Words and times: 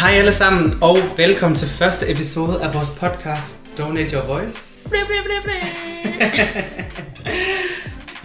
Hej 0.00 0.10
alle 0.10 0.34
sammen, 0.34 0.82
og 0.82 0.96
velkommen 1.16 1.56
til 1.56 1.68
første 1.68 2.10
episode 2.10 2.62
af 2.62 2.74
vores 2.74 2.90
podcast 2.90 3.78
Donate 3.78 4.16
Your 4.16 4.26
Voice. 4.26 4.88
Bli, 4.88 4.98
bli, 5.06 5.16
bli, 5.24 5.34
bli. 5.44 5.58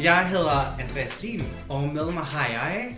Jeg 0.03 0.29
hedder 0.29 0.81
Andreas 0.83 1.21
Lien, 1.21 1.53
og 1.69 1.81
med 1.81 2.05
mig 2.11 2.23
har 2.23 2.47
jeg... 2.47 2.95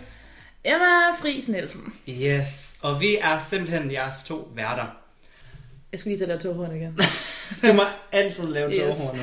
Emma 0.64 1.14
Friis 1.20 1.48
Nielsen. 1.48 1.94
Yes, 2.08 2.76
og 2.80 3.00
vi 3.00 3.16
er 3.20 3.38
simpelthen 3.48 3.92
jeres 3.92 4.24
to 4.24 4.48
værter. 4.54 4.86
Jeg 5.92 6.00
skulle 6.00 6.16
lige 6.16 6.26
tage 6.26 6.32
der 6.32 6.38
toghorn 6.38 6.76
igen. 6.76 6.98
Du 7.68 7.72
må 7.72 7.82
altid 8.12 8.44
lave 8.46 8.70
Yes. 8.70 8.78
tårhår 8.78 9.14
nu. 9.16 9.22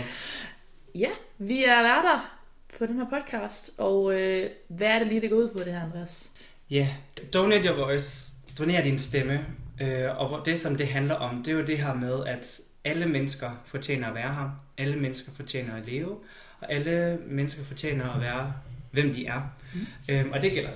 ja, 0.95 1.09
vi 1.37 1.63
er 1.63 1.81
værter 1.81 2.37
på 2.77 2.85
den 2.85 2.95
her 2.95 3.05
podcast, 3.21 3.71
og 3.77 4.13
øh, 4.21 4.49
hvad 4.67 4.87
er 4.87 4.99
det 4.99 5.07
lige, 5.07 5.21
det 5.21 5.29
går 5.29 5.37
ud 5.37 5.49
på, 5.49 5.59
det 5.59 5.73
her, 5.73 5.81
Andreas? 5.83 6.29
Ja, 6.69 6.75
yeah. 6.75 7.33
Donate 7.33 7.67
Your 7.69 7.85
Voice. 7.85 8.32
Doner 8.57 8.83
din 8.83 8.99
stemme. 8.99 9.45
Øh, 9.81 10.17
og 10.17 10.45
det, 10.45 10.59
som 10.59 10.75
det 10.75 10.87
handler 10.87 11.15
om, 11.15 11.43
det 11.43 11.53
er 11.53 11.55
jo 11.55 11.65
det 11.65 11.77
her 11.77 11.93
med, 11.93 12.25
at 12.25 12.59
alle 12.83 13.05
mennesker 13.05 13.51
fortjener 13.65 14.07
at 14.07 14.15
være 14.15 14.33
her. 14.33 14.49
Alle 14.77 14.95
mennesker 14.95 15.31
fortjener 15.35 15.75
at 15.75 15.85
leve. 15.85 16.17
Og 16.59 16.71
alle 16.71 17.19
mennesker 17.27 17.63
fortjener 17.63 18.09
at 18.09 18.21
være, 18.21 18.53
hvem 18.91 19.13
de 19.13 19.25
er. 19.25 19.41
Mm. 19.73 19.79
Øhm, 20.09 20.31
og 20.31 20.41
det 20.41 20.51
gælder 20.51 20.71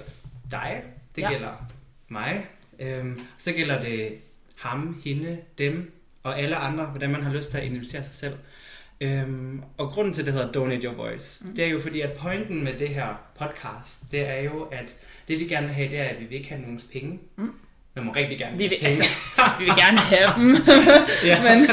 dig. 0.51 0.83
Det 1.15 1.21
ja. 1.21 1.31
gælder 1.31 1.71
mig. 2.07 2.45
Øhm, 2.79 3.19
så 3.37 3.51
gælder 3.51 3.81
det 3.81 4.17
ham, 4.55 5.01
hende, 5.05 5.37
dem 5.57 5.93
og 6.23 6.39
alle 6.39 6.55
andre, 6.55 6.85
hvordan 6.85 7.09
man 7.09 7.23
har 7.23 7.33
lyst 7.33 7.51
til 7.51 7.57
at 7.57 7.65
identificere 7.65 8.03
sig 8.03 8.15
selv. 8.15 8.33
Øhm, 9.01 9.63
og 9.77 9.89
grunden 9.89 10.13
til, 10.13 10.21
at 10.21 10.25
det 10.25 10.33
hedder 10.33 10.51
Donate 10.51 10.87
Your 10.87 10.93
Voice, 10.93 11.45
mm. 11.45 11.55
det 11.55 11.65
er 11.65 11.69
jo 11.69 11.81
fordi, 11.81 12.01
at 12.01 12.17
pointen 12.17 12.63
med 12.63 12.73
det 12.73 12.89
her 12.89 13.21
podcast, 13.39 14.11
det 14.11 14.29
er 14.29 14.41
jo, 14.41 14.63
at 14.63 14.95
det 15.27 15.39
vi 15.39 15.45
gerne 15.45 15.67
vil 15.67 15.75
have, 15.75 15.89
det 15.89 15.99
er, 15.99 16.03
at 16.03 16.19
vi 16.19 16.25
vil 16.25 16.37
ikke 16.37 16.49
have 16.49 16.61
nogens 16.61 16.83
penge. 16.83 17.19
Mm. 17.35 17.53
Man 17.97 18.05
må 18.05 18.11
rigtig 18.11 18.37
gerne 18.37 18.57
Vi 18.57 18.67
vil, 18.67 18.77
altså, 18.81 19.03
vi 19.59 19.63
vil 19.65 19.73
gerne 19.77 19.97
have 19.97 20.33
dem, 20.37 20.55
Ja. 21.29 21.43
men, 21.43 21.67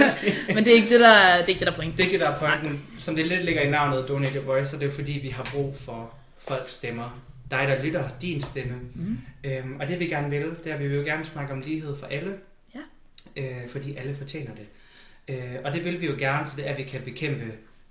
men 0.55 0.65
det 0.65 0.73
er 0.73 0.77
ikke 0.77 0.89
det, 0.91 1.01
der, 1.01 1.37
det 1.37 1.45
er 1.45 1.49
ikke 1.49 1.59
det, 1.59 1.67
der 1.67 1.73
er 1.73 1.77
pointen. 1.77 1.97
Det 1.97 2.03
er 2.03 2.07
ikke 2.07 2.19
det, 2.19 2.27
der 2.27 2.33
er 2.33 2.39
pointen. 2.39 2.81
Som 2.99 3.17
det 3.17 3.27
lidt 3.27 3.45
ligger 3.45 3.63
i 3.63 3.71
navnet 3.71 4.09
Donate 4.09 4.35
Your 4.37 4.45
Voice, 4.45 4.71
så 4.71 4.77
det 4.77 4.89
er 4.89 4.93
fordi, 4.95 5.13
vi 5.13 5.29
har 5.29 5.49
brug 5.55 5.77
for 5.85 6.15
folks 6.49 6.73
stemmer. 6.73 7.21
Dig, 7.51 7.65
der 7.69 7.83
lytter, 7.83 8.09
din 8.23 8.43
stemme. 8.43 8.75
Mm. 8.95 9.19
Øhm, 9.45 9.77
og 9.81 9.89
det 9.89 10.01
vi 10.01 10.07
gerne 10.07 10.31
vil, 10.31 10.43
det 10.65 10.71
er, 10.71 10.75
at 10.75 10.81
vi 10.83 10.89
vil 10.89 10.97
jo 10.97 11.03
gerne 11.05 11.25
snakke 11.25 11.53
om 11.53 11.61
lighed 11.61 11.97
for 11.99 12.07
alle. 12.07 12.33
Ja. 12.75 12.81
Øh, 13.43 13.71
fordi 13.73 13.97
alle 13.97 14.17
fortjener 14.19 14.51
det. 14.55 14.67
Øh, 15.35 15.55
og 15.65 15.73
det 15.73 15.85
vil 15.85 16.01
vi 16.01 16.07
jo 16.07 16.15
gerne, 16.19 16.49
så 16.49 16.53
det 16.57 16.67
er, 16.67 16.73
at 16.73 16.79
vi 16.79 16.83
kan 16.83 17.01
bekæmpe 17.05 17.45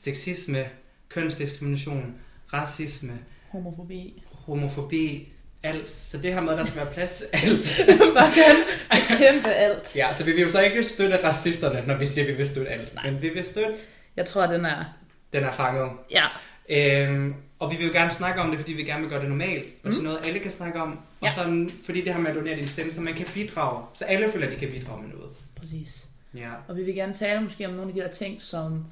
sexisme, 0.04 0.66
kønsdiskrimination, 1.10 2.16
racisme, 2.54 3.14
Homofobi. 3.52 4.24
homofobi, 4.32 5.28
alt. 5.64 5.90
Så 5.92 6.18
det 6.18 6.34
her 6.34 6.42
med, 6.42 6.52
at 6.54 6.58
der 6.60 6.64
skal 6.64 6.82
være 6.86 6.94
plads 6.94 7.12
til 7.14 7.26
alt. 7.34 7.82
Bare 8.18 8.32
kan 8.34 9.18
kæmpe 9.18 9.50
alt. 9.50 9.96
ja, 9.96 10.14
så 10.14 10.24
vi 10.24 10.32
vil 10.32 10.42
jo 10.42 10.50
så 10.50 10.62
ikke 10.62 10.84
støtte 10.84 11.24
racisterne, 11.24 11.84
når 11.88 11.98
vi 11.98 12.06
siger, 12.06 12.26
at 12.26 12.32
vi 12.32 12.38
vil 12.38 12.48
støtte 12.50 12.72
alt. 12.72 12.96
Nej. 12.96 13.12
Men 13.12 13.22
vi 13.22 13.30
vil 13.30 13.46
støtte, 13.46 13.74
Jeg 14.16 14.26
tror, 14.26 14.46
den 14.46 14.66
er... 14.66 14.86
den 15.34 15.44
er 15.44 15.52
fanget. 15.54 15.90
Ja, 16.12 16.24
Øhm, 16.70 17.36
og 17.60 17.72
vi 17.72 17.76
vil 17.76 17.86
jo 17.88 17.92
gerne 17.94 18.12
snakke 18.14 18.42
om 18.42 18.50
det, 18.50 18.60
fordi 18.60 18.74
vi 18.74 18.84
gerne 18.84 19.02
vil 19.02 19.10
gøre 19.10 19.22
det 19.22 19.30
normalt. 19.30 19.64
Og 19.84 19.90
Mm. 19.90 19.92
til 19.94 20.04
noget, 20.04 20.20
alle 20.24 20.40
kan 20.40 20.52
snakke 20.52 20.82
om. 20.82 20.92
Og 20.92 21.28
Ja. 21.28 21.32
sådan, 21.34 21.70
fordi 21.86 22.02
det 22.02 22.14
her 22.14 22.22
med 22.22 22.30
at 22.32 22.36
donere 22.36 22.56
din 22.56 22.68
stemme, 22.68 22.92
så 22.94 23.02
man 23.02 23.14
kan 23.14 23.26
bidrage. 23.34 23.84
Så 23.94 24.06
alle 24.06 24.32
føler, 24.32 24.48
at 24.48 24.54
de 24.54 24.58
kan 24.60 24.72
bidrage 24.72 25.02
med 25.02 25.10
noget. 25.10 25.30
præcis. 25.60 26.06
Ja. 26.34 26.50
Og 26.68 26.78
vi 26.78 26.84
vil 26.84 26.96
gerne 26.96 27.14
tale 27.14 27.42
måske 27.42 27.66
om 27.68 27.74
nogle 27.74 27.90
af 27.90 27.94
de 27.96 28.00
der 28.02 28.08
ting, 28.08 28.42
som 28.42 28.86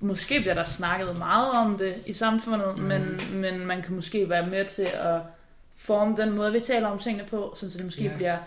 måske 0.00 0.40
bliver 0.40 0.54
der 0.54 0.64
snakket 0.64 1.16
meget 1.18 1.50
om 1.50 1.78
det 1.78 1.94
i 2.06 2.12
samfundet, 2.12 2.78
mm. 2.78 2.82
men, 2.84 3.20
men 3.32 3.66
man 3.66 3.82
kan 3.82 3.94
måske 3.94 4.28
være 4.30 4.46
med 4.46 4.64
til 4.64 4.88
at 4.94 5.20
forme 5.76 6.16
den 6.16 6.30
måde, 6.32 6.52
vi 6.52 6.60
taler 6.60 6.88
om 6.88 6.98
tingene 6.98 7.24
på, 7.28 7.52
så 7.56 7.66
det 7.66 7.84
måske 7.84 8.04
yeah. 8.04 8.16
bliver 8.16 8.38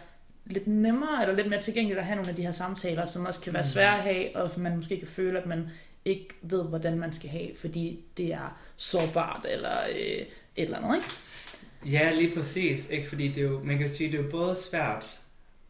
lidt 0.45 0.67
nemmere 0.67 1.21
eller 1.21 1.35
lidt 1.35 1.49
mere 1.49 1.61
tilgængeligt 1.61 1.99
at 1.99 2.05
have 2.05 2.15
nogle 2.15 2.29
af 2.29 2.35
de 2.35 2.41
her 2.41 2.51
samtaler, 2.51 3.05
som 3.05 3.25
også 3.25 3.41
kan 3.41 3.53
være 3.53 3.61
Mhm. 3.61 3.67
svære 3.67 3.97
at 3.97 4.03
have, 4.03 4.35
og 4.35 4.51
man 4.57 4.75
måske 4.77 4.99
kan 4.99 5.07
føle, 5.07 5.39
at 5.39 5.45
man 5.45 5.69
ikke 6.05 6.27
ved, 6.41 6.63
hvordan 6.63 6.99
man 6.99 7.13
skal 7.13 7.29
have, 7.29 7.49
fordi 7.61 7.99
det 8.17 8.33
er 8.33 8.59
sårbart 8.77 9.45
eller 9.49 9.79
øh, 9.89 9.95
et 9.95 10.27
eller 10.55 10.77
andet, 10.77 10.95
ikke? 10.95 11.95
Ja, 11.97 12.11
lige 12.13 12.35
præcis. 12.35 12.89
Ikke? 12.89 13.09
Fordi 13.09 13.27
det 13.27 13.37
er 13.37 13.47
jo, 13.47 13.61
man 13.63 13.77
kan 13.77 13.89
sige, 13.89 14.11
det 14.11 14.19
er 14.19 14.23
jo 14.23 14.29
både 14.31 14.55
svært, 14.55 15.19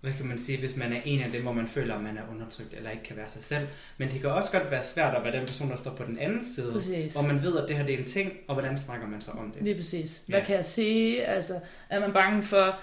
hvad 0.01 0.11
kan 0.13 0.25
man 0.25 0.37
sige, 0.39 0.59
hvis 0.59 0.75
man 0.77 0.93
er 0.93 1.01
en 1.05 1.21
af 1.21 1.31
dem, 1.31 1.41
hvor 1.41 1.51
man 1.53 1.67
føler, 1.67 1.95
at 1.95 2.01
man 2.01 2.17
er 2.17 2.21
undertrykt 2.31 2.73
eller 2.73 2.89
ikke 2.89 3.03
kan 3.03 3.17
være 3.17 3.29
sig 3.29 3.43
selv. 3.43 3.67
Men 3.97 4.09
det 4.11 4.21
kan 4.21 4.29
også 4.29 4.51
godt 4.51 4.71
være 4.71 4.83
svært 4.83 5.15
at 5.15 5.23
være 5.23 5.33
den 5.37 5.45
person, 5.45 5.69
der 5.69 5.77
står 5.77 5.91
på 5.91 6.03
den 6.03 6.17
anden 6.19 6.45
side. 6.55 6.71
Præcis. 6.73 7.13
Hvor 7.13 7.21
man 7.21 7.41
ved, 7.43 7.57
at 7.57 7.67
det 7.67 7.77
her 7.77 7.85
det 7.85 7.93
er 7.93 7.97
en 7.97 8.05
ting, 8.05 8.31
og 8.47 8.53
hvordan 8.55 8.77
snakker 8.77 9.07
man 9.07 9.21
så 9.21 9.31
om 9.31 9.51
det. 9.51 9.63
Lige 9.63 9.75
præcis. 9.75 10.21
Hvad 10.27 10.39
Ja. 10.39 10.45
kan 10.45 10.55
jeg 10.55 10.65
sige? 10.65 11.25
Altså, 11.25 11.59
er 11.89 11.99
man 11.99 12.13
bange 12.13 12.43
for 12.43 12.75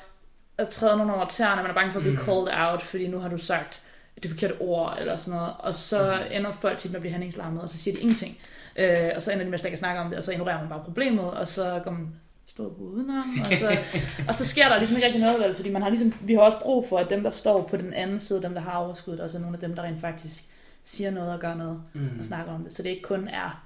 at 0.58 0.68
træde 0.68 0.96
nogen 0.96 1.10
over 1.12 1.26
tæerne? 1.26 1.62
Man 1.62 1.70
er 1.70 1.74
bange 1.74 1.92
for 1.92 1.98
at 1.98 2.02
blive 2.02 2.16
Mhm. 2.16 2.24
called 2.24 2.48
out, 2.70 2.82
fordi 2.82 3.06
nu 3.08 3.18
har 3.18 3.28
du 3.28 3.38
sagt 3.38 3.82
det 4.22 4.30
forkerte 4.30 4.54
ord, 4.60 4.96
eller 5.00 5.16
sådan 5.16 5.34
noget. 5.34 5.52
Og 5.58 5.74
så 5.74 6.14
Mhm. 6.16 6.32
ender 6.36 6.52
folk 6.52 6.78
tit 6.78 6.90
med 6.90 6.96
at 6.96 7.00
blive 7.00 7.12
handlingslammet, 7.12 7.62
og 7.62 7.68
så 7.68 7.78
siger 7.78 7.94
de 7.96 8.00
ingenting. 8.02 8.38
Øh, 8.76 9.10
og 9.16 9.22
så 9.22 9.32
ender 9.32 9.44
de 9.44 9.50
med 9.50 9.58
slet 9.58 9.66
ikke 9.66 9.74
at 9.74 9.78
snakke 9.78 10.00
om 10.00 10.08
det, 10.08 10.18
og 10.18 10.24
så 10.24 10.32
ignorerer 10.32 10.58
man 10.60 10.68
bare 10.68 10.82
problemet, 10.84 11.30
og 11.30 11.48
så 11.48 11.80
går 11.84 11.90
man 11.90 12.08
stå 12.56 12.68
på 12.68 12.82
udenom, 12.82 13.40
og 13.40 13.46
så, 13.46 13.78
og 14.28 14.34
så 14.34 14.44
sker 14.44 14.68
der 14.68 14.76
ligesom 14.78 14.96
ikke 14.96 15.06
rigtig 15.06 15.22
noget, 15.22 15.40
vel, 15.40 15.54
fordi 15.54 15.70
man 15.70 15.82
har 15.82 15.88
ligesom, 15.88 16.14
vi 16.20 16.32
har 16.34 16.40
også 16.40 16.58
brug 16.62 16.88
for, 16.88 16.98
at 16.98 17.10
dem, 17.10 17.22
der 17.22 17.30
står 17.30 17.62
på 17.62 17.76
den 17.76 17.92
anden 17.92 18.20
side, 18.20 18.42
dem, 18.42 18.54
der 18.54 18.60
har 18.60 18.72
overskuddet, 18.78 19.20
også 19.20 19.36
er 19.38 19.40
nogle 19.40 19.56
af 19.56 19.60
dem, 19.60 19.74
der 19.76 19.82
rent 19.82 20.00
faktisk 20.00 20.44
siger 20.84 21.10
noget 21.10 21.32
og 21.32 21.40
gør 21.40 21.54
noget 21.54 21.82
Mm. 21.92 22.10
og 22.18 22.24
snakker 22.24 22.52
om 22.52 22.62
det. 22.62 22.72
Så 22.74 22.82
det 22.82 22.88
ikke 22.90 23.02
kun 23.02 23.28
er 23.28 23.64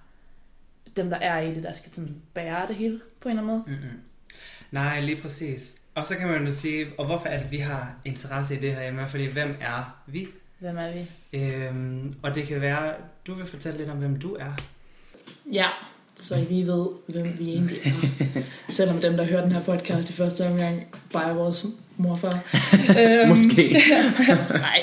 dem, 0.97 1.11
der 1.11 1.17
er 1.17 1.41
i 1.41 1.55
det, 1.55 1.63
der 1.63 1.73
skal 1.73 1.93
sådan 1.95 2.17
bære 2.35 2.69
det 2.69 2.77
hele 2.77 3.01
på 3.21 3.29
en 3.29 3.39
eller 3.39 3.53
anden 3.53 3.65
måde. 3.67 3.79
Mm-mm. 3.81 4.01
Nej, 4.71 5.01
lige 5.01 5.23
præcis. 5.23 5.77
Og 5.95 6.07
så 6.07 6.15
kan 6.17 6.29
man 6.29 6.45
jo 6.45 6.51
sige, 6.53 6.87
og 6.99 7.07
hvorfor 7.07 7.27
er 7.29 7.39
det, 7.43 7.51
vi 7.51 7.59
har 7.59 7.93
interesse 8.05 8.57
i 8.57 8.61
det 8.61 8.75
her 8.75 8.83
hjemme? 8.83 9.09
Fordi 9.09 9.27
hvem 9.27 9.57
er 9.61 9.99
vi? 10.07 10.29
Hvem 10.59 10.79
er 10.79 10.93
vi? 10.93 11.11
Øhm, 11.39 12.15
og 12.23 12.35
det 12.35 12.47
kan 12.47 12.61
være, 12.61 12.95
du 13.27 13.35
vil 13.35 13.47
fortælle 13.47 13.79
lidt 13.79 13.91
om, 13.91 13.97
hvem 13.99 14.21
du 14.21 14.35
er. 14.35 14.53
Ja, 15.53 15.69
så 16.21 16.35
I 16.35 16.45
lige 16.45 16.67
ved, 16.67 16.87
hvem 17.07 17.37
vi 17.39 17.49
egentlig 17.49 17.79
er. 17.85 17.91
Selvom 18.73 19.01
dem, 19.01 19.17
der 19.17 19.25
hører 19.25 19.43
den 19.43 19.53
her 19.53 19.63
podcast 19.63 20.11
i 20.11 20.13
første 20.13 20.47
omgang, 20.47 20.87
bare 21.13 21.31
er 21.31 21.35
vores 21.35 21.67
morfar. 21.97 22.45
øhm, 23.01 23.29
Måske. 23.29 23.83
Nej. 24.51 24.83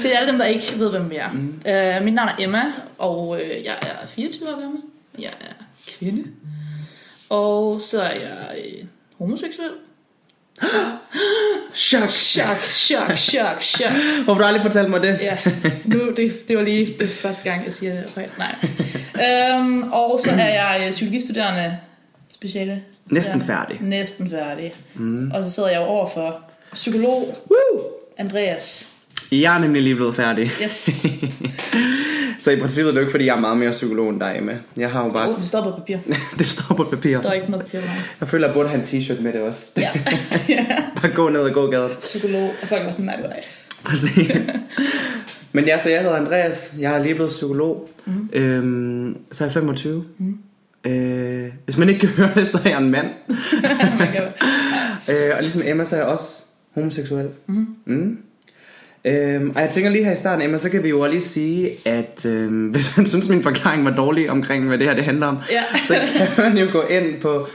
Til 0.00 0.08
alle 0.08 0.30
dem, 0.30 0.38
der 0.38 0.46
ikke 0.46 0.78
ved, 0.78 0.90
hvem 0.90 1.10
vi 1.10 1.16
er. 1.16 1.32
Mm. 1.32 1.62
Øh, 1.66 2.04
mit 2.04 2.14
navn 2.14 2.28
er 2.28 2.34
Emma, 2.38 2.62
og 2.98 3.40
øh, 3.42 3.64
jeg 3.64 3.78
er 3.82 4.06
24 4.06 4.48
år 4.48 4.60
gammel. 4.60 4.80
Jeg 5.18 5.32
er 5.40 5.64
kvinde. 5.88 6.24
Og 7.28 7.80
så 7.82 8.02
er 8.02 8.14
jeg 8.14 8.56
øh, 8.58 8.84
homoseksuel. 9.18 9.70
Chok, 11.74 12.08
Chok, 12.08 12.56
chok, 12.58 13.16
chok, 13.16 13.62
chok. 13.62 13.92
Hvorfor 14.24 14.40
du 14.42 14.46
aldrig 14.46 14.62
fortalt 14.62 14.90
mig 14.90 15.02
det? 15.02 15.18
Ja, 15.20 15.38
nu, 15.84 16.10
det, 16.16 16.48
det 16.48 16.56
var 16.56 16.62
lige 16.62 16.96
det 16.98 17.10
første 17.10 17.42
gang, 17.50 17.64
jeg 17.64 17.72
siger 17.72 17.92
det 17.92 18.04
højt. 18.14 18.38
Nej. 18.38 18.54
Øhm, 19.14 19.92
og 19.92 20.20
så 20.24 20.30
er 20.30 20.48
jeg 20.48 20.84
øh, 20.86 20.90
psykologistuderende 20.90 21.78
speciale. 22.34 22.82
Næsten 23.06 23.40
færdig. 23.40 23.78
Næsten 23.80 24.30
færdig. 24.30 24.74
Mm. 24.94 25.30
Og 25.30 25.44
så 25.44 25.50
sidder 25.50 25.68
jeg 25.68 25.80
jo 25.80 25.84
over 25.84 26.08
for 26.14 26.40
psykolog 26.72 27.38
Woo! 27.50 27.82
Andreas. 28.18 28.88
Jeg 29.32 29.54
er 29.54 29.58
nemlig 29.58 29.82
lige 29.82 29.94
blevet 29.94 30.16
færdig. 30.16 30.50
Yes. 30.62 30.90
Så 32.42 32.50
i 32.50 32.60
princippet 32.60 32.88
er 32.88 32.92
det 32.92 32.96
jo 32.96 33.00
ikke, 33.00 33.10
fordi 33.10 33.26
jeg 33.26 33.36
er 33.36 33.40
meget 33.40 33.58
mere 33.58 33.70
psykolog 33.70 34.10
end 34.10 34.20
dig, 34.20 34.34
Emma. 34.38 34.58
Jeg 34.76 34.90
har 34.90 35.04
jo 35.04 35.10
bare... 35.10 35.28
Oh, 35.28 35.36
det 35.40 35.44
står 35.44 35.62
på 35.62 35.70
papir. 35.70 35.98
det 36.38 36.46
står 36.46 36.74
på 36.74 36.84
papir. 36.84 37.14
Der 37.14 37.20
står 37.22 37.32
ikke 37.32 37.46
på 37.46 37.58
papir 37.58 37.78
med 37.78 37.88
mig. 37.88 37.96
Jeg 38.20 38.28
føler, 38.28 38.46
jeg 38.46 38.54
burde 38.54 38.68
have 38.68 38.80
en 38.80 38.86
t-shirt 38.86 39.22
med 39.22 39.32
det 39.32 39.40
også. 39.40 39.66
Ja. 39.76 39.90
ja. 40.48 40.66
bare 41.02 41.12
gå 41.14 41.28
ned 41.28 41.40
og 41.40 41.52
gå 41.52 41.70
gaden. 41.70 41.90
Psykolog. 42.00 42.50
Og 42.62 42.68
folk 42.68 42.84
var 42.84 42.90
sådan, 42.90 43.04
nej, 43.04 43.20
nej. 43.20 43.44
Præcis. 43.84 44.50
Men 45.52 45.64
ja, 45.64 45.82
så 45.82 45.88
jeg 45.90 46.00
hedder 46.00 46.16
Andreas. 46.16 46.74
Jeg 46.78 46.94
er 46.94 47.02
lige 47.02 47.14
blevet 47.14 47.30
psykolog. 47.30 47.88
Mhm. 48.04 48.30
Øhm, 48.32 49.16
så 49.32 49.44
er 49.44 49.48
jeg 49.48 49.52
25. 49.52 50.04
Mhm. 50.18 50.38
Øh, 50.84 51.52
hvis 51.64 51.76
man 51.76 51.88
ikke 51.88 52.00
kan 52.00 52.08
høre 52.08 52.30
det, 52.34 52.48
så 52.48 52.58
er 52.64 52.68
jeg 52.70 52.78
en 52.78 52.90
mand. 52.90 53.06
Man 53.98 54.08
kan, 54.12 54.22
øh, 55.08 55.36
og 55.36 55.42
ligesom 55.42 55.62
Emma, 55.64 55.84
så 55.84 55.96
er 55.96 56.00
jeg 56.00 56.08
også 56.08 56.42
homoseksuel. 56.74 57.28
Mhm. 57.46 57.66
Mm. 57.84 58.18
Øhm, 59.04 59.50
og 59.50 59.62
jeg 59.62 59.70
tænker 59.70 59.90
lige 59.90 60.04
her 60.04 60.12
i 60.12 60.16
starten, 60.16 60.42
Emma, 60.44 60.58
så 60.58 60.70
kan 60.70 60.82
vi 60.82 60.88
jo 60.88 61.06
lige 61.06 61.20
sige, 61.20 61.70
at 61.84 62.26
øhm, 62.26 62.66
hvis 62.72 62.96
man 62.96 63.06
synes, 63.06 63.28
min 63.28 63.42
forklaring 63.42 63.84
var 63.84 63.90
dårlig 63.90 64.30
omkring, 64.30 64.68
hvad 64.68 64.78
det 64.78 64.86
her 64.86 64.94
det 64.94 65.04
handler 65.04 65.26
om, 65.26 65.38
Ja. 65.50 65.62
så 65.88 65.94
kan 66.16 66.28
man 66.38 66.58
jo 66.58 66.68
gå 66.72 66.82
ind 66.82 67.20
på 67.20 67.46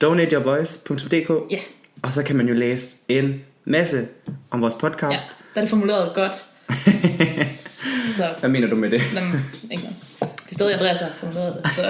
donateyourvoice.dk, 0.00 1.30
ja. 1.52 1.58
og 2.02 2.12
så 2.12 2.22
kan 2.22 2.36
man 2.36 2.48
jo 2.48 2.54
læse 2.54 2.96
en 3.08 3.40
masse 3.64 4.06
om 4.50 4.60
vores 4.60 4.74
ja. 4.74 4.78
podcast. 4.88 5.30
Der 5.54 5.60
er 5.60 5.60
det 5.60 5.70
formuleret 5.70 6.14
godt. 6.14 6.36
Så, 8.16 8.24
Hvad 8.40 8.50
mener 8.50 8.68
du 8.68 8.76
med 8.76 8.90
det? 8.90 9.02
jamen, 9.14 9.40
ikke 9.70 9.82
noget. 9.82 9.96
Det 10.20 10.50
er 10.50 10.54
stadig 10.54 10.74
Andreas, 10.74 10.96
der 10.98 11.04
har 11.04 11.12
formuleret 11.20 11.60
det, 11.64 11.72
så 11.74 11.82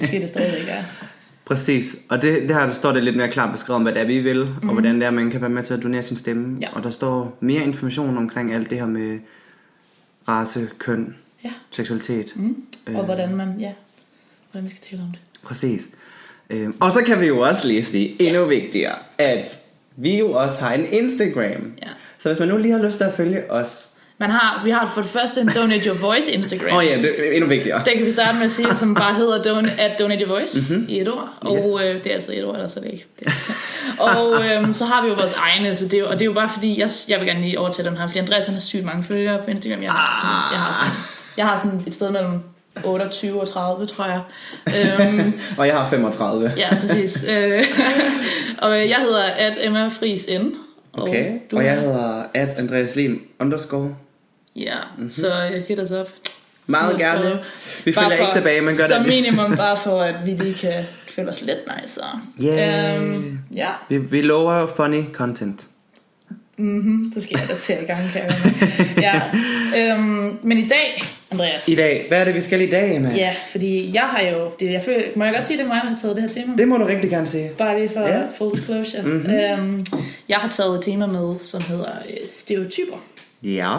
måske 0.00 0.20
det 0.20 0.28
stadig 0.28 0.58
ikke 0.58 0.70
er. 0.70 0.84
Præcis, 1.44 1.96
og 2.08 2.22
det, 2.22 2.32
her 2.54 2.66
der 2.66 2.72
står 2.72 2.92
det 2.92 3.04
lidt 3.04 3.16
mere 3.16 3.28
klart 3.30 3.52
beskrevet 3.52 3.76
om, 3.76 3.82
hvad 3.82 3.92
det 3.92 4.02
er, 4.02 4.06
vi 4.06 4.20
vil, 4.20 4.44
mm. 4.62 4.68
og 4.68 4.72
hvordan 4.74 4.94
det 4.94 5.02
er, 5.06 5.10
man 5.10 5.30
kan 5.30 5.40
være 5.40 5.50
med 5.50 5.62
til 5.62 5.74
at 5.74 5.82
donere 5.82 6.02
sin 6.02 6.16
stemme. 6.16 6.58
Ja. 6.60 6.68
Og 6.72 6.82
der 6.84 6.90
står 6.90 7.36
mere 7.40 7.62
information 7.62 8.16
omkring 8.16 8.54
alt 8.54 8.70
det 8.70 8.78
her 8.78 8.86
med 8.86 9.18
race, 10.28 10.70
køn, 10.78 11.16
Ja. 11.44 11.50
seksualitet. 11.70 12.32
Mm. 12.36 12.56
Og 12.86 12.92
Øh. 12.92 12.98
hvordan 13.04 13.36
man, 13.36 13.54
ja, 13.60 13.72
hvordan 14.52 14.64
vi 14.64 14.70
skal 14.70 14.82
tale 14.90 15.02
om 15.02 15.08
det. 15.10 15.18
Præcis. 15.42 15.88
Øhm, 16.50 16.74
og 16.80 16.92
så 16.92 17.02
kan 17.02 17.20
vi 17.20 17.26
jo 17.26 17.38
også 17.40 17.66
lige 17.68 17.82
sige, 17.84 18.22
endnu 18.22 18.44
vigtigere, 18.44 18.94
at 19.18 19.58
vi 19.96 20.18
jo 20.18 20.32
også 20.32 20.58
har 20.60 20.72
en 20.72 20.86
Instagram. 20.86 21.72
Ja. 21.82 21.88
Så 22.18 22.28
hvis 22.28 22.38
man 22.38 22.48
nu 22.48 22.56
lige 22.56 22.72
har 22.72 22.82
lyst 22.84 22.96
til 22.96 23.04
at 23.04 23.14
følge 23.14 23.50
os... 23.52 23.90
Man 24.24 24.30
har, 24.30 24.60
vi 24.64 24.70
har 24.70 24.90
for 24.94 25.00
det 25.00 25.10
første 25.10 25.40
en 25.40 25.50
Donate 25.56 25.84
Your 25.88 25.96
Voice 26.06 26.32
Instagram. 26.32 26.72
Åh 26.72 26.76
oh, 26.78 26.84
ja, 26.86 26.96
det 26.96 27.10
er 27.18 27.32
endnu 27.32 27.48
vigtigere. 27.48 27.82
Den 27.86 27.96
kan 27.96 28.06
vi 28.06 28.12
starte 28.12 28.36
med 28.38 28.44
at 28.44 28.50
sige, 28.50 28.68
som 28.78 28.94
bare 28.94 29.14
hedder 29.14 29.42
don, 29.42 29.66
at 29.78 29.98
Donate 29.98 30.22
Your 30.24 30.28
Voice 30.38 30.58
mm-hmm. 30.74 30.86
i 30.88 31.00
et 31.00 31.08
ord. 31.08 31.28
Og 31.40 31.56
Yes. 31.56 31.66
øh, 31.84 31.94
det 32.04 32.10
er 32.10 32.14
altså 32.14 32.32
et 32.34 32.44
ord, 32.44 32.54
ellers 32.54 32.76
er 32.76 32.80
det 32.80 32.90
ikke. 32.92 33.06
Det 33.18 33.26
er, 33.26 33.32
og 34.02 34.44
øhm, 34.44 34.72
så 34.74 34.84
har 34.84 35.02
vi 35.02 35.08
jo 35.08 35.14
vores 35.14 35.32
egne, 35.32 35.76
så 35.76 35.88
det 35.88 35.98
er 35.98 36.04
og 36.04 36.12
det 36.12 36.20
er 36.20 36.24
jo 36.26 36.32
bare 36.32 36.48
fordi, 36.54 36.80
jeg, 36.80 36.88
jeg 37.08 37.18
vil 37.18 37.26
gerne 37.28 37.40
lige 37.40 37.58
overtage 37.58 37.88
den 37.88 37.96
her, 37.96 38.06
fordi 38.06 38.18
Andreas 38.18 38.44
han 38.46 38.54
har 38.54 38.60
sygt 38.60 38.84
mange 38.84 39.04
følgere 39.04 39.38
på 39.44 39.50
Instagram. 39.50 39.82
Jeg 39.82 39.90
har 39.92 40.18
sådan, 40.22 40.52
jeg 40.52 40.60
har 40.66 40.72
sådan, 40.74 40.92
jeg 41.36 41.46
har 41.46 41.58
sådan 41.58 41.82
et 41.86 41.94
sted 41.94 42.10
mellem 42.10 42.40
28 42.84 43.40
og 43.40 43.48
30, 43.52 43.86
tror 43.86 44.04
jeg. 44.06 44.20
Øhm, 45.08 45.32
Og 45.58 45.66
jeg 45.66 45.74
har 45.74 45.90
35. 45.90 46.52
ja, 46.56 46.68
præcis. 46.80 47.24
Øh, 47.28 47.64
og 48.58 48.72
jeg 48.78 48.96
hedder 49.00 49.22
at 49.22 49.58
Emma 49.60 49.88
Friis 49.88 50.26
N. 50.40 50.46
Okay, 50.98 51.32
du 51.50 51.56
og 51.56 51.64
jeg 51.64 51.74
er- 51.74 51.80
hedder 51.80 52.22
at 52.34 52.48
Andreas 52.58 52.96
Lin 52.96 53.20
underscore. 53.40 53.94
Ja, 54.56 54.74
mm-hmm. 54.96 55.10
så 55.10 55.50
uh, 55.54 55.62
hit 55.68 55.78
us 55.78 55.90
up. 55.90 56.08
Meget 56.66 56.98
gerne. 56.98 57.30
for- 57.30 57.44
Vi 57.84 57.92
følger 57.92 58.12
ikke 58.12 58.32
tilbage, 58.32 58.60
men 58.60 58.76
gør 58.76 58.86
det. 58.86 58.96
Som 58.96 59.04
minimum 59.16 59.56
bare 59.56 59.76
for, 59.84 60.00
at 60.02 60.14
vi 60.26 60.30
lige 60.30 60.54
kan 60.54 60.84
føle 61.16 61.30
os 61.30 61.40
lidt 61.40 61.58
nicer. 61.82 62.26
Yeah. 62.44 63.02
Øhm, 63.02 63.38
ja, 63.54 63.68
Vi, 63.88 63.98
vi 63.98 64.20
lover 64.22 64.66
funny 64.76 65.02
content. 65.12 65.66
mm-hmm, 66.56 67.12
så 67.14 67.20
skal 67.20 67.38
jeg 67.40 67.48
da 67.48 67.54
til 67.54 67.74
i 67.82 67.84
gang, 67.86 68.10
kan 68.12 68.22
jeg 68.22 68.34
ja. 69.74 69.92
øhm, 69.92 70.38
Men 70.42 70.58
i 70.58 70.68
dag, 70.68 71.04
Andreas. 71.30 71.68
I 71.68 71.74
dag, 71.74 72.04
hvad 72.08 72.20
er 72.20 72.24
det, 72.24 72.34
vi 72.34 72.40
skal 72.40 72.60
i 72.60 72.70
dag, 72.70 72.96
Emma? 72.96 73.12
Ja, 73.16 73.34
fordi 73.52 73.90
jeg 73.94 74.02
har 74.02 74.22
jo, 74.28 74.50
det, 74.60 74.72
jeg 74.72 74.82
føler, 74.84 75.02
må 75.16 75.24
jeg 75.24 75.34
godt 75.34 75.44
sige, 75.46 75.56
det 75.56 75.64
er 75.64 75.68
mig, 75.68 75.80
der 75.84 75.90
har 75.90 75.98
taget 75.98 76.16
det 76.16 76.24
her 76.24 76.30
tema? 76.30 76.56
Det 76.58 76.68
må 76.68 76.76
du 76.76 76.84
rigtig 76.84 77.10
gerne 77.10 77.26
sige. 77.26 77.50
Bare 77.58 77.78
lige 77.80 77.90
for 77.94 78.00
Ja. 78.00 78.22
full 78.38 78.56
disclosure. 78.56 79.02
Mhm. 79.02 79.12
Mm-hmm. 79.12 79.34
Øhm, 79.34 79.86
jeg 80.28 80.36
har 80.36 80.48
taget 80.48 80.78
et 80.78 80.84
tema 80.84 81.06
med, 81.06 81.34
som 81.42 81.62
hedder 81.62 81.90
øh, 82.10 82.16
stereotyper. 82.30 82.96
Ja. 83.44 83.78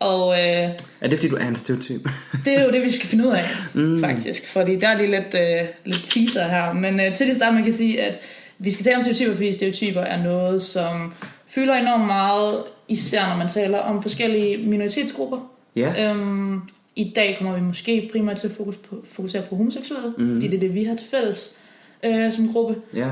Og 0.00 0.38
øh, 0.38 0.70
Er 1.00 1.08
det 1.08 1.18
fordi, 1.18 1.28
du 1.28 1.36
er 1.36 1.48
en 1.48 1.56
stereotyp? 1.56 2.08
det 2.44 2.58
er 2.58 2.64
jo 2.64 2.70
det, 2.70 2.82
vi 2.82 2.92
skal 2.92 3.08
finde 3.08 3.26
ud 3.26 3.32
af, 3.32 3.44
mm. 3.74 4.00
faktisk. 4.00 4.52
Fordi 4.52 4.76
der 4.76 4.88
er 4.88 4.98
lige 4.98 5.10
lidt, 5.10 5.34
øh, 5.34 5.68
lidt 5.84 6.04
teaser 6.08 6.48
her. 6.48 6.72
Men 6.72 7.00
øh, 7.00 7.16
til 7.16 7.26
det 7.26 7.36
start, 7.36 7.54
man 7.54 7.64
kan 7.64 7.72
sige, 7.72 8.02
at 8.02 8.18
vi 8.58 8.70
skal 8.70 8.84
tale 8.84 8.96
om 8.96 9.02
stereotyper, 9.02 9.32
fordi 9.32 9.52
stereotyper 9.52 10.00
er 10.00 10.22
noget, 10.22 10.62
som 10.62 11.14
fylder 11.46 11.74
enormt 11.74 12.06
meget, 12.06 12.64
især 12.88 13.28
når 13.28 13.36
man 13.36 13.48
taler 13.48 13.78
om 13.78 14.02
forskellige 14.02 14.56
minoritetsgrupper. 14.56 15.50
ja. 15.76 16.10
Øhm, 16.10 16.60
I 16.96 17.12
dag 17.16 17.36
kommer 17.38 17.54
vi 17.54 17.60
måske 17.60 18.08
primært 18.12 18.36
til 18.36 18.48
at 18.48 18.54
fokus 18.56 18.76
på, 18.76 19.04
fokusere 19.12 19.42
på 19.42 19.56
homoseksuelle, 19.56 20.12
mm. 20.18 20.34
fordi 20.34 20.46
det 20.48 20.56
er 20.56 20.60
det, 20.60 20.74
vi 20.74 20.84
har 20.84 20.96
til 20.96 21.08
fælles 21.10 21.56
øh, 22.04 22.32
som 22.32 22.52
gruppe. 22.52 22.76
Ja. 22.94 23.08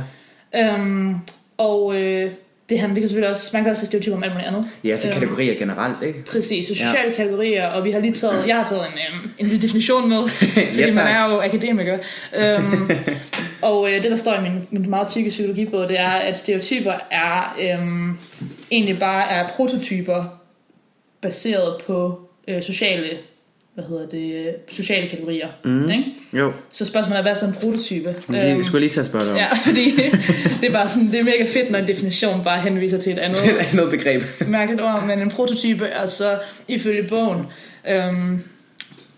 Øhm, 0.55 1.15
og 1.59 2.03
øh, 2.03 2.33
det, 2.69 2.81
her, 2.81 2.87
det 2.87 2.97
kan 2.97 3.03
selvfølgelig 3.03 3.31
også, 3.31 3.51
man 3.53 3.63
kan 3.63 3.71
også 3.71 3.83
have 3.83 3.87
stereotyper 3.87 4.17
om 4.17 4.23
alt 4.23 4.33
muligt 4.33 4.49
andet. 4.49 4.67
Ja, 4.85 4.97
så 4.97 5.09
Øhm, 5.09 5.15
kategorier 5.15 5.55
generelt, 5.55 6.03
ikke? 6.03 6.25
Præcis, 6.25 6.67
så 6.67 6.75
sociale 6.75 7.09
ja. 7.09 7.15
kategorier, 7.15 7.67
og 7.67 7.85
vi 7.85 7.91
har 7.91 8.01
lige 8.01 8.13
taget, 8.13 8.45
jeg 8.49 8.57
har 8.57 8.65
taget 8.65 8.87
en, 8.87 8.93
øhm, 8.93 9.31
en 9.39 9.47
lille 9.47 9.63
definition 9.63 10.09
med, 10.09 10.29
fordi 10.29 10.81
Ja, 10.81 10.95
man 10.95 11.07
er 11.07 11.31
jo 11.31 11.41
akademiker. 11.41 11.99
Øhm, 12.37 12.91
og 13.71 13.93
øh, 13.93 14.03
det, 14.03 14.11
der 14.11 14.17
står 14.17 14.35
i 14.35 14.43
min, 14.43 14.67
min 14.71 14.91
meget 14.91 15.09
tykke 15.09 15.31
psykologibog, 15.31 15.89
det 15.89 16.01
er, 16.01 16.09
at 16.09 16.39
stereotyper 16.39 16.93
er 17.11 17.57
øhm, 17.61 18.19
egentlig 18.71 18.99
bare 18.99 19.31
er 19.31 19.49
prototyper 19.49 20.25
baseret 21.23 21.83
på 21.87 22.21
øh, 22.49 22.63
sociale, 22.63 23.19
hvad 23.77 23.85
hedder 23.85 24.07
det, 24.07 24.55
sociale 24.69 25.09
kategorier. 25.09 25.49
Mhm. 25.65 25.91
Ikke? 25.91 26.05
Jo. 26.33 26.53
Så 26.73 26.85
spørgsmålet 26.85 27.19
er, 27.19 27.23
hvad 27.23 27.33
er 27.33 27.37
så 27.37 27.47
en 27.47 27.53
prototype? 27.53 28.15
Lige, 28.29 28.43
jeg 28.43 28.65
skulle 28.65 28.87
lige 28.87 29.03
til 29.03 29.13
dig 29.13 29.31
om. 29.31 29.37
Ja, 29.37 29.55
fordi 29.55 29.91
det 30.61 30.69
er 30.69 30.73
bare 30.73 30.89
sådan, 30.89 31.11
det 31.11 31.21
er 31.21 31.25
mega 31.25 31.45
fedt, 31.45 31.71
når 31.71 31.79
en 31.79 31.89
definition 31.89 32.45
bare 32.45 32.61
henviser 32.61 32.99
til 32.99 33.13
et 33.13 33.19
andet 33.19 33.43
Det 33.45 33.61
er 33.61 33.77
noget 33.77 33.91
begreb. 33.91 34.23
mærkeligt 34.47 34.83
ord, 34.83 35.05
men 35.07 35.19
en 35.19 35.31
prototype 35.31 35.85
er 35.85 36.07
så 36.07 36.39
ifølge 36.69 37.03
bogen 37.03 37.43
øhm, 37.91 38.43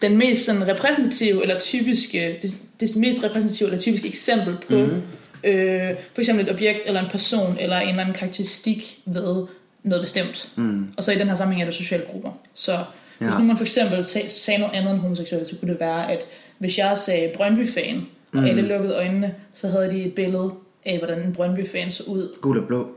den 0.02 0.18
mest 0.18 0.44
sådan 0.44 0.68
repræsentative 0.68 1.42
eller 1.42 1.58
typiske, 1.58 2.38
det, 2.42 2.54
det 2.80 2.96
mest 2.96 3.24
repræsentative 3.24 3.68
eller 3.68 3.80
typiske 3.80 4.08
eksempel 4.08 4.56
på 4.68 4.74
mm. 4.76 5.02
øh, 5.50 5.94
for 6.14 6.20
eksempel 6.20 6.44
et 6.46 6.52
objekt 6.52 6.80
eller 6.86 7.00
en 7.00 7.10
person 7.10 7.56
eller 7.60 7.76
en 7.76 7.88
eller 7.88 8.00
anden 8.00 8.14
karakteristik 8.14 8.98
ved 9.06 9.46
noget 9.82 10.02
bestemt. 10.02 10.48
Mm. 10.56 10.88
Og 10.96 11.04
så 11.04 11.12
i 11.12 11.18
den 11.18 11.28
her 11.28 11.36
sammenhæng 11.36 11.62
er 11.62 11.70
det 11.70 11.74
sociale 11.74 12.04
grupper. 12.10 12.30
Så 12.54 12.78
ja. 13.20 13.26
hvis 13.26 13.38
nu 13.38 13.44
man 13.44 13.56
for 13.56 13.64
eksempel 13.64 14.04
sagde 14.30 14.60
noget 14.60 14.74
andet 14.74 14.90
end 14.92 15.00
homoseksuelle, 15.00 15.46
så 15.48 15.56
kunne 15.60 15.70
det 15.72 15.80
være, 15.80 16.12
at 16.12 16.20
hvis 16.58 16.78
jeg 16.78 16.96
sagde 16.98 17.32
Brøndby-fan, 17.36 17.96
og 18.32 18.38
Mm. 18.38 18.44
alle 18.44 18.62
lukkede 18.62 18.94
øjnene, 18.96 19.34
så 19.52 19.68
havde 19.68 19.90
de 19.90 20.04
et 20.04 20.14
billede 20.14 20.50
af, 20.84 20.98
hvordan 20.98 21.22
en 21.22 21.32
Brøndby-fan 21.32 21.92
så 21.92 22.02
ud. 22.02 22.36
Gul 22.40 22.58
og 22.58 22.66
blå. 22.66 22.88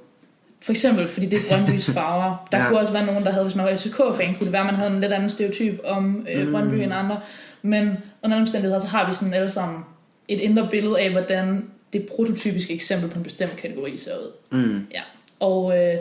For 0.62 0.72
eksempel, 0.72 1.08
fordi 1.08 1.26
det 1.26 1.40
er 1.40 1.44
Brøndbys 1.50 1.86
farver. 1.96 2.48
Der 2.52 2.58
Ja. 2.58 2.68
kunne 2.68 2.80
også 2.80 2.94
være 2.94 3.06
nogen, 3.06 3.24
der 3.24 3.32
havde, 3.32 3.46
hvis 3.46 3.56
man 3.56 3.66
var 3.66 3.76
FCK-fan, 3.76 4.36
kunne 4.36 4.46
det 4.46 4.52
være, 4.52 4.60
at 4.62 4.66
man 4.66 4.76
havde 4.76 4.92
en 4.92 5.02
lidt 5.02 5.14
anden 5.14 5.30
stereotyp 5.30 5.80
om 5.84 6.28
øh, 6.34 6.46
Mm. 6.46 6.52
Brøndby 6.52 6.74
end 6.76 6.94
andre. 6.94 7.20
Men 7.62 7.98
under 8.24 8.40
omstændigheder, 8.42 8.80
så 8.82 8.88
har 8.88 9.10
vi 9.10 9.16
sådan 9.16 9.34
alle 9.34 9.50
sammen 9.52 9.80
et 10.28 10.40
indre 10.40 10.68
billede 10.72 11.00
af, 11.00 11.12
hvordan 11.12 11.66
det 11.94 12.08
prototypiske 12.16 12.74
eksempel 12.74 13.10
på 13.10 13.18
en 13.18 13.24
bestemt 13.24 13.56
kategori 13.58 13.98
ser 13.98 14.12
ud. 14.14 14.58
Mm. 14.58 14.88
Ja. 14.94 15.02
Og 15.40 15.78
øh, 15.78 15.96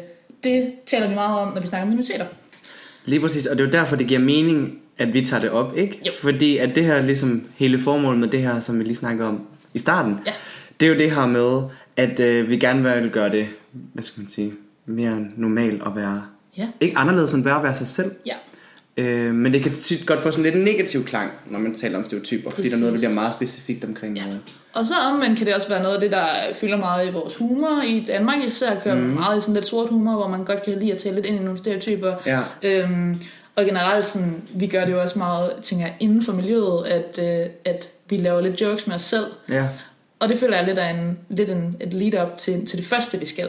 det 0.45 0.73
taler 0.87 1.09
vi 1.09 1.15
meget 1.15 1.39
om, 1.41 1.55
når 1.55 1.61
vi 1.61 1.67
snakker 1.67 1.83
om 1.83 1.89
minoriteter. 1.89 2.27
Lige 3.05 3.21
præcis, 3.21 3.47
og 3.47 3.57
det 3.59 3.63
er 3.65 3.67
jo 3.67 3.73
derfor, 3.73 3.97
det 3.97 4.07
giver 4.07 4.21
mening, 4.21 4.79
at 4.99 5.13
vi 5.15 5.25
tager 5.25 5.41
det 5.41 5.51
op, 5.51 5.77
ikke? 5.79 6.01
Jo. 6.07 6.13
Fordi 6.23 6.57
at 6.57 6.75
det 6.77 6.85
her, 6.85 7.03
ligesom 7.03 7.43
hele 7.57 7.79
formålet 7.81 8.21
med 8.21 8.29
det 8.29 8.41
her, 8.43 8.61
som 8.61 8.79
vi 8.79 8.85
lige 8.85 8.97
snakker 8.97 9.27
om 9.27 9.47
i 9.75 9.79
starten, 9.79 10.17
Ja. 10.27 10.33
det 10.81 10.87
er 10.87 10.93
jo 10.93 10.99
det 10.99 11.11
her 11.13 11.27
med, 11.27 11.63
at 11.97 12.21
øh, 12.21 12.49
vi 12.49 12.57
gerne 12.57 12.83
vil 13.03 13.11
gøre 13.11 13.31
det, 13.31 13.47
hvad 13.93 14.03
skal 14.05 14.21
man 14.23 14.31
sige, 14.31 14.53
mere 14.87 15.27
normalt 15.37 15.83
at 15.87 15.97
være, 15.97 16.23
Ja. 16.57 16.67
ikke 16.81 16.97
anderledes, 16.99 17.33
men 17.33 17.43
bare 17.43 17.57
at 17.57 17.63
være 17.65 17.75
sig 17.75 17.87
selv. 17.87 18.11
Ja. 18.27 18.35
Øh, 19.01 19.35
men 19.35 19.53
det 19.53 19.63
kan 19.63 19.73
tit 19.75 20.07
godt 20.07 20.23
få 20.23 20.31
sådan 20.31 20.43
lidt 20.45 20.55
en 20.55 20.61
negativ 20.65 21.05
klang, 21.05 21.31
når 21.51 21.59
man 21.59 21.75
taler 21.75 21.99
om 21.99 22.05
stereotyper, 22.05 22.51
fordi 22.51 22.69
der 22.69 22.77
er 22.77 22.81
noget, 22.81 22.93
der 22.93 22.97
Præcis. 22.99 23.09
bliver 23.09 23.15
meget 23.15 23.35
specifikt 23.35 23.85
omkring 23.85 24.17
Ja. 24.17 24.25
noget. 24.25 24.41
Og 24.73 24.87
så 24.87 24.95
omvendt 25.13 25.39
kan 25.39 25.47
det 25.47 25.55
også 25.55 25.69
være 25.69 25.83
noget 25.83 25.95
af 25.95 26.01
det, 26.01 26.11
der 26.11 26.27
fylder 26.55 26.77
meget 26.77 27.09
i 27.09 27.13
vores 27.13 27.37
humor. 27.37 27.83
I 27.87 28.05
Danmark 28.09 28.37
især 28.49 28.81
kører 28.85 28.95
mm. 28.95 29.01
meget 29.01 29.39
i 29.39 29.41
sådan 29.41 29.55
lidt 29.55 29.67
sort 29.67 29.89
humor, 29.91 30.17
hvor 30.17 30.29
man 30.29 30.45
godt 30.45 30.63
kan 30.65 30.79
lide 30.79 30.93
at 30.93 30.99
tale 30.99 31.15
lidt 31.15 31.27
ind 31.27 31.37
i 31.41 31.43
nogle 31.43 31.59
stereotyper. 31.59 32.15
Ja. 32.27 32.41
Øhm, 32.63 33.21
og 33.57 33.65
generelt 33.65 34.07
sådan, 34.07 34.43
vi 34.55 34.67
gør 34.67 34.85
det 34.85 34.93
jo 34.93 35.01
også 35.03 35.19
meget, 35.19 35.53
tænker 35.63 35.85
jeg, 35.87 35.95
inden 36.01 36.23
for 36.25 36.33
miljøet, 36.33 36.87
at, 36.87 37.19
øh, 37.43 37.51
at 37.65 37.89
vi 38.09 38.17
laver 38.17 38.41
lidt 38.41 38.61
jokes 38.61 38.87
med 38.87 38.95
os 38.95 39.03
selv. 39.03 39.27
Ja. 39.49 39.65
Og 40.19 40.29
det 40.29 40.39
føler 40.39 40.57
jeg 40.57 40.67
lidt 40.67 40.79
af 40.79 40.91
en, 40.91 41.19
lidt 41.29 41.51
en, 41.51 41.77
et 41.81 41.95
lead-up 41.95 42.39
til, 42.39 42.67
til 42.67 42.79
det 42.79 42.87
første, 42.87 43.19
vi 43.19 43.27
skal. 43.27 43.49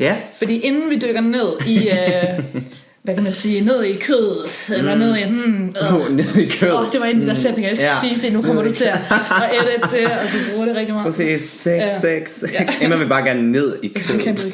Ja. 0.00 0.16
Fordi 0.38 0.58
inden 0.58 0.90
vi 0.90 0.98
dykker 0.98 1.20
ned 1.20 1.66
i, 1.66 1.88
øh, 1.88 2.44
hvad 3.06 3.14
kan 3.14 3.24
man 3.24 3.32
sige, 3.32 3.60
ned 3.60 3.84
i 3.84 3.96
kødet, 3.96 4.68
eller 4.76 4.94
Mm. 4.94 5.00
ned 5.00 5.16
i, 5.16 5.24
hmm, 5.24 5.74
Åh, 5.82 5.94
oh, 5.94 6.10
nede 6.16 6.44
i 6.44 6.48
kødet. 6.48 6.74
Åh, 6.74 6.92
det 6.92 7.00
var 7.00 7.06
en 7.06 7.20
af 7.20 7.26
de 7.26 7.26
der 7.26 7.34
sætninger, 7.36 7.68
jeg 7.70 7.76
skulle 7.76 7.88
Ja. 7.88 8.00
sige, 8.00 8.14
fordi 8.14 8.30
nu 8.30 8.42
kommer 8.42 8.62
du 8.62 8.72
til 8.74 8.84
at, 8.84 8.98
at 9.42 9.50
edit 9.52 9.90
det, 9.90 10.06
og 10.10 10.28
så 10.28 10.36
bruger 10.52 10.66
det 10.66 10.76
rigtig 10.76 10.94
meget. 10.94 11.06
Præcis, 11.06 11.50
sex, 11.50 11.66
Ja. 11.66 11.98
sex. 12.00 12.42
Ja. 12.52 12.66
Emma 12.84 12.96
vil 12.96 13.06
bare 13.08 13.24
gerne 13.24 13.52
ned 13.52 13.76
i 13.82 13.92
Jeg 13.94 14.02
kan 14.02 14.18
kødet. 14.36 14.44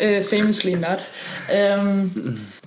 ikke 0.00 0.20
uh, 0.20 0.24
Famously 0.30 0.70
not. 0.70 1.08
Um, 1.80 2.12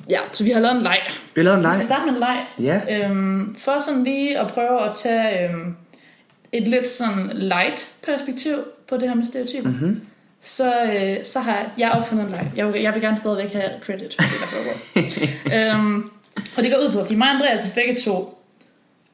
ja, 0.09 0.19
så 0.33 0.43
vi 0.43 0.49
har 0.49 0.59
lavet 0.59 0.75
en 0.77 0.83
leg. 0.83 0.97
Vi 1.35 1.41
lavede 1.43 1.57
en 1.59 1.63
Vi 1.65 1.69
skal 1.69 1.77
leg. 1.79 1.85
starte 1.85 2.05
med 2.05 2.13
en 2.13 2.19
leg. 2.19 2.81
Ja. 2.89 3.09
Um, 3.09 3.55
for 3.59 3.75
sådan 3.87 4.03
lige 4.03 4.39
at 4.39 4.47
prøve 4.47 4.81
at 4.89 4.91
tage 5.03 5.49
um, 5.53 5.75
et 6.51 6.67
lidt 6.67 6.89
sådan 6.89 7.29
light 7.33 7.87
perspektiv 8.07 8.55
på 8.89 8.97
det 8.97 9.07
her 9.09 9.15
med 9.15 9.25
stereotyper. 9.25 9.69
Mhm. 9.69 10.01
Så, 10.43 10.83
uh, 10.83 11.25
så 11.25 11.39
har 11.39 11.71
jeg, 11.77 11.91
opfundet 11.91 12.25
en 12.25 12.31
leg. 12.31 12.51
Jeg 12.55 12.73
vil, 12.73 12.81
jeg 12.81 12.93
vil 12.93 13.01
gerne 13.01 13.17
stadigvæk 13.17 13.51
have 13.53 13.69
credit 13.85 14.15
for 14.15 14.21
det, 14.21 14.39
der 14.41 14.47
foregår. 14.47 15.75
um, 15.75 16.11
og 16.57 16.63
det 16.63 16.71
går 16.71 16.77
ud 16.87 16.91
på, 16.91 16.99
fordi 17.01 17.15
mig 17.15 17.27
og 17.29 17.35
Andreas 17.35 17.63
er 17.65 17.69
begge 17.75 17.95
to 17.95 18.43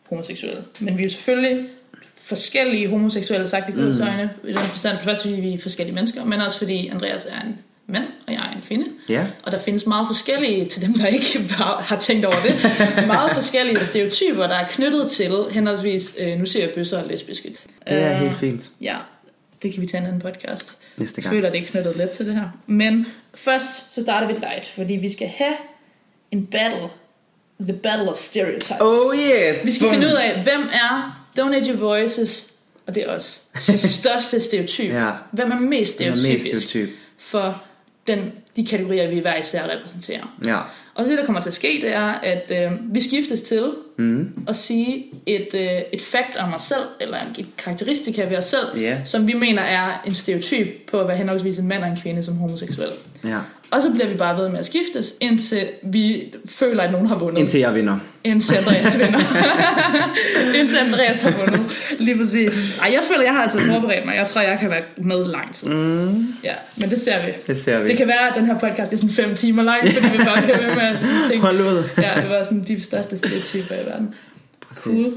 homoseksuelle. 0.10 0.64
Men 0.80 0.98
vi 0.98 1.02
er 1.04 1.08
jo 1.08 1.12
selvfølgelig 1.12 1.66
forskellige 2.22 2.90
homoseksuelle 2.90 3.50
sagt 3.50 3.70
i 3.70 3.72
Guds 3.72 3.98
Mm. 3.98 4.04
øjne. 4.04 4.30
I 4.44 4.54
den 4.54 4.64
forstand, 4.64 4.98
for 4.98 5.04
det 5.04 5.10
første 5.10 5.30
fordi 5.30 5.42
vi 5.42 5.54
er 5.54 5.60
forskellige 5.60 5.96
mennesker, 5.96 6.26
men 6.26 6.42
også 6.42 6.58
fordi 6.58 6.88
Andreas 6.88 7.26
er 7.26 7.42
en 7.42 7.58
mand, 7.88 8.06
og 8.28 8.34
jeg 8.34 8.40
er 8.52 8.56
en 8.56 8.64
kvinde. 8.68 8.86
Ja. 9.10 9.26
Og 9.44 9.52
der 9.52 9.60
findes 9.60 9.86
meget 9.86 10.08
forskellige, 10.08 10.70
til 10.70 10.82
dem 10.82 10.94
der 10.94 11.08
ikke 11.08 11.40
har, 11.90 11.98
tænkt 12.00 12.26
over 12.26 12.36
det, 12.46 12.56
meget 13.08 13.32
forskellige 13.32 13.84
stereotyper, 13.84 14.48
der 14.48 14.56
er 14.56 14.68
knyttet 14.68 15.12
til 15.12 15.32
henholdsvis, 15.52 16.16
øh, 16.20 16.40
nu 16.40 16.46
siger 16.46 16.66
jeg 16.66 16.74
bøsser 16.76 17.02
og 17.02 17.08
lesbiske. 17.08 17.50
Det 17.50 17.58
er 18.02 18.12
Øh, 18.14 18.18
helt 18.20 18.38
fint. 18.38 18.70
Ja, 18.82 18.96
det 19.64 19.74
kan 19.74 19.82
vi 19.82 19.88
tage 19.88 20.02
en 20.02 20.08
anden 20.08 20.22
podcast. 20.22 20.78
Næste 20.98 21.20
Jeg 21.20 21.24
gang. 21.24 21.34
føler, 21.36 21.50
det 21.52 21.62
er 21.62 21.66
knyttet 21.66 21.96
lidt 21.98 22.12
til 22.12 22.26
det 22.26 22.36
her. 22.36 22.48
Men 22.68 23.06
først, 23.36 23.94
så 23.94 24.02
starter 24.02 24.28
vi 24.28 24.34
light, 24.34 24.66
fordi 24.76 24.94
vi 24.94 25.10
skal 25.10 25.28
have 25.28 25.54
en 26.32 26.46
battle. 26.46 26.90
The 27.60 27.74
battle 27.74 28.12
of 28.12 28.18
stereotypes. 28.18 28.72
Oh 28.80 29.16
yes! 29.18 29.66
Vi 29.66 29.72
skal 29.72 29.86
Bum. 29.88 29.94
finde 29.94 30.08
ud 30.08 30.14
af, 30.14 30.44
hvem 30.44 30.62
er 30.62 31.26
Donate 31.38 31.68
Your 31.70 31.78
Voices, 31.80 32.54
og 32.88 32.96
det 32.96 33.04
er 33.04 33.08
os, 33.10 33.42
så 33.60 33.78
største 33.90 34.42
stereotyp. 34.42 34.94
Ja. 34.94 35.12
Hvem 35.32 35.52
er 35.52 35.60
mest 35.60 36.00
Den 36.00 36.12
er 36.12 36.16
stereotypisk 36.16 36.54
mest 36.56 36.68
stereotyp. 36.70 36.94
for 37.18 37.64
den, 38.08 38.32
de 38.56 38.66
kategorier, 38.66 39.10
vi 39.10 39.20
hver 39.20 39.38
især 39.38 39.64
repræsenterer. 39.78 40.36
Ja. 40.46 40.58
Og 40.96 41.06
så 41.06 41.12
det, 41.12 41.18
der 41.20 41.26
kommer 41.26 41.42
til 41.42 41.50
at 41.50 41.54
ske, 41.56 41.80
det 41.82 41.96
er, 41.96 42.06
at 42.24 42.52
øh, 42.52 42.72
vi 42.94 43.02
skiftes 43.02 43.42
til 43.42 43.64
Mm. 43.98 44.34
at 44.48 44.56
sige 44.56 45.06
et, 45.26 45.48
øh, 45.54 45.82
et 45.94 46.02
fact 46.02 46.38
om 46.40 46.54
os 46.54 46.62
selv, 46.62 46.82
eller 47.02 47.18
en 47.38 47.46
karakteristika 47.58 48.26
ved 48.30 48.38
os 48.38 48.46
selv, 48.46 48.80
Ja. 48.80 48.98
som 49.06 49.28
vi 49.28 49.34
mener 49.34 49.62
er 49.62 50.04
en 50.08 50.14
stereotyp 50.16 50.68
på 50.92 51.00
at 51.00 51.08
være 51.08 51.18
henholdsvis 51.18 51.58
en 51.60 51.68
mand 51.68 51.84
og 51.84 51.90
en 51.90 51.98
kvinde 52.02 52.24
som 52.24 52.36
homoseksuel. 52.38 52.90
Ja. 53.24 53.38
Og 53.74 53.82
så 53.82 53.92
bliver 53.92 54.08
vi 54.08 54.14
bare 54.18 54.38
ved 54.38 54.50
med 54.50 54.60
at 54.60 54.66
skiftes, 54.66 55.14
indtil 55.20 55.68
vi 55.84 56.34
føler, 56.46 56.84
at 56.84 56.92
nogen 56.92 57.08
har 57.08 57.16
vundet. 57.16 57.40
Indtil 57.40 57.60
jeg 57.60 57.76
vinder. 57.76 57.98
Indtil 58.24 58.56
Andreas 58.56 59.00
vinder. 59.00 59.20
indtil 60.60 60.78
Andreas 60.78 61.22
har 61.22 61.32
vundet. 61.40 61.62
Lige 62.00 62.18
præcis. 62.18 62.78
Ej, 62.82 62.90
jeg 62.94 63.02
føler, 63.12 63.24
jeg 63.24 63.34
har 63.34 63.42
altså 63.42 63.60
forberedt 63.60 64.06
mig. 64.06 64.16
Jeg 64.16 64.28
tror, 64.28 64.42
jeg 64.42 64.58
kan 64.60 64.70
være 64.70 64.82
med 64.98 65.26
lang 65.26 65.56
tid. 65.56 65.68
Mm, 65.70 66.28
Ja, 66.44 66.54
men 66.78 66.90
det 66.90 67.02
ser 67.02 67.26
vi. 67.26 67.32
det 67.48 67.58
ser 67.58 67.80
vi. 67.82 67.90
Det 67.90 67.98
kan 67.98 68.08
være, 68.08 68.28
at 68.30 68.34
den 68.36 68.46
her 68.46 68.60
podcast 68.60 68.90
bliver 68.90 68.98
sådan 68.98 69.10
fem 69.16 69.36
timer 69.36 69.64
lang, 69.64 69.88
fordi 69.88 70.08
vi 70.12 70.18
bare 70.18 70.42
bliver 70.42 70.58
ved 70.68 70.76
med 70.76 70.84
at 70.84 71.00
sige 71.00 71.30
ting. 71.30 71.42
Hold 71.42 71.62
ud. 71.62 71.84
Ja, 71.98 72.22
det 72.22 72.30
var 72.30 72.44
sådan 72.44 72.64
de 72.68 72.82
største 72.82 73.18
stereotyper 73.18 73.76
i 73.76 73.86
verden. 73.86 74.16
Cool. 74.76 74.96
Præcis. 74.96 75.14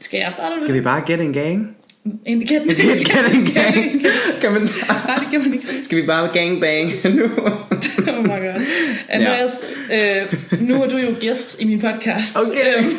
Skal 0.00 0.18
jeg 0.18 0.30
starte? 0.32 0.60
Skal 0.60 0.74
vi 0.74 0.80
bare 0.80 1.02
get 1.06 1.20
en 1.20 1.32
gang? 1.32 1.76
En 2.26 2.40
Get 2.40 2.62
en 3.34 3.44
gang. 3.44 4.06
Kan 4.40 4.52
man 4.52 4.62
Nej, 4.88 5.18
det 5.18 5.28
kan 5.30 5.40
man 5.40 5.52
ikke 5.54 5.66
sige. 5.66 5.84
Skal 5.84 6.02
vi 6.02 6.06
bare 6.06 6.30
gangbang 6.32 6.90
nu? 7.04 7.24
oh 8.08 8.22
my 8.22 8.28
god. 8.28 8.62
Andreas, 9.08 9.52
øh, 9.92 10.60
nu 10.60 10.82
er 10.82 10.88
du 10.88 10.96
jo 10.96 11.14
gæst 11.20 11.60
i 11.60 11.64
min 11.64 11.80
podcast. 11.80 12.36
Okay. 12.36 12.78
Øhm, 12.78 12.86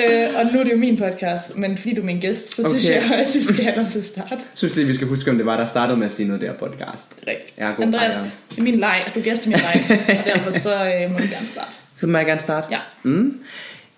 øh, 0.00 0.28
og 0.38 0.52
nu 0.52 0.60
er 0.60 0.64
det 0.64 0.72
jo 0.72 0.76
min 0.76 0.96
podcast, 0.96 1.56
men 1.56 1.78
fordi 1.78 1.94
du 1.94 2.00
er 2.00 2.04
min 2.04 2.20
gæst, 2.20 2.54
så 2.54 2.68
synes 2.68 2.86
Okay. 2.90 3.10
jeg, 3.10 3.18
at 3.18 3.28
du 3.34 3.44
skal 3.44 3.64
have 3.64 3.76
lov 3.76 3.86
til 3.86 3.98
at 3.98 4.04
starte. 4.04 4.36
synes 4.54 4.76
lige, 4.76 4.86
vi 4.86 4.94
skal 4.94 5.06
huske, 5.08 5.30
om 5.30 5.36
det 5.36 5.46
var, 5.46 5.56
der 5.56 5.64
startede 5.64 5.98
med 5.98 6.06
at 6.06 6.12
sige 6.12 6.26
noget 6.26 6.42
der 6.42 6.52
podcast. 6.52 7.14
Rigtigt. 7.28 7.52
Er 7.56 7.74
god 7.74 7.84
Andreas, 7.84 8.16
ejer. 8.16 8.28
det 8.50 8.58
er 8.58 8.62
min 8.62 8.74
leg, 8.74 9.02
og 9.06 9.14
du 9.14 9.18
er 9.20 9.24
gæst 9.24 9.46
i 9.46 9.48
min 9.48 9.58
leg, 9.58 9.84
og 10.08 10.24
derfor 10.24 10.50
så 10.50 10.74
øh, 10.74 11.10
må 11.12 11.18
du 11.18 11.24
gerne 11.24 11.46
starte. 11.46 11.70
Så 11.96 12.06
må 12.06 12.18
jeg 12.18 12.26
gerne 12.26 12.40
starte? 12.40 12.66
Ja. 12.70 12.78
Mm. 13.02 13.34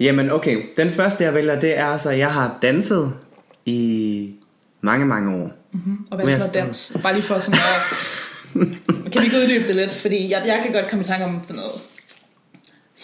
Jamen 0.00 0.30
okay, 0.30 0.56
den 0.76 0.90
første 0.92 1.24
jeg 1.24 1.34
vælger, 1.34 1.60
det 1.60 1.78
er 1.78 1.96
så, 1.96 2.10
at 2.10 2.18
jeg 2.18 2.28
har 2.32 2.58
danset 2.62 3.12
i 3.66 4.30
mange, 4.80 5.06
mange 5.06 5.36
år. 5.36 5.50
Og 6.10 6.16
hvad 6.16 6.26
er 6.26 6.38
det 6.38 6.42
for 6.42 6.52
dans? 6.52 6.96
Bare 7.02 7.14
lige 7.14 7.22
for 7.22 7.38
sådan 7.38 7.60
at... 7.60 8.62
kan 9.12 9.20
vi 9.20 9.26
ikke 9.26 9.36
uddybe 9.36 9.66
det 9.66 9.76
lidt? 9.76 9.92
Fordi 9.92 10.30
jeg, 10.30 10.42
jeg 10.46 10.60
kan 10.64 10.72
godt 10.72 10.90
komme 10.90 11.02
i 11.04 11.06
tanke 11.06 11.24
om 11.24 11.40
sådan 11.42 11.56
noget 11.56 11.72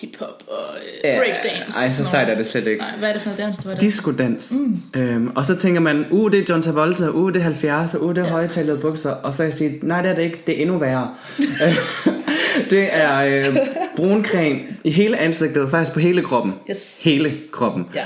hip-hop 0.01 0.43
og 0.49 0.77
øh, 1.05 1.17
breakdance. 1.17 1.79
Ej, 1.79 1.91
så 1.91 2.05
sejt 2.05 2.29
er 2.29 2.35
det 2.35 2.47
slet 2.47 2.67
ikke. 2.67 2.83
Nej, 2.83 2.97
hvad 2.99 3.09
er 3.09 3.13
det 3.13 3.23
for 3.23 3.31
noget 3.31 3.45
dans, 3.45 3.59
du 3.59 3.69
var 3.69 3.75
der? 3.75 3.81
Disco-dans. 3.81 4.55
Mm. 4.59 4.83
Øhm, 5.01 5.33
og 5.37 5.45
så 5.47 5.57
tænker 5.57 5.81
man, 5.81 6.05
uh, 6.11 6.33
det 6.33 6.41
er 6.41 6.45
John 6.49 6.63
Travolta, 6.63 7.09
uh, 7.09 7.33
det 7.33 7.41
er 7.41 7.45
70, 7.45 7.95
uh, 7.95 8.15
det 8.15 8.19
er 8.19 8.23
Ja. 8.23 8.27
ja. 8.27 8.33
højtalede 8.33 8.79
bukser. 8.79 9.11
Og 9.11 9.33
så 9.33 9.39
kan 9.39 9.45
jeg 9.45 9.55
sige, 9.55 9.79
nej, 9.83 10.03
det 10.03 10.11
er 10.11 10.15
det 10.15 10.23
ikke, 10.23 10.43
det 10.47 10.59
er 10.59 10.63
endnu 10.63 10.79
værre. 10.79 11.15
det 12.71 12.89
er 12.93 13.19
øh, 13.19 13.57
brun 13.99 14.25
creme 14.25 14.59
i 14.85 14.91
hele 14.91 15.19
ansigtet, 15.19 15.71
faktisk 15.71 15.93
på 15.93 16.01
hele 16.01 16.23
kroppen. 16.23 16.53
Yes. 16.71 16.97
Hele 17.01 17.39
kroppen. 17.53 17.87
Ja. 17.95 18.05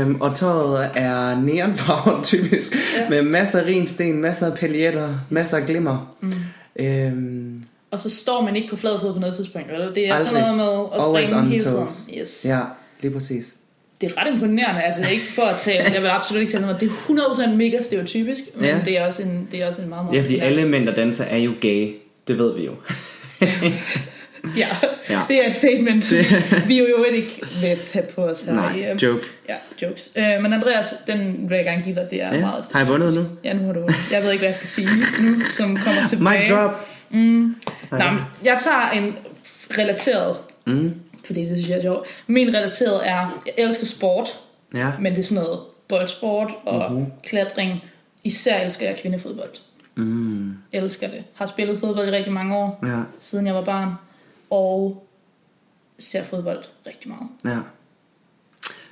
Øhm, 0.00 0.20
og 0.20 0.36
tøjet 0.36 0.90
er 0.94 1.40
neonfarvet 1.40 2.24
typisk, 2.32 2.76
Ja. 2.96 3.08
med 3.10 3.22
masser 3.22 3.58
af 3.60 3.66
rinsten, 3.66 4.20
masser 4.20 4.46
af 4.52 4.58
paljetter, 4.58 5.14
masser 5.30 5.56
af 5.56 5.66
glimmer. 5.66 6.16
Mm. 6.20 6.32
Øhm, 6.76 7.64
Og 7.90 8.00
så 8.00 8.10
står 8.10 8.42
man 8.44 8.56
ikke 8.56 8.68
på 8.68 8.76
flad 8.76 9.00
fod 9.00 9.12
på 9.14 9.20
noget 9.20 9.36
tidspunkt, 9.36 9.70
eller? 9.72 9.92
Det 9.94 10.08
er 10.08 10.14
Aldrig. 10.14 10.30
sådan 10.30 10.42
noget 10.42 10.56
med 10.56 10.86
at 10.98 11.04
Always 11.04 11.28
springe 11.28 11.48
hele 11.50 11.64
tiden. 11.64 11.86
Yes. 12.20 12.44
ja, 12.48 12.60
lige 13.00 13.12
præcis. 13.12 13.54
Det 14.00 14.12
er 14.12 14.20
ret 14.22 14.32
imponerende, 14.34 14.82
altså 14.82 15.02
ikke 15.12 15.24
for 15.34 15.42
at 15.42 15.56
tale, 15.60 15.92
jeg 15.94 16.02
vil 16.02 16.08
absolut 16.08 16.40
ikke 16.40 16.52
tale 16.52 16.66
noget, 16.66 16.80
det 16.80 16.88
er 16.88 16.92
100% 16.92 17.48
mega 17.56 17.82
stereotypisk, 17.82 18.42
men 18.56 18.64
Ja. 18.64 18.78
det 18.84 18.98
er 18.98 19.06
også 19.06 19.22
en, 19.22 19.48
det 19.52 19.62
er 19.62 19.66
også 19.68 19.82
en 19.82 19.88
meget, 19.88 20.04
meget 20.04 20.16
Ja, 20.16 20.22
fordi 20.22 20.38
alle 20.38 20.64
mænd, 20.68 20.86
der 20.86 20.94
danser, 20.94 21.24
er 21.24 21.38
jo 21.38 21.52
gay. 21.60 21.94
Det 22.28 22.38
ved 22.38 22.54
vi 22.56 22.64
jo. 22.64 22.72
Ja, 24.56 24.68
Ja. 25.10 25.20
det 25.28 25.44
er 25.44 25.48
et 25.48 25.54
statement, 25.54 26.12
vi 26.68 26.78
jo 26.78 26.86
jo 26.98 27.04
ikke 27.12 27.40
vil 27.60 27.78
tage 27.86 28.06
på 28.14 28.24
os 28.24 28.42
her. 28.42 28.52
Nej, 28.52 28.76
i, 28.76 28.84
øhm, 28.84 28.98
joke. 28.98 29.22
Ja, 29.48 29.54
jokes. 29.82 30.10
Øh, 30.16 30.42
men 30.42 30.52
Andreas, 30.52 30.94
den 31.06 31.50
vil 31.50 31.56
jeg 31.56 31.64
gerne 31.64 31.82
give 31.82 31.94
dig, 31.94 32.06
det 32.10 32.22
er 32.22 32.34
Ja. 32.34 32.40
meget 32.40 32.64
Har 32.72 32.78
jeg 32.80 32.88
vundet 32.88 33.14
nu? 33.14 33.24
Ja, 33.44 33.52
nu 33.52 33.66
har 33.66 33.72
du 33.72 33.80
vundet. 33.80 33.96
Jeg 34.12 34.22
ved 34.22 34.30
ikke, 34.30 34.40
hvad 34.40 34.48
jeg 34.48 34.56
skal 34.56 34.68
sige 34.68 34.88
nu, 35.22 35.40
som 35.40 35.76
kommer 35.76 36.02
tilbage. 36.08 36.38
Mic 36.40 36.48
drop. 36.50 36.86
Mm. 37.10 37.56
Nå, 37.90 37.98
jeg 38.44 38.58
tager 38.64 38.90
en 38.94 39.16
relateret, 39.78 40.36
Mm. 40.66 40.94
fordi 41.26 41.40
det 41.40 41.48
synes 41.56 41.68
jeg 41.68 41.78
er 41.78 41.82
sjovt. 41.82 42.08
Min 42.26 42.48
relateret 42.48 43.08
er, 43.08 43.42
jeg 43.46 43.54
elsker 43.64 43.86
sport, 43.86 44.28
Ja. 44.74 44.86
men 45.00 45.12
det 45.12 45.18
er 45.20 45.24
sådan 45.24 45.42
noget 45.44 45.60
boldsport 45.88 46.50
og 46.66 46.92
Mhm. 46.92 47.06
klatring. 47.24 47.84
Især 48.24 48.60
elsker 48.60 48.86
jeg 48.86 48.98
kvindefodbold. 49.02 49.50
Mm. 49.94 50.54
Elsker 50.72 51.06
det. 51.08 51.24
Har 51.34 51.46
spillet 51.46 51.80
fodbold 51.80 52.08
i 52.08 52.10
rigtig 52.10 52.32
mange 52.32 52.56
år, 52.56 52.84
Ja. 52.86 52.98
siden 53.20 53.46
jeg 53.46 53.54
var 53.54 53.64
barn. 53.64 53.88
Og 54.50 55.08
ser 55.98 56.24
fodbold 56.24 56.64
rigtig 56.86 57.08
meget. 57.08 57.28
Ja. 57.44 57.60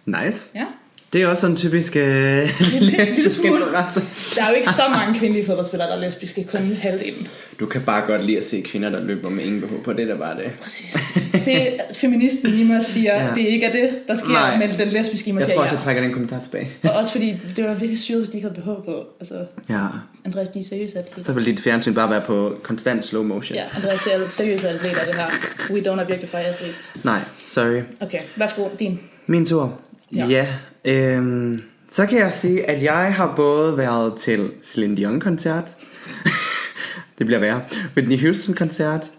Nice. 0.04 0.50
Ja. 0.54 0.66
Det 1.12 1.22
er 1.22 1.26
også 1.26 1.40
sådan 1.40 1.52
en 1.52 1.56
typisk 1.56 1.96
øh, 1.96 2.48
lesbisk 2.80 3.44
interesse. 3.44 4.00
Der 4.36 4.44
er 4.44 4.48
jo 4.50 4.54
ikke 4.56 4.68
så 4.68 4.82
mange 4.90 5.18
kvindelige 5.18 5.46
fodboldspillere, 5.46 5.88
der 5.90 5.96
er 5.96 6.00
lesbiske, 6.00 6.44
kun 6.44 6.60
halvdelen. 6.80 7.28
Du 7.60 7.66
kan 7.66 7.80
bare 7.82 8.06
godt 8.06 8.24
lide 8.24 8.38
at 8.38 8.44
se 8.44 8.60
kvinder, 8.60 8.90
der 8.90 9.00
løber 9.00 9.30
med 9.30 9.44
ingen 9.44 9.60
behov 9.60 9.82
på. 9.82 9.92
Det 9.92 10.00
er 10.02 10.14
da 10.14 10.20
bare 10.20 10.36
det. 10.36 10.50
Præcis. 10.62 10.96
Det 11.44 11.80
feministen 11.96 12.54
i 12.60 12.64
mig 12.64 12.84
siger, 12.84 13.24
ja. 13.24 13.30
Det 13.34 13.40
ikke 13.40 13.66
er 13.66 13.72
det, 13.72 13.90
der 14.08 14.14
sker, 14.14 14.28
Nej. 14.28 14.58
men 14.58 14.78
den 14.78 14.88
lesbiske 14.88 15.28
i 15.28 15.32
mig 15.32 15.40
Jeg 15.40 15.46
siger 15.48 15.56
tror 15.56 15.62
også, 15.62 15.74
jeg 15.74 15.82
trækker 15.82 16.02
den 16.02 16.12
kommentar 16.12 16.40
tilbage. 16.42 16.70
Og 16.84 16.90
også 16.90 17.12
fordi, 17.12 17.36
det 17.56 17.64
var 17.64 17.74
virkelig 17.74 17.98
syret, 17.98 18.20
hvis 18.20 18.28
de 18.28 18.36
ikke 18.36 18.48
havde 18.48 18.60
behov 18.60 18.84
på. 18.84 19.06
Altså, 19.20 19.34
Ja. 19.68 19.82
Andreas, 20.24 20.48
de 20.48 20.60
er 20.60 20.64
seriøse 20.64 20.98
atleter. 20.98 21.22
Så 21.22 21.32
vil 21.32 21.46
dit 21.46 21.60
fjernsyn 21.60 21.94
bare 21.94 22.10
være 22.10 22.20
på 22.26 22.56
konstant 22.62 23.06
slow 23.06 23.22
motion. 23.22 23.56
Ja, 23.56 23.64
Andreas, 23.76 24.00
det 24.04 24.14
er 24.14 24.28
seriøse 24.30 24.68
atleter, 24.68 25.04
det 25.06 25.14
her. 25.14 25.26
We 25.70 25.80
don't 25.80 26.00
objectify 26.04 26.34
athletes. 26.34 26.92
Nej, 27.04 27.20
sorry. 27.46 27.80
Okay, 28.00 28.18
værsgo, 28.36 28.68
din. 28.78 29.00
Min 29.26 29.46
tur. 29.46 29.78
Ja. 30.16 30.26
Ja. 30.26 30.46
Øhm, 30.86 31.62
så 31.90 32.06
kan 32.06 32.18
jeg 32.18 32.32
sige, 32.32 32.70
at 32.70 32.82
jeg 32.82 33.14
har 33.14 33.32
både 33.36 33.76
været 33.76 34.16
til 34.18 34.52
Celine 34.62 34.96
Dion 34.96 35.20
koncert. 35.20 35.76
det 37.18 37.26
bliver 37.26 37.40
værre. 37.40 37.62
Whitney 37.96 38.20
Houston 38.20 38.54
koncert. 38.54 39.10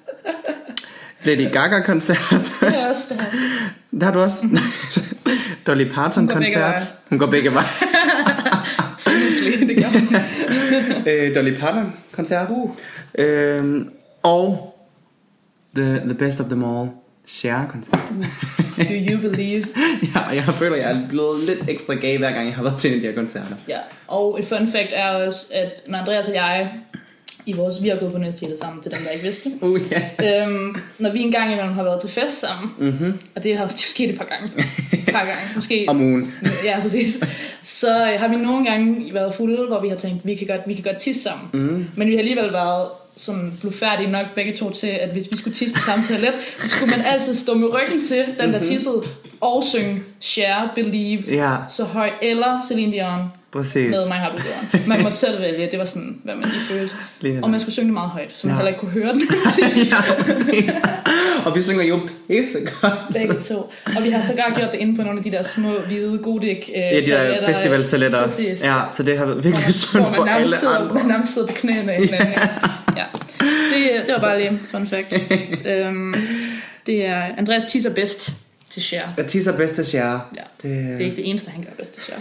Lady 1.24 1.52
Gaga 1.52 1.80
koncert. 1.82 2.18
Det 2.62 2.76
er 2.76 2.90
også 2.90 3.14
det 3.14 3.22
her. 3.22 3.32
Der 4.00 4.06
har 4.06 4.14
du 4.14 4.20
også. 4.20 4.60
Dolly 5.68 5.92
Parton 5.94 6.30
Hun 7.10 7.20
går 7.20 7.26
begge 7.26 7.54
veje. 7.54 7.66
det 9.68 9.78
gør 9.78 9.88
hun. 9.88 10.16
øh, 11.08 11.36
Dolly 11.36 11.60
Parton 11.60 11.94
koncert. 12.12 12.50
Uh. 12.50 12.72
Øhm, 13.20 13.90
og 14.24 14.74
the, 15.76 16.02
the 16.06 16.14
best 16.14 16.40
of 16.40 16.46
them 16.46 16.64
all. 16.64 16.90
Cher 17.28 17.68
koncert. 17.70 18.00
Do 18.78 18.94
you 18.94 19.20
believe? 19.30 19.66
ja, 20.16 20.20
og 20.30 20.36
jeg 20.36 20.54
føler, 20.54 20.76
jeg 20.76 20.92
er 20.92 21.08
blevet 21.10 21.44
lidt 21.44 21.60
ekstra 21.70 21.94
gay, 21.94 22.18
hver 22.18 22.32
gang 22.32 22.48
jeg 22.48 22.56
har 22.56 22.64
været 22.64 22.80
til 22.82 22.90
en 22.90 22.94
af 22.96 23.02
de 23.02 23.08
her 23.08 23.16
koncerter. 23.16 23.56
Ja, 23.68 23.80
og 24.08 24.40
et 24.40 24.48
fun 24.48 24.68
fact 24.72 24.90
er 24.92 25.10
også, 25.10 25.46
at 25.54 25.72
når 25.88 26.00
Andreas 26.00 26.28
og 26.28 26.36
jeg, 26.36 26.72
i 27.46 27.54
vores, 27.54 27.84
vi 27.84 27.88
har 27.90 27.96
gået 27.96 28.12
på 28.12 28.18
universitetet 28.18 28.60
sammen, 28.60 28.84
til 28.84 28.92
dem, 28.92 29.00
der 29.06 29.10
ikke 29.10 29.24
vidste. 29.24 29.52
Uh, 29.62 29.80
ja. 29.92 30.44
øhm, 30.44 30.76
når 31.00 31.12
vi 31.12 31.20
en 31.22 31.32
gang 31.32 31.52
imellem 31.52 31.74
har 31.74 31.84
været 31.84 32.02
til 32.02 32.10
fest 32.10 32.40
sammen, 32.40 32.72
Mm-hmm. 32.78 33.20
og 33.36 33.44
det 33.44 33.58
har 33.58 33.64
jo 33.64 33.70
sket 33.78 34.10
et 34.10 34.18
par 34.18 34.26
gange, 34.26 34.66
et 34.94 35.14
par 35.14 35.26
gange, 35.26 35.44
måske 35.56 35.86
Om 35.90 36.02
ugen. 36.02 36.34
Ja, 36.64 36.80
præcis. 36.82 37.24
Så 37.64 37.90
øh, 37.90 38.20
har 38.20 38.28
vi 38.28 38.36
nogle 38.36 38.66
gange 38.66 39.14
været 39.14 39.36
fulde, 39.36 39.68
hvor 39.68 39.82
vi 39.82 39.88
har 39.88 39.96
tænkt, 39.96 40.26
vi 40.26 40.36
kan 40.36 40.48
godt, 40.48 40.62
vi 40.68 40.74
kan 40.74 40.84
godt 40.84 40.98
tisse 40.98 41.24
sammen. 41.24 41.48
Mm. 41.54 41.86
Men 41.96 42.08
vi 42.08 42.14
har 42.14 42.20
alligevel 42.20 42.54
været 42.54 42.88
sådan 43.18 43.54
blufærdige 43.62 44.12
nok 44.12 44.26
begge 44.36 44.54
to 44.56 44.70
til, 44.74 44.88
at 44.88 45.10
hvis 45.10 45.28
vi 45.32 45.38
skulle 45.38 45.56
tisse 45.56 45.76
på 45.76 45.82
samme 45.82 46.06
toilet, 46.06 46.34
så 46.62 46.70
skulle 46.70 46.92
man 46.92 47.06
altid 47.06 47.36
stå 47.36 47.54
med 47.54 47.68
ryggen 47.68 48.08
til 48.08 48.26
den, 48.40 48.54
der 48.54 48.60
tissede, 48.62 49.04
og 49.42 49.64
synge 49.64 50.02
Share, 50.22 50.70
Believe, 50.76 51.24
Ja, 51.36 51.56
så 51.70 51.84
højt, 51.84 52.14
eller 52.22 52.62
Celine 52.68 52.92
Dion 52.92 53.22
præcis. 53.52 53.90
med 53.90 54.00
Heart 54.12 54.32
Will 54.34 54.44
Go 54.72 54.78
On. 54.78 54.90
Man 54.90 55.02
måtte 55.04 55.18
selv 55.18 55.42
vælge, 55.42 55.68
det 55.72 55.80
var 55.80 55.86
sådan, 55.86 56.22
hvad 56.24 56.36
man 56.36 56.50
lige 56.50 56.62
følte. 56.70 56.96
Lige 57.22 57.44
Og 57.44 57.50
man 57.50 57.60
skulle 57.60 57.74
synge 57.74 57.86
det 57.86 57.94
meget 57.94 58.10
højt, 58.10 58.32
så 58.38 58.48
man 58.48 58.54
Ja. 58.54 58.58
heller 58.58 58.68
ikke 58.70 58.80
kunne 58.80 58.92
høre 58.92 59.14
den. 59.14 59.22
ja, 59.92 60.24
præcis. 60.24 60.76
Og 61.46 61.56
vi 61.56 61.62
synger 61.62 61.84
jo 61.84 62.00
pisse 62.28 62.58
godt. 62.82 62.94
Begge 63.14 63.34
to. 63.42 63.72
Og 63.98 64.04
vi 64.04 64.10
har 64.10 64.24
sågar 64.28 64.54
gjort 64.60 64.72
det 64.72 64.80
inde 64.80 64.96
på 64.96 65.04
nogle 65.04 65.18
af 65.20 65.24
de 65.24 65.32
der 65.32 65.44
små, 65.44 65.72
hvide, 65.88 66.18
godik 66.24 66.70
øh, 66.76 66.82
Ja, 66.82 67.00
de 67.00 67.06
der 67.06 67.46
festivaltoiletter. 67.54 68.22
Præcis. 68.22 68.64
Ja, 68.64 68.80
så 68.92 69.04
det 69.04 69.18
har 69.18 69.26
været 69.26 69.44
virkelig 69.44 69.74
sundt 69.74 70.16
for 70.16 70.26
alle 70.26 70.58
andre. 70.68 70.94
man 70.94 71.06
nærmest 71.06 71.34
sidder 71.34 71.48
på 71.48 71.54
knæene 71.56 71.92
af 71.94 72.02
hinanden. 72.06 72.34
Ja. 72.34 72.48
Det, 73.40 74.06
det 74.08 74.14
var 74.14 74.20
bare 74.20 74.40
lige 74.40 74.60
fun 74.72 74.88
fact. 74.88 75.14
øhm, 75.72 76.16
det 76.86 77.06
er 77.06 77.22
Andreas 77.38 77.64
tisser 77.64 77.90
bedst 77.94 78.30
til 78.70 78.84
share. 78.84 79.14
Jeg 79.18 79.28
tisser 79.28 79.58
bedst 79.58 79.76
til 79.76 79.86
Cher. 79.86 80.04
Ja. 80.36 80.42
Det, 80.62 80.64
Det 80.64 80.92
er 80.96 81.00
ikke 81.06 81.16
det 81.16 81.30
eneste, 81.30 81.50
han 81.52 81.64
gør 81.64 81.72
bedst 81.78 81.94
til. 81.94 82.14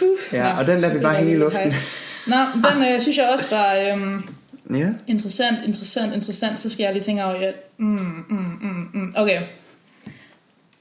Huh. 0.00 0.08
Ja, 0.32 0.52
Nå, 0.52 0.58
og 0.60 0.66
den 0.66 0.80
lader 0.80 0.94
vi 0.94 1.00
bare 1.00 1.14
hænge 1.16 1.32
i 1.32 1.36
luften. 1.36 1.74
Nå, 2.26 2.36
den 2.54 2.94
øh, 2.94 3.00
synes 3.02 3.16
jeg 3.18 3.28
også 3.32 3.46
var 3.50 3.74
øhm, 3.74 4.28
Ja. 4.78 4.88
interessant, 5.06 5.56
interessant, 5.66 6.14
interessant. 6.14 6.60
Så 6.60 6.70
skal 6.70 6.84
jeg 6.84 6.92
lige 6.92 7.02
tænke 7.02 7.24
over, 7.24 7.34
at 7.34 7.54
mm, 7.76 7.86
mm, 8.28 8.58
mm, 8.60 8.90
mm. 8.94 9.14
okay. 9.16 9.40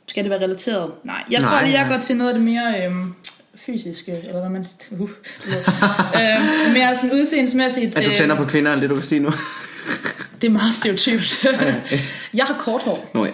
Skal 0.07 0.23
det 0.23 0.29
være 0.31 0.41
relateret? 0.41 0.91
Nej, 1.03 1.23
jeg 1.31 1.41
tror 1.41 1.51
Nej, 1.51 1.63
lige, 1.63 1.73
jeg 1.79 1.87
nej. 1.87 1.93
går 1.95 2.01
til 2.01 2.17
noget 2.17 2.29
af 2.29 2.33
det 2.35 2.43
mere 2.43 2.85
øhm, 2.85 3.13
fysiske, 3.67 4.11
eller 4.11 4.39
hvad 4.39 4.49
man... 4.49 4.65
Uh, 4.91 4.99
øhm, 6.19 6.73
mere 6.73 6.95
sådan 7.01 7.19
udseendemæssigt. 7.19 7.97
At 7.97 8.03
du 8.03 8.09
øhm, 8.09 8.17
tænder 8.17 8.35
på 8.35 8.45
kvinder, 8.45 8.71
er 8.71 8.79
det 8.79 8.89
du 8.89 8.95
kan 8.95 9.05
sige 9.05 9.19
nu? 9.19 9.31
Det 10.41 10.47
er 10.47 10.51
meget 10.51 10.73
stereotypt. 10.73 11.45
jeg 12.39 12.45
har 12.45 12.57
kort 12.59 12.81
hår. 12.81 13.09
Nå 13.13 13.25
ja. 13.25 13.31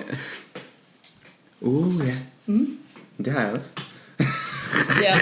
Uh, 1.62 2.08
ja. 2.08 2.14
Mm. 2.46 2.78
Det 3.26 3.34
har 3.34 3.42
jeg 3.42 3.52
også. 3.52 3.72
Ja. 5.02 5.14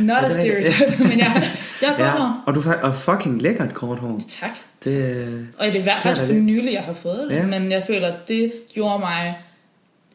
Not 0.00 0.24
a 0.24 0.26
er 0.26 0.32
stereotype, 0.32 1.04
men 1.04 1.18
jeg, 1.18 1.50
Jeg 1.82 1.88
har 1.88 1.96
godt 1.96 2.10
hår. 2.10 2.42
Og 2.46 2.54
du 2.54 2.60
har 2.60 2.74
og 2.74 2.94
fucking 2.96 3.42
lækkert 3.42 3.74
kort 3.74 3.98
hår. 3.98 4.20
Tak. 4.40 4.50
Det, 4.84 5.48
Og 5.58 5.66
det 5.66 5.76
er 5.80 5.84
faktisk 5.84 6.26
for 6.26 6.32
nylig, 6.32 6.72
jeg 6.72 6.82
har 6.82 6.92
fået 6.92 7.26
det. 7.30 7.36
Ja. 7.36 7.46
Men 7.46 7.72
jeg 7.72 7.84
føler, 7.86 8.08
at 8.08 8.28
det 8.28 8.52
gjorde 8.74 8.98
mig 8.98 9.38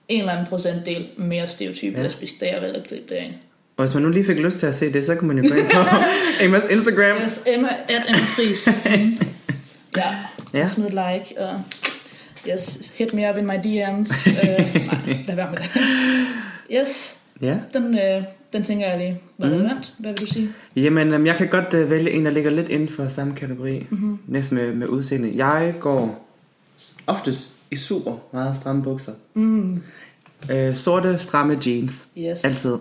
en 0.07 0.19
eller 0.19 0.31
anden 0.31 0.47
procentdel 0.47 1.07
mere 1.17 1.47
stereotyp 1.47 1.93
Ja. 1.93 1.99
ja. 1.99 2.05
lesbisk, 2.05 2.33
da 2.39 2.45
jeg 2.45 2.61
valgte 2.61 2.79
at 2.79 2.87
klippe 2.87 3.09
det 3.09 3.15
af. 3.15 3.37
Og 3.77 3.85
hvis 3.85 3.93
man 3.93 4.03
nu 4.03 4.09
lige 4.09 4.25
fik 4.25 4.37
lyst 4.39 4.59
til 4.59 4.67
at 4.67 4.75
se 4.75 4.93
det, 4.93 5.05
så 5.05 5.15
kunne 5.15 5.27
man 5.33 5.43
jo 5.45 5.49
gå 5.49 5.55
ind 5.59 5.67
på 5.73 5.79
Emmas 6.43 6.65
Instagram. 6.69 7.17
Yes, 7.23 7.41
Emma, 7.47 7.67
at 7.87 8.05
Emma 8.09 8.19
Friis. 8.35 8.67
Mm. 8.85 9.17
ja, 9.97 10.15
Ja. 10.53 10.67
smid 10.67 10.85
et 10.85 10.91
like, 10.93 11.41
og 11.41 11.61
yes, 12.53 12.93
hit 12.97 13.13
me 13.13 13.29
up 13.29 13.37
in 13.37 13.45
my 13.45 13.51
DM's. 13.65 14.29
uh, 14.29 14.75
nej, 14.87 15.23
lad 15.27 15.35
være 15.35 15.51
med 15.51 15.57
det. 15.59 15.69
Yes, 16.71 17.17
Ja. 17.41 17.57
den, 17.73 17.97
øh, 17.99 18.23
den 18.53 18.63
tænker 18.63 18.87
jeg 18.87 18.97
lige 18.97 19.19
var 19.37 19.47
relevant. 19.47 19.93
Hvad 19.99 20.11
vil 20.11 20.19
du 20.27 20.33
sige? 20.33 20.49
Jamen, 20.75 21.13
øhm, 21.13 21.25
jeg 21.25 21.35
kan 21.37 21.47
godt 21.47 21.73
øh, 21.73 21.89
vælge 21.89 22.11
en, 22.11 22.25
der 22.25 22.31
ligger 22.31 22.51
lidt 22.51 22.69
inden 22.69 22.89
for 22.89 23.07
samme 23.07 23.35
kategori. 23.35 23.79
Mhm. 23.89 23.99
Mm-hmm. 24.01 24.19
Næsten 24.27 24.57
med, 24.57 24.73
med 24.73 24.87
udseende. 24.87 25.31
Jeg 25.35 25.73
går 25.79 26.27
oftest 27.07 27.49
i 27.71 27.75
super 27.75 28.13
meget 28.33 28.55
stramme 28.55 28.83
bukser. 28.83 29.11
Mm. 29.33 29.81
Øh, 30.51 30.75
sorte, 30.75 31.17
stramme 31.19 31.59
jeans. 31.65 32.07
Yes. 32.17 32.43
Altid. 32.43 32.75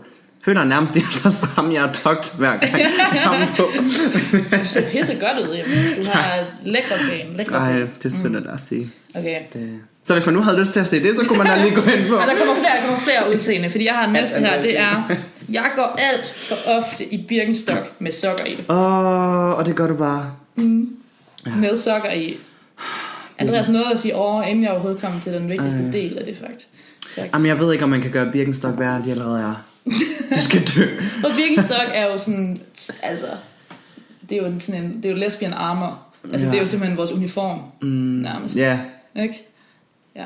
Føler 0.45 0.65
nærmest, 0.65 0.95
de 0.95 1.01
er 1.01 1.13
så 1.13 1.31
stramme, 1.31 1.75
jeg 1.75 1.83
har 1.83 1.93
togt 1.93 2.35
hver 2.39 2.57
gang. 2.57 2.73
jeg 3.15 3.49
på. 3.57 3.71
Du 4.53 4.67
ser 4.67 4.91
pisse 4.91 5.15
godt 5.15 5.49
ud, 5.49 5.57
Emma. 5.65 6.01
Du 6.03 6.11
har 6.13 6.45
lækre 6.65 6.97
ben. 7.11 7.37
Lækre 7.37 7.57
Ej, 7.57 7.73
ben. 7.73 7.91
det 8.03 8.13
er 8.13 8.17
synd 8.19 8.37
at 8.37 8.61
sige. 8.69 8.91
Okay. 9.15 9.41
Det... 9.53 9.81
Så 10.05 10.15
hvis 10.15 10.27
man 10.27 10.35
nu 10.35 10.41
havde 10.41 10.61
lyst 10.61 10.73
til 10.73 10.81
at 10.81 10.87
se 10.87 11.03
det, 11.03 11.17
så 11.17 11.25
kunne 11.29 11.39
man 11.39 11.47
da 11.47 11.63
lige 11.63 11.75
gå 11.75 11.83
ind 11.83 12.09
på. 12.09 12.17
Og 12.23 12.23
der 12.23 12.37
kommer 12.39 12.55
flere, 12.55 12.81
der 12.81 12.87
kommer 12.87 13.01
flere 13.01 13.35
udseende, 13.35 13.71
fordi 13.71 13.87
jeg 13.87 13.95
har 13.95 14.11
næste 14.11 14.37
er 14.37 14.41
her, 14.41 14.63
det 14.63 14.81
er, 14.81 15.17
jeg 15.49 15.71
går 15.77 15.99
alt 15.99 16.35
for 16.35 16.57
ofte 16.71 17.15
i 17.15 17.25
Birkenstock 17.29 17.93
med 17.99 18.13
sokker 18.13 18.45
i. 18.47 18.65
Åh, 18.69 18.77
oh, 18.77 19.59
og 19.59 19.67
det 19.67 19.77
gør 19.77 19.87
du 19.87 19.95
bare. 19.95 20.33
Med 21.57 21.79
sokker 21.79 22.11
i. 22.11 22.39
Andreas 23.39 23.69
nåede 23.69 23.93
at 23.93 23.99
sige 23.99 24.17
åh, 24.17 24.51
inden 24.51 24.65
jeg 24.65 24.71
overhovedet 24.71 25.01
kom 25.01 25.21
til 25.21 25.33
den 25.33 25.49
vigtigste 25.49 25.81
Ej. 25.81 25.91
del 25.93 26.19
af 26.19 26.25
det 26.25 26.37
faktisk. 26.41 26.69
Jamen, 27.35 27.47
jeg 27.47 27.59
ved 27.59 27.73
ikke, 27.73 27.85
om 27.85 27.91
man 27.91 28.03
kan 28.03 28.11
gøre 28.11 28.33
Birkenstock 28.33 28.79
værre, 28.79 28.97
end 28.97 29.05
de 29.05 29.11
allerede 29.11 29.41
er. 29.41 29.65
De 30.31 30.41
skal 30.41 30.63
dø. 30.77 30.87
Og 31.25 31.31
Birkenstock 31.37 31.89
er 31.95 32.05
jo 32.13 32.19
sådan, 32.19 32.61
altså, 33.03 33.27
det 34.29 34.39
er 34.39 34.43
jo 34.49 34.61
sådan 34.61 34.85
en, 34.85 34.97
det 34.97 35.05
er 35.05 35.11
jo 35.11 35.17
lesbian 35.17 35.53
armor. 35.53 36.01
Altså, 36.33 36.47
Ja. 36.47 36.51
det 36.51 36.57
er 36.59 36.61
jo 36.63 36.67
simpelthen 36.69 36.99
vores 36.99 37.11
uniform, 37.13 37.61
Mm, 37.83 37.89
nærmest. 38.23 38.57
Ja, 38.57 38.79
Ikke? 39.23 39.43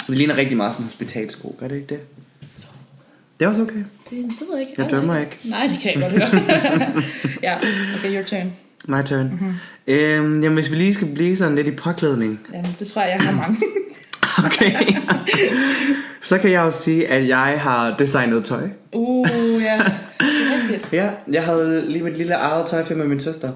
det 0.08 0.18
ligner 0.18 0.36
rigtig 0.36 0.56
meget 0.56 0.72
sådan 0.72 0.84
en 0.84 0.88
hospitalsko, 0.88 1.56
gør 1.60 1.68
det 1.68 1.74
ikke 1.74 1.86
det? 1.88 1.98
Det 3.38 3.44
er 3.44 3.48
også 3.48 3.62
okay. 3.62 3.74
Det, 3.74 3.84
det 4.10 4.40
ved 4.48 4.58
jeg 4.58 4.68
ikke. 4.68 4.82
Jeg 4.82 4.90
dømmer 4.90 5.18
ikke. 5.18 5.36
it. 5.44 5.50
Nej, 5.50 5.66
det 5.66 5.78
kan 5.80 6.00
jeg 6.00 6.10
godt 6.10 6.12
høre. 6.12 7.02
ja, 7.42 7.56
okay, 7.98 8.14
your 8.14 8.22
turn. 8.22 8.52
My 8.88 9.02
turn. 9.04 9.24
Mhm. 9.24 9.32
Mm-hmm. 9.32 9.54
Øhm, 9.86 10.42
jamen, 10.42 10.54
hvis 10.58 10.70
vi 10.70 10.76
lige 10.76 10.94
skal 10.94 11.14
blive 11.14 11.36
sådan 11.36 11.54
lidt 11.54 11.66
i 11.66 11.70
påklædning. 11.70 12.40
Jamen, 12.52 12.76
det 12.78 12.86
tror 12.86 13.02
jeg, 13.02 13.10
jeg 13.18 13.26
har 13.26 13.32
mange. 13.32 13.56
Okay. 14.46 14.72
så 16.22 16.38
kan 16.38 16.50
jeg 16.50 16.60
jo 16.60 16.70
sige, 16.70 17.08
at 17.08 17.28
jeg 17.28 17.60
har 17.60 17.96
designet 17.96 18.44
tøj. 18.44 18.68
uh, 18.92 19.26
ja. 19.62 19.78
Det 20.90 20.98
er. 20.98 21.04
Ja, 21.04 21.08
jeg 21.32 21.44
havde 21.44 21.84
lige 21.88 22.04
mit 22.04 22.16
lille 22.16 22.34
eget 22.34 22.66
tøjfilm 22.66 22.98
med 23.00 23.06
min 23.08 23.20
søster. 23.20 23.50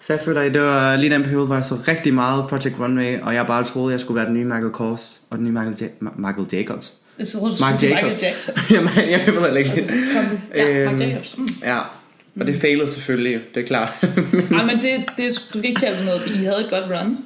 Så 0.00 0.12
jeg 0.12 0.20
føler, 0.20 0.40
at 0.40 0.54
det 0.54 0.62
var 0.62 0.96
lige 0.96 1.10
den 1.14 1.22
periode, 1.22 1.46
hvor 1.46 1.54
jeg 1.54 1.64
så 1.64 1.74
rigtig 1.88 2.14
meget 2.14 2.44
Project 2.48 2.74
Runway, 2.80 3.20
og 3.20 3.34
jeg 3.34 3.46
bare 3.46 3.64
troede, 3.64 3.88
at 3.88 3.92
jeg 3.92 4.00
skulle 4.00 4.16
være 4.16 4.26
den 4.26 4.34
nye 4.34 4.44
Michael 4.44 4.70
Kors 4.70 5.20
og 5.30 5.38
den 5.38 5.44
nye 5.46 5.52
Michael, 5.52 5.74
ja- 5.80 6.08
Michael 6.16 6.46
Jacobs. 6.52 6.94
Jeg 7.18 7.28
tror, 7.28 7.48
du 7.48 7.54
Mark 7.60 7.82
Jacobs. 7.82 8.02
Michael 8.02 8.16
Jackson. 8.22 8.54
Jamen, 8.76 8.90
jeg 9.10 9.20
ved 9.26 9.40
heller 9.42 9.56
ikke. 9.56 9.92
Ja, 10.54 10.84
Mark 10.84 10.92
Øhm, 10.94 11.00
Jacobs. 11.00 11.38
Mm. 11.38 11.46
Ja, 11.64 11.78
og 12.40 12.46
det 12.46 12.60
failede 12.60 12.88
selvfølgelig, 12.90 13.40
det 13.54 13.62
er 13.62 13.66
klart. 13.66 13.88
Ej, 14.02 14.64
men 14.64 14.76
det, 14.82 15.04
det, 15.16 15.48
du 15.54 15.58
kan 15.60 15.64
ikke 15.64 15.80
tale 15.80 15.98
om 15.98 16.04
noget, 16.04 16.26
I 16.26 16.36
havde 16.44 16.60
et 16.60 16.70
godt 16.70 16.84
run. 17.00 17.18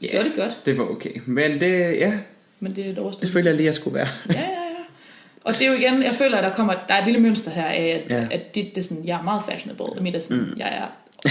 I 0.00 0.06
Ja. 0.06 0.10
gjorde 0.12 0.28
det 0.28 0.36
godt, 0.36 0.66
det 0.66 0.78
var 0.78 0.84
okay. 0.90 1.10
Men 1.26 1.50
det, 1.60 1.70
ja, 1.98 2.12
men 2.60 2.76
det 2.76 2.86
er 2.86 2.90
et 2.90 3.20
det 3.22 3.30
følte 3.30 3.48
jeg 3.48 3.56
lige, 3.56 3.66
jeg 3.66 3.74
skulle 3.74 3.94
være. 3.94 4.08
Ja, 4.28 4.34
ja, 4.34 4.40
ja. 4.40 4.84
Og 5.44 5.54
det 5.54 5.62
er 5.62 5.66
jo 5.66 5.76
igen, 5.76 6.02
jeg 6.02 6.14
føler, 6.14 6.38
at 6.38 6.44
der 6.44 6.52
kommer, 6.52 6.74
der 6.88 6.94
er 6.94 6.98
et 6.98 7.04
lille 7.04 7.20
mønster 7.20 7.50
her 7.50 7.64
af, 7.64 8.02
at, 8.04 8.16
ja. 8.16 8.26
at 8.30 8.54
det, 8.54 8.70
det 8.74 8.80
er 8.80 8.82
sådan, 8.82 9.04
jeg 9.04 9.18
er 9.18 9.22
meget 9.22 9.42
fashionable, 9.48 9.84
og 9.84 10.02
mit 10.02 10.14
er 10.14 10.20
sådan, 10.20 10.36
mm. 10.36 10.54
jeg 10.56 10.66
er 10.66 10.86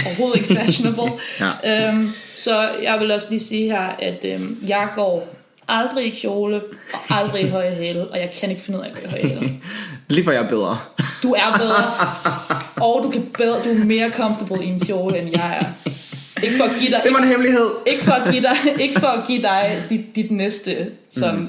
overhovedet 0.06 0.40
ikke 0.40 0.54
fashionable. 0.54 1.12
Ja. 1.64 1.88
øhm, 1.88 2.10
så 2.36 2.70
jeg 2.82 3.00
vil 3.00 3.10
også 3.10 3.26
lige 3.30 3.40
sige 3.40 3.70
her, 3.70 3.96
at 3.98 4.24
øhm, 4.24 4.58
jeg 4.66 4.88
går 4.96 5.34
aldrig 5.68 6.06
i 6.06 6.10
kjole, 6.10 6.62
og 6.92 7.00
aldrig 7.10 7.42
i 7.42 7.48
høje 7.48 7.70
hæle, 7.70 8.08
og 8.08 8.18
jeg 8.18 8.30
kan 8.40 8.50
ikke 8.50 8.62
finde 8.62 8.78
ud 8.78 8.84
af 8.84 8.88
at 8.88 8.94
gå 8.94 9.00
i 9.00 9.10
høje 9.10 9.22
hæle. 9.22 9.52
Lige 10.08 10.24
for 10.24 10.32
jeg 10.32 10.44
er 10.44 10.48
bedre. 10.48 10.78
Du 11.22 11.32
er 11.32 11.56
bedre, 11.58 11.84
og 12.76 13.02
du, 13.02 13.10
kan 13.10 13.30
bedre, 13.38 13.64
du 13.64 13.80
er 13.80 13.84
mere 13.84 14.10
comfortable 14.10 14.64
i 14.64 14.68
en 14.68 14.80
kjole, 14.80 15.18
end 15.18 15.30
jeg 15.30 15.58
er. 15.60 15.90
Ikke 16.44 16.56
for 16.56 16.64
at 16.64 16.70
give 16.80 16.90
dig, 16.90 17.00
Det 17.04 17.12
var 17.12 17.18
en 17.18 17.28
hemmelighed. 17.28 17.70
ikke 17.86 18.04
for 18.04 18.12
at 18.12 18.32
give 18.32 18.42
dig, 18.42 18.56
ikke 18.84 19.00
for 19.00 19.06
at 19.06 19.26
give 19.26 19.42
dig 19.42 19.84
dit, 19.90 20.16
dit 20.16 20.30
næste, 20.30 20.76
sådan, 21.12 21.40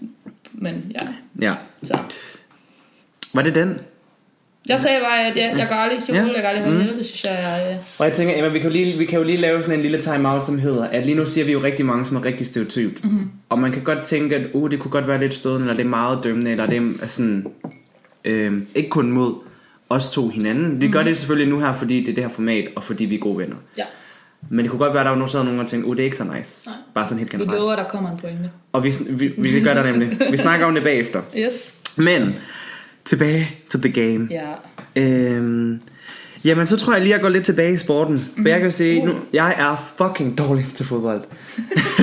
mm. 0.00 0.08
men 0.52 0.92
ja, 1.00 1.06
Ja. 1.46 1.54
så. 1.82 1.98
Var 3.34 3.42
det 3.42 3.54
den? 3.54 3.78
Jeg 4.68 4.80
sagde 4.80 5.00
bare, 5.00 5.26
at 5.26 5.36
jeg, 5.36 5.54
jeg 5.58 5.68
går 5.68 5.74
aldrig 5.74 6.02
kjole, 6.06 6.20
Ja. 6.20 6.26
jeg 6.26 6.42
går 6.42 6.48
aldrig 6.48 6.66
i 6.66 6.70
højhælde, 6.70 6.98
det 6.98 7.06
synes 7.06 7.24
jeg 7.24 7.34
er... 7.62 7.70
Øh, 7.70 7.76
Og 7.98 8.06
jeg 8.06 8.12
tænker, 8.14 8.34
Emma, 8.36 8.48
vi 8.48 8.58
kan, 8.58 8.66
jo 8.70 8.72
lige, 8.72 8.98
vi 8.98 9.04
kan 9.04 9.18
jo 9.18 9.24
lige 9.24 9.38
lave 9.38 9.62
sådan 9.62 9.74
en 9.78 9.82
lille 9.82 10.02
time-out, 10.02 10.42
som 10.42 10.58
hedder, 10.58 10.84
at 10.84 11.06
lige 11.06 11.14
nu 11.14 11.26
siger 11.26 11.44
vi 11.44 11.52
jo 11.52 11.62
rigtig 11.62 11.86
mange, 11.86 12.04
som 12.04 12.16
er 12.16 12.24
rigtig 12.24 12.46
stereotypt. 12.46 13.04
Mm-hmm. 13.04 13.30
Og 13.48 13.58
man 13.58 13.72
kan 13.72 13.82
godt 13.84 14.02
tænke, 14.04 14.36
at 14.36 14.42
uh, 14.54 14.70
det 14.70 14.78
kunne 14.80 14.90
godt 14.90 15.08
være 15.08 15.20
lidt 15.20 15.34
stødende, 15.34 15.60
eller 15.60 15.74
det 15.74 15.84
er 15.84 15.88
meget 15.88 16.18
dømmende, 16.24 16.50
eller 16.50 16.66
det 16.66 16.96
er 17.02 17.06
sådan, 17.06 17.46
øh, 18.24 18.62
ikke 18.74 18.90
kun 18.90 19.10
mod 19.10 19.34
os 19.88 20.10
to 20.10 20.28
hinanden. 20.28 20.80
Vi 20.80 20.86
mm. 20.86 20.92
gør 20.92 21.02
det 21.02 21.16
selvfølgelig 21.18 21.48
nu 21.54 21.60
her, 21.60 21.74
fordi 21.78 22.00
det 22.00 22.08
er 22.08 22.14
det 22.14 22.24
her 22.24 22.30
format, 22.30 22.68
og 22.76 22.84
fordi 22.84 23.04
vi 23.04 23.14
er 23.14 23.18
gode 23.18 23.38
venner. 23.38 23.56
ja, 23.78 23.84
Men 24.50 24.58
det 24.64 24.70
kunne 24.70 24.78
godt 24.78 24.92
være, 24.92 25.00
at 25.00 25.04
der 25.04 25.10
var 25.10 25.18
nogen, 25.18 25.32
der 25.32 25.42
nogen, 25.42 25.58
der 25.58 25.66
tænkte, 25.66 25.88
uh, 25.88 25.96
det 25.96 26.00
er 26.00 26.04
ikke 26.04 26.16
så 26.16 26.24
nice. 26.24 26.68
Nej. 26.68 26.76
Bare 26.94 27.06
sådan 27.06 27.18
helt 27.18 27.32
vi 27.32 27.38
generelt. 27.38 27.60
lover, 27.60 27.72
at 27.72 27.78
der 27.78 27.84
kommer 27.84 28.10
en 28.10 28.16
pointe. 28.16 28.50
Og 28.72 28.84
vi, 28.84 28.92
vi, 29.10 29.26
vi, 29.38 29.50
vi 29.50 29.60
gør 29.60 29.74
det 29.74 29.84
nemlig. 29.84 30.18
Vi 30.30 30.36
snakker 30.46 30.66
om 30.66 30.74
det 30.74 30.82
bagefter. 30.82 31.22
Yes. 31.36 31.74
Men, 31.96 32.34
tilbage 33.04 33.50
til 33.70 33.80
the 33.80 33.92
game. 33.92 34.28
Ja. 34.30 35.02
Øhm, 35.02 35.80
jamen, 36.44 36.66
så 36.66 36.76
tror 36.76 36.92
jeg 36.92 37.02
lige, 37.02 37.14
at 37.14 37.18
jeg 37.18 37.22
går 37.22 37.28
lidt 37.28 37.44
tilbage 37.44 37.72
i 37.72 37.76
sporten. 37.76 38.28
For 38.42 38.48
jeg 38.48 38.60
kan 38.60 38.70
sige, 38.70 39.04
nu, 39.04 39.14
jeg 39.32 39.54
er 39.58 39.92
fucking 39.96 40.38
dårlig 40.38 40.66
til 40.74 40.86
fodbold. 40.86 41.20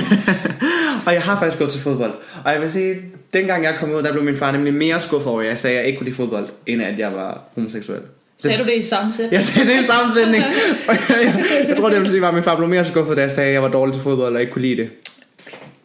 og 1.06 1.14
jeg 1.14 1.22
har 1.22 1.38
faktisk 1.38 1.58
gået 1.58 1.70
til 1.70 1.82
fodbold. 1.82 2.12
Og 2.44 2.52
jeg 2.52 2.60
vil 2.60 2.70
sige, 2.70 2.96
dengang 3.32 3.64
jeg 3.64 3.76
kom 3.80 3.92
ud, 3.92 4.02
der 4.02 4.12
blev 4.12 4.24
min 4.24 4.36
far 4.36 4.52
nemlig 4.52 4.74
mere 4.74 5.00
skuffet 5.00 5.28
over, 5.28 5.40
at 5.40 5.48
jeg 5.48 5.58
sagde, 5.58 5.76
at 5.76 5.80
jeg 5.80 5.86
ikke 5.86 5.98
kunne 5.98 6.04
lide 6.04 6.16
fodbold, 6.16 6.46
end 6.66 6.82
at 6.82 6.98
jeg 6.98 7.12
var 7.12 7.42
homoseksuel. 7.54 8.00
Sagde 8.38 8.58
du 8.58 8.64
det 8.64 8.74
i 8.76 8.84
samme 8.84 9.12
sæt? 9.12 9.32
Jeg 9.32 9.44
sagde 9.44 9.70
det 9.70 9.82
i 9.82 9.86
samme 9.86 10.14
sætning. 10.14 10.44
Og 10.88 10.94
jeg, 10.94 11.18
jeg, 11.24 11.66
jeg 11.68 11.76
tror, 11.76 11.90
det 11.90 12.00
vil 12.00 12.10
sige, 12.10 12.20
var, 12.20 12.28
at 12.28 12.34
min 12.34 12.42
far 12.42 12.56
blev 12.56 12.68
mere 12.68 12.84
skuffet, 12.84 13.16
da 13.16 13.22
jeg 13.22 13.30
sagde, 13.30 13.48
at 13.48 13.54
jeg 13.54 13.62
var 13.62 13.68
dårlig 13.68 13.94
til 13.94 14.02
fodbold 14.02 14.34
og 14.34 14.40
ikke 14.40 14.52
kunne 14.52 14.62
lide 14.62 14.76
det. 14.76 14.90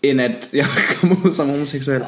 End 0.03 0.21
at 0.21 0.49
jeg 0.53 0.65
kom 0.89 1.11
ud 1.25 1.33
som 1.33 1.49
homoseksuel. 1.49 2.03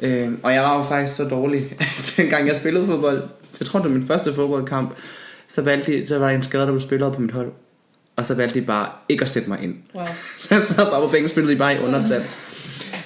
Øhm, 0.00 0.40
og 0.42 0.54
jeg 0.54 0.62
var 0.62 0.78
jo 0.78 0.84
faktisk 0.84 1.16
så 1.16 1.24
dårlig, 1.24 1.76
at 1.80 2.14
dengang 2.16 2.48
jeg 2.48 2.56
spillede 2.56 2.86
fodbold, 2.86 3.22
jeg 3.60 3.66
tror 3.66 3.80
det 3.80 3.90
var 3.90 3.96
min 3.96 4.06
første 4.06 4.34
fodboldkamp, 4.34 4.94
så, 5.48 5.62
valgte 5.62 5.92
de, 5.92 6.06
så 6.06 6.18
var 6.18 6.28
der 6.28 6.36
en 6.36 6.42
skade, 6.42 6.62
der 6.62 6.72
blev 6.72 6.80
spillet 6.80 7.14
på 7.14 7.20
mit 7.20 7.32
hold. 7.32 7.52
Og 8.16 8.26
så 8.26 8.34
valgte 8.34 8.60
de 8.60 8.66
bare 8.66 8.88
ikke 9.08 9.22
at 9.22 9.28
sætte 9.28 9.48
mig 9.48 9.58
ind. 9.62 9.74
Wow. 9.94 10.06
Så 10.40 10.54
jeg 10.54 10.64
sad 10.64 10.76
bare 10.76 11.00
på 11.00 11.08
bænken, 11.08 11.30
spillede 11.30 11.54
de 11.54 11.58
bare 11.58 11.74
i 11.74 11.78
undertal. 11.78 12.24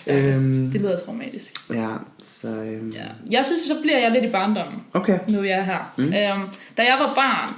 Øhm, 0.06 0.70
Det 0.72 0.80
lyder 0.80 0.98
traumatisk. 1.04 1.52
ja, 1.70 1.88
så... 2.24 2.48
Øhm, 2.48 2.90
Ja. 2.90 3.04
Jeg 3.30 3.46
synes, 3.46 3.60
så 3.62 3.74
bliver 3.82 3.98
jeg 3.98 4.10
lidt 4.10 4.24
i 4.24 4.30
barndommen, 4.30 4.82
Okay. 4.94 5.18
nu 5.28 5.40
vi 5.40 5.48
er 5.48 5.62
her. 5.62 5.92
Mm. 5.98 6.04
Øhm, 6.04 6.48
da 6.76 6.82
jeg 6.82 6.96
var 7.00 7.14
barn 7.14 7.48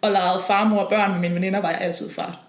og 0.00 0.10
legede 0.10 0.42
far, 0.46 0.64
mor 0.64 0.78
og 0.80 0.90
børn 0.90 1.10
med 1.12 1.20
mine 1.20 1.34
veninder, 1.34 1.60
var 1.60 1.70
jeg 1.70 1.80
altid 1.80 2.10
far. 2.14 2.40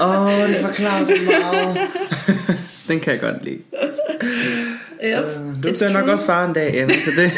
Åh, 0.00 0.26
oh, 0.26 0.48
det 0.48 0.56
forklarer 0.60 1.04
så 1.04 1.12
meget. 1.26 1.78
Den 2.88 3.00
kan 3.00 3.12
jeg 3.12 3.20
godt 3.20 3.44
lide. 3.44 3.58
Yep. 5.04 5.24
Uh, 5.24 5.54
du 5.54 5.60
bliver 5.60 5.88
nok 5.92 6.08
også 6.08 6.26
far 6.26 6.44
en 6.46 6.52
dag, 6.54 6.80
Emma, 6.82 6.94
så 6.94 7.10
det... 7.16 7.32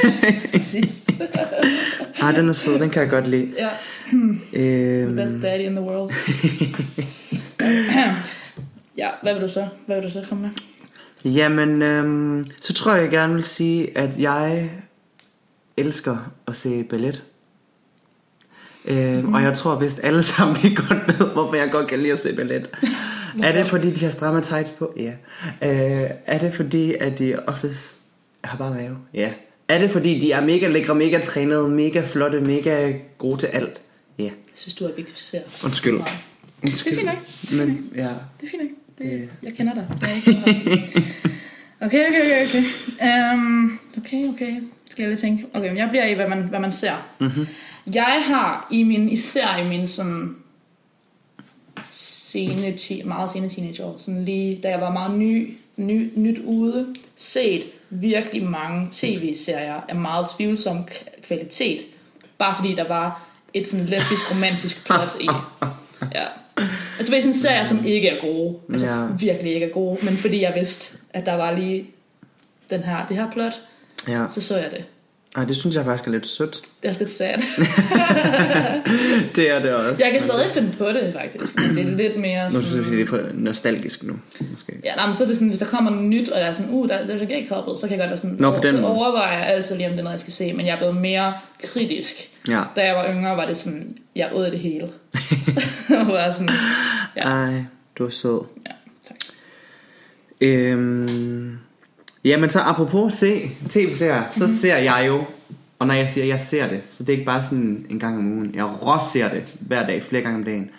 Ej, 2.25 2.33
den 2.33 2.49
er 2.49 2.53
sød, 2.53 2.79
den 2.79 2.91
kan 2.91 3.03
jeg 3.03 3.11
godt 3.11 3.27
lide. 3.27 3.53
Ja, 3.59 3.69
Øhm, 4.53 5.17
best 5.17 5.35
daddy 5.43 5.63
in 5.63 5.73
the 5.73 5.81
world. 5.85 6.15
ja, 8.99 9.09
hvad 9.23 9.35
vil 9.35 9.43
du 9.43 9.49
så? 9.49 9.69
Hvad 9.87 9.97
vil 9.97 10.05
du 10.05 10.13
så 10.13 10.25
komme 10.29 10.43
med? 10.43 10.51
jamen, 11.33 11.83
øhm, 11.83 12.47
så 12.61 12.73
tror 12.75 12.93
jeg, 12.95 13.03
jeg 13.03 13.11
gerne 13.11 13.35
vil 13.35 13.45
sige, 13.45 13.99
at 13.99 14.11
jeg 14.19 14.71
elsker 15.77 16.33
at 16.47 16.57
se 16.57 16.85
ballet. 16.85 17.23
Øhm, 18.85 19.27
mm. 19.27 19.35
Og 19.35 19.43
jeg 19.43 19.55
tror 19.55 19.79
vist 19.79 20.01
alle 20.03 20.23
sammen, 20.33 20.57
vi 20.63 20.75
godt 20.75 21.19
ved, 21.21 21.33
hvorfor 21.33 21.55
jeg 21.55 21.69
godt 21.73 21.89
kan 21.89 21.99
lide 21.99 22.13
at 22.13 22.19
se 22.21 22.37
ballet. 22.37 22.71
er 23.43 23.53
det 23.53 23.69
fordi, 23.69 23.91
de 23.91 24.05
har 24.05 24.11
stramme 24.11 24.41
tights 24.41 24.71
på? 24.71 24.95
Ja. 24.97 25.13
Øh, 25.63 26.11
er 26.27 26.39
det 26.39 26.55
fordi, 26.55 26.95
at 26.95 27.19
de 27.19 27.37
oftest 27.47 28.01
har 28.45 28.59
bare 28.59 28.75
mave? 28.75 28.97
Ja. 29.15 29.33
Er 29.69 29.79
det 29.79 29.91
fordi, 29.91 30.19
de 30.19 30.33
er 30.33 30.41
mega 30.41 30.69
lækre, 30.69 30.95
mega 30.95 31.21
trænede, 31.21 31.69
mega 31.69 32.03
flotte, 32.07 32.41
mega 32.41 32.93
gode 33.19 33.37
til 33.39 33.47
alt? 33.47 33.81
Ja. 34.19 34.25
Jeg 34.25 34.33
synes, 34.55 34.75
du 34.75 34.85
er 34.85 34.93
vigtig. 34.97 35.15
Undskyld. 35.65 35.95
Undskyld. 36.63 36.97
Det 36.97 37.03
er 37.07 37.13
fint 37.13 37.51
nok. 37.51 37.67
Men 37.67 37.91
ja. 37.97 38.09
Det 38.41 38.47
er 38.47 38.51
fint, 38.51 38.63
ikke? 38.63 38.75
Det, 38.99 39.07
Det- 39.21 39.29
jeg 39.43 39.53
kender 39.55 39.75
dig. 39.75 39.87
Okay, 41.81 42.07
okay, 42.09 42.21
okay, 42.23 42.47
okay. 42.49 42.65
Um, 43.35 43.79
okay, 43.99 44.29
okay. 44.29 44.53
Skal 44.91 45.03
jeg 45.03 45.09
lige 45.11 45.21
tænke. 45.21 45.47
Okay, 45.55 45.69
men 45.69 45.77
jeg 45.77 45.89
bliver 45.91 46.05
i, 46.07 46.15
hvad 46.15 46.29
man, 46.29 46.43
hvad 46.43 46.61
man 46.61 46.73
ser. 46.73 47.09
Mhm. 47.21 47.47
Jeg 47.95 48.23
har 48.27 48.69
i 48.71 48.83
min, 48.83 49.09
især 49.11 49.57
i 49.65 49.69
min 49.69 49.87
sådan 49.87 50.37
sene, 51.91 52.77
meget 53.05 53.31
sene 53.31 53.49
teenageår, 53.49 53.95
sådan 53.99 54.25
lige 54.25 54.61
da 54.63 54.69
jeg 54.69 54.81
var 54.81 54.93
meget 54.93 55.19
ny, 55.19 55.55
ny, 55.77 56.11
nyt 56.17 56.39
ude, 56.45 56.95
set 57.17 57.65
virkelig 57.95 58.43
mange 58.45 58.89
tv-serier 58.93 59.81
af 59.89 59.95
meget 59.97 60.27
tvivlsom 60.37 60.89
kvalitet, 61.29 61.81
bare 62.39 62.55
fordi 62.57 62.75
der 62.75 62.89
var 62.89 63.23
et 63.55 63.69
sådan 63.69 63.87
lesbisk 63.87 64.31
romantisk 64.35 64.85
plot 64.87 65.17
i. 65.21 65.29
Ja. 66.15 66.25
Altså 66.99 67.13
det 67.13 67.17
er 67.17 67.21
sådan 67.21 67.29
en 67.29 67.35
serie, 67.35 67.67
som 67.67 67.85
ikke 67.85 68.09
er 68.09 68.21
gode. 68.21 68.59
Altså 68.73 68.87
Ja. 68.87 69.07
virkelig 69.19 69.55
ikke 69.55 69.67
er 69.67 69.71
gode, 69.71 70.05
men 70.05 70.17
fordi 70.17 70.41
jeg 70.43 70.53
vidste, 70.57 70.99
at 71.11 71.27
der 71.27 71.35
var 71.35 71.53
lige 71.53 71.87
den 72.71 72.83
her, 72.83 73.07
det 73.07 73.17
her 73.17 73.31
plot, 73.31 73.53
Ja. 74.09 74.25
så 74.31 74.41
så 74.41 74.57
jeg 74.57 74.71
det. 74.71 74.85
Ej, 75.37 75.45
det 75.45 75.57
synes 75.57 75.77
jeg 75.77 75.85
faktisk 75.85 76.09
er 76.09 76.13
lidt 76.13 76.27
sødt. 76.27 76.63
Det 76.83 76.91
er 76.91 76.95
lidt 76.99 77.11
sad. 77.11 77.35
Det 79.37 79.51
er 79.51 79.63
det 79.63 79.73
også. 79.73 80.03
Jeg 80.05 80.13
kan 80.13 80.21
stadig 80.21 80.51
finde 80.55 80.73
på 80.79 80.89
det, 80.89 81.15
faktisk. 81.21 81.57
Men 81.57 81.77
det 81.77 81.93
er 81.93 81.97
lidt 81.97 82.21
mere 82.21 82.45
Nu 82.45 82.51
sådan... 82.51 82.67
synes 82.67 82.87
jeg, 82.87 82.93
det 82.97 83.03
er 83.03 83.07
for 83.07 83.21
nostalgisk 83.33 84.03
nu, 84.03 84.15
måske. 84.51 84.73
Ja, 84.85 84.95
nej, 84.95 85.07
men 85.07 85.15
så 85.15 85.23
er 85.25 85.29
det 85.29 85.37
sådan, 85.37 85.49
hvis 85.49 85.59
der 85.59 85.67
kommer 85.67 85.91
noget 85.91 86.07
nyt, 86.07 86.29
og 86.29 86.41
jeg 86.41 86.49
er 86.49 86.53
sådan, 86.53 86.71
uh, 86.71 86.89
der, 86.89 87.07
der 87.07 87.15
er 87.15 87.25
gay 87.25 87.49
couple, 87.49 87.75
så 87.81 87.81
kan 87.81 87.91
jeg 87.91 87.99
godt 87.99 88.09
være 88.11 88.17
sådan, 88.17 88.37
Nå, 88.39 88.51
på 88.51 88.61
den 88.63 88.77
så 88.77 88.87
overvejer 88.87 89.39
jeg 89.39 89.47
altid 89.47 89.77
lige, 89.77 89.87
om 89.87 89.93
det 89.93 89.99
er 89.99 90.03
noget, 90.03 90.15
jeg 90.15 90.21
skal 90.21 90.33
se, 90.33 90.53
men 90.53 90.67
jeg 90.67 90.73
er 90.73 90.77
blevet 90.79 90.97
mere 90.97 91.33
kritisk. 91.63 92.15
Ja. 92.49 92.63
Da 92.77 92.87
jeg 92.87 92.95
var 92.95 93.13
yngre, 93.13 93.37
var 93.37 93.47
det 93.47 93.57
sådan, 93.57 93.97
jeg 94.17 94.31
åd 94.35 94.51
det 94.51 94.59
hele. 94.59 94.89
og 96.01 96.07
var 96.07 96.33
sådan, 96.33 96.49
ja, 97.17 97.23
Ej, 97.23 97.63
du 97.99 98.07
er 98.07 98.11
sød. 98.11 98.41
ja, 98.67 98.73
tak. 99.09 99.17
Øhm, 100.41 101.59
jamen 102.25 102.51
så 102.51 102.61
apropos 102.61 103.15
se 103.15 103.51
tv-serier, 103.69 104.23
så 104.31 104.45
Mhm. 104.47 104.53
ser 104.55 104.77
jeg 104.77 105.05
jo, 105.07 105.25
og 105.79 105.87
når 105.87 105.95
jeg 105.95 106.09
siger, 106.09 106.27
jeg 106.27 106.41
ser 106.41 106.69
det, 106.69 106.81
så 106.91 107.03
det 107.03 107.09
er 107.09 107.13
ikke 107.13 107.25
bare 107.25 107.43
sådan 107.43 107.87
en 107.91 107.99
gang 108.01 108.19
om 108.19 108.33
ugen. 108.33 108.51
Jeg 108.55 108.65
rås 108.65 109.03
ser 109.13 109.29
det 109.29 109.43
hver 109.61 109.87
dag, 109.87 110.03
flere 110.09 110.23
gange 110.23 110.39
om 110.39 110.45
dagen. 110.45 110.71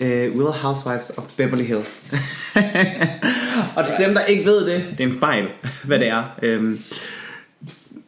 Uh, 0.00 0.06
Real 0.08 0.52
Housewives 0.52 1.12
of 1.16 1.24
Beverly 1.36 1.64
Hills. 1.64 2.06
og 3.76 3.86
til 3.86 4.06
dem, 4.06 4.14
der 4.14 4.24
ikke 4.24 4.44
ved 4.44 4.66
det, 4.66 4.84
det 4.98 5.04
er 5.04 5.08
en 5.08 5.18
fejl, 5.18 5.48
hvad 5.84 5.98
det 5.98 6.08
er. 6.08 6.22
Øhm, 6.42 6.78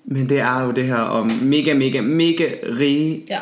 men 0.05 0.29
det 0.29 0.39
er 0.39 0.63
jo 0.65 0.71
det 0.71 0.85
her 0.85 0.97
om 0.97 1.31
mega, 1.43 1.75
mega, 1.75 2.01
mega 2.01 2.49
rige 2.81 3.23
Ja, 3.29 3.39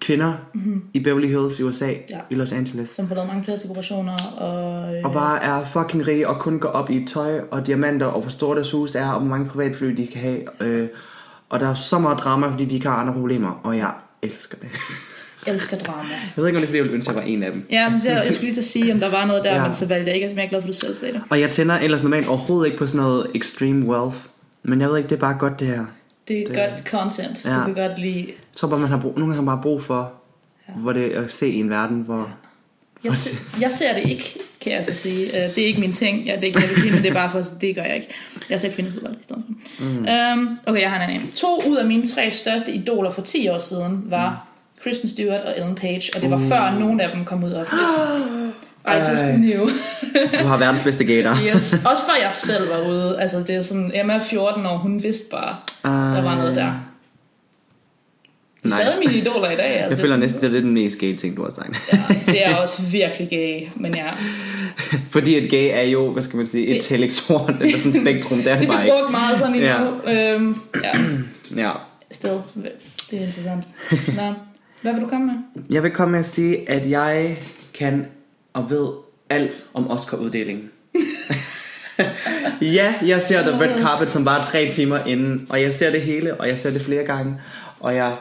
kvinder 0.00 0.32
mm-hmm. 0.54 0.82
i 0.94 0.98
Beverly 1.00 1.26
Hills 1.28 1.60
i 1.60 1.62
USA. 1.62 1.86
Ja. 1.86 2.18
i 2.30 2.34
Los 2.34 2.52
Angeles. 2.52 2.90
som 2.90 3.08
får 3.08 3.14
lavet 3.14 3.28
mange 3.28 3.44
plastikoperationer, 3.44 4.16
og... 4.38 4.96
Øh, 4.96 5.04
Og 5.04 5.12
bare 5.12 5.42
er 5.42 5.64
fucking 5.66 6.06
rige 6.06 6.28
og 6.28 6.38
kun 6.38 6.58
går 6.58 6.68
op 6.68 6.90
i 6.90 7.06
tøj 7.06 7.40
og 7.50 7.66
diamanter 7.66 8.06
og 8.06 8.20
hvor 8.20 8.30
store 8.30 8.56
deres 8.56 8.70
hus 8.70 8.94
er 8.94 9.08
og 9.10 9.20
hvor 9.20 9.28
mange 9.28 9.48
privatfly 9.48 9.86
de 9.86 10.06
kan 10.06 10.20
have. 10.20 10.40
Øh, 10.60 10.88
og 11.48 11.60
der 11.60 11.68
er 11.68 11.74
så 11.74 11.98
meget 11.98 12.18
drama, 12.18 12.46
fordi 12.50 12.64
de 12.64 12.74
ikke 12.74 12.88
har 12.88 12.96
andre 12.96 13.12
problemer. 13.12 13.60
Og 13.62 13.76
jeg 13.76 13.90
elsker 14.22 14.56
det. 14.58 14.68
elsker 15.54 15.76
drama. 15.78 16.08
Jeg 16.10 16.32
ved 16.36 16.46
ikke, 16.46 16.56
om 16.56 16.60
det 16.60 16.62
er, 16.62 16.68
fordi 16.68 16.76
jeg 16.76 16.84
ville 16.84 16.94
ønske, 16.94 17.10
at 17.10 17.16
jeg 17.16 17.22
var 17.24 17.28
en 17.28 17.42
af 17.42 17.52
dem. 17.52 17.66
Ja, 17.70 17.88
men 17.88 18.00
det, 18.00 18.06
jeg 18.06 18.24
skulle 18.28 18.40
lige 18.46 18.54
til 18.54 18.60
at 18.60 18.66
sige, 18.66 18.92
om 18.92 19.00
der 19.00 19.10
var 19.10 19.26
noget 19.26 19.44
der, 19.44 19.54
Ja. 19.54 19.66
men 19.66 19.74
så 19.76 19.86
valgte 19.86 20.06
jeg 20.06 20.14
ikke, 20.14 20.28
men 20.28 20.36
jeg 20.38 20.44
er 20.44 20.48
glad 20.48 20.62
for, 20.62 20.68
at 20.68 20.74
du 20.74 20.78
selv 20.80 20.96
sagde 20.96 21.14
det. 21.14 21.22
Og 21.30 21.40
jeg 21.40 21.50
tænder 21.50 21.78
ellers 21.78 22.02
normalt 22.02 22.28
overhovedet 22.28 22.66
ikke 22.66 22.78
på 22.78 22.86
sådan 22.86 23.00
noget 23.06 23.26
extreme 23.34 23.86
wealth. 23.86 24.16
Men 24.62 24.80
jeg 24.80 24.90
ved 24.90 24.96
ikke, 24.96 25.08
det 25.08 25.16
er 25.16 25.20
bare 25.20 25.36
godt 25.38 25.60
det 25.60 25.66
her. 25.68 25.84
Det 26.30 26.38
er 26.40 26.46
Det- 26.46 26.54
det... 26.56 26.70
godt 26.70 26.88
content. 26.88 27.44
Ja. 27.44 27.54
Du 27.54 27.64
kan 27.64 27.74
godt 27.74 27.98
lide... 27.98 28.24
Jeg 28.26 28.34
tror 28.56 28.68
bare, 28.68 28.78
man 28.80 28.88
har 28.88 28.98
brug, 28.98 29.12
nogle 29.18 29.34
gange 29.34 29.34
har 29.34 29.42
man 29.42 29.56
bare 29.56 29.62
brug 29.62 29.82
for, 29.82 30.12
ja. 30.68 30.72
hvor 30.72 30.92
det 30.92 31.16
er 31.16 31.24
at 31.24 31.32
se 31.32 31.52
en 31.52 31.70
verden, 31.70 32.00
hvor... 32.00 32.30
Jeg, 33.04 33.16
se, 33.16 33.30
jeg 33.60 33.72
ser 33.72 33.94
det 33.94 34.10
ikke, 34.10 34.38
kan 34.60 34.72
jeg 34.72 34.84
så 34.84 34.92
sige. 34.92 35.26
Uh, 35.26 35.32
det 35.34 35.58
er 35.58 35.66
ikke 35.66 35.80
min 35.80 35.92
ting. 35.92 36.24
Ja, 36.26 36.34
det 36.34 36.42
er 36.42 36.46
ikke, 36.46 36.60
jeg 36.60 36.68
vil 36.68 36.76
sige, 36.80 36.92
men 36.92 37.02
det 37.02 37.08
er 37.10 37.14
bare 37.14 37.30
for, 37.30 37.42
det 37.60 37.74
gør 37.74 37.82
jeg 37.82 37.94
ikke. 37.96 38.08
Jeg 38.50 38.60
ser 38.60 38.72
kvindefodbold 38.72 39.14
i 39.20 39.22
stedet 39.22 39.44
for. 39.46 39.84
Mm. 39.84 39.98
Um, 40.40 40.58
okay, 40.66 40.80
jeg 40.80 40.90
har 40.90 41.04
en 41.04 41.10
anden. 41.10 41.32
To 41.32 41.62
ud 41.68 41.76
af 41.76 41.86
mine 41.86 42.06
tre 42.08 42.30
største 42.30 42.72
idoler 42.72 43.10
for 43.10 43.22
10 43.22 43.48
år 43.48 43.58
siden 43.58 44.02
var 44.06 44.46
Kristen 44.82 45.08
Stewart 45.08 45.40
og 45.40 45.54
Ellen 45.56 45.74
Page, 45.74 46.10
og 46.16 46.22
det 46.22 46.30
var 46.30 46.36
uh. 46.36 46.48
før 46.48 46.78
nogen 46.78 47.00
af 47.00 47.16
dem 47.16 47.24
kom 47.24 47.44
ud 47.44 47.52
offentligt. 47.52 48.54
I 48.86 49.10
just 49.10 49.22
Ej. 49.22 49.36
knew. 49.36 49.68
Du 50.40 50.44
har 50.46 50.56
verdens 50.58 50.82
bedste 50.82 51.04
gator. 51.04 51.30
yes. 51.46 51.72
Også 51.72 52.02
før 52.02 52.22
jeg 52.22 52.30
selv 52.34 52.70
var 52.70 52.88
ude. 52.88 53.20
Altså, 53.20 53.38
det 53.46 53.50
er 53.54 53.62
sådan, 53.62 53.90
Emma 53.94 54.12
er 54.14 54.24
14 54.24 54.66
år, 54.66 54.76
hun 54.76 55.02
vidste 55.02 55.24
bare, 55.30 55.56
der 56.16 56.22
var 56.22 56.34
noget 56.36 56.56
der. 56.56 56.72
De 58.64 58.68
er 58.68 58.70
stadig 58.70 58.94
mine 59.06 59.14
idoler 59.18 59.50
i 59.50 59.56
dag. 59.56 59.66
Altså. 59.66 59.88
Jeg 59.90 59.98
føler 59.98 60.16
næsten, 60.16 60.40
det 60.42 60.56
er 60.56 60.60
den 60.60 60.74
mest 60.74 60.98
gay 60.98 61.16
ting, 61.16 61.36
du 61.36 61.42
har 61.42 61.50
sagt. 61.50 61.92
Ja, 61.92 62.32
det 62.32 62.46
er 62.46 62.56
også 62.56 62.82
virkelig 62.82 63.28
gay, 63.30 63.68
men 63.76 63.94
ja. 63.94 64.10
Fordi 65.14 65.36
et 65.44 65.50
gay 65.50 65.70
er 65.72 65.82
jo, 65.82 66.12
hvad 66.12 66.22
skal 66.22 66.36
man 66.36 66.46
sige, 66.46 66.66
et 66.66 66.82
Det- 66.82 66.92
eller 66.92 67.10
sådan 67.10 67.62
et 67.94 68.00
spektrum, 68.02 68.38
det 68.38 68.46
er 68.46 68.52
det 68.52 68.60
Det 68.60 68.68
bare 68.68 68.80
bliver 68.80 68.94
ikke. 68.94 69.04
brugt 69.04 69.10
meget 69.10 69.38
sådan 69.38 69.54
i 69.54 69.58
Ja. 69.58 69.78
nu. 69.78 70.12
Øhm, 70.12 70.56
ja, 70.84 70.98
Ja. 71.66 71.70
still. 72.10 72.38
Det 73.10 73.18
er 73.22 73.26
interessant. 73.26 73.64
Nå, 74.16 74.32
hvad 74.82 74.92
vil 74.92 75.02
du 75.02 75.08
komme 75.08 75.26
med? 75.26 75.62
Jeg 75.70 75.82
vil 75.82 75.90
komme 75.90 76.12
med 76.12 76.18
at 76.18 76.24
sige, 76.24 76.70
at 76.70 76.90
jeg 76.90 77.36
kan 77.78 78.06
og 78.62 78.70
ved 78.70 78.88
alt 79.30 79.64
om 79.74 79.90
Oscar-uddelingen. 79.90 80.70
ja, 82.62 82.94
jeg 83.06 83.22
ser 83.22 83.42
The 83.42 83.60
Red 83.60 83.82
Carpet, 83.82 84.10
som 84.10 84.24
var 84.24 84.44
tre 84.44 84.70
timer 84.72 85.04
inden, 85.04 85.46
og 85.50 85.62
jeg 85.62 85.74
ser 85.74 85.90
det 85.90 86.02
hele, 86.02 86.40
og 86.40 86.48
jeg 86.48 86.58
ser 86.58 86.70
det 86.70 86.80
flere 86.82 87.04
gange, 87.04 87.40
og 87.80 87.94
jeg 87.94 88.16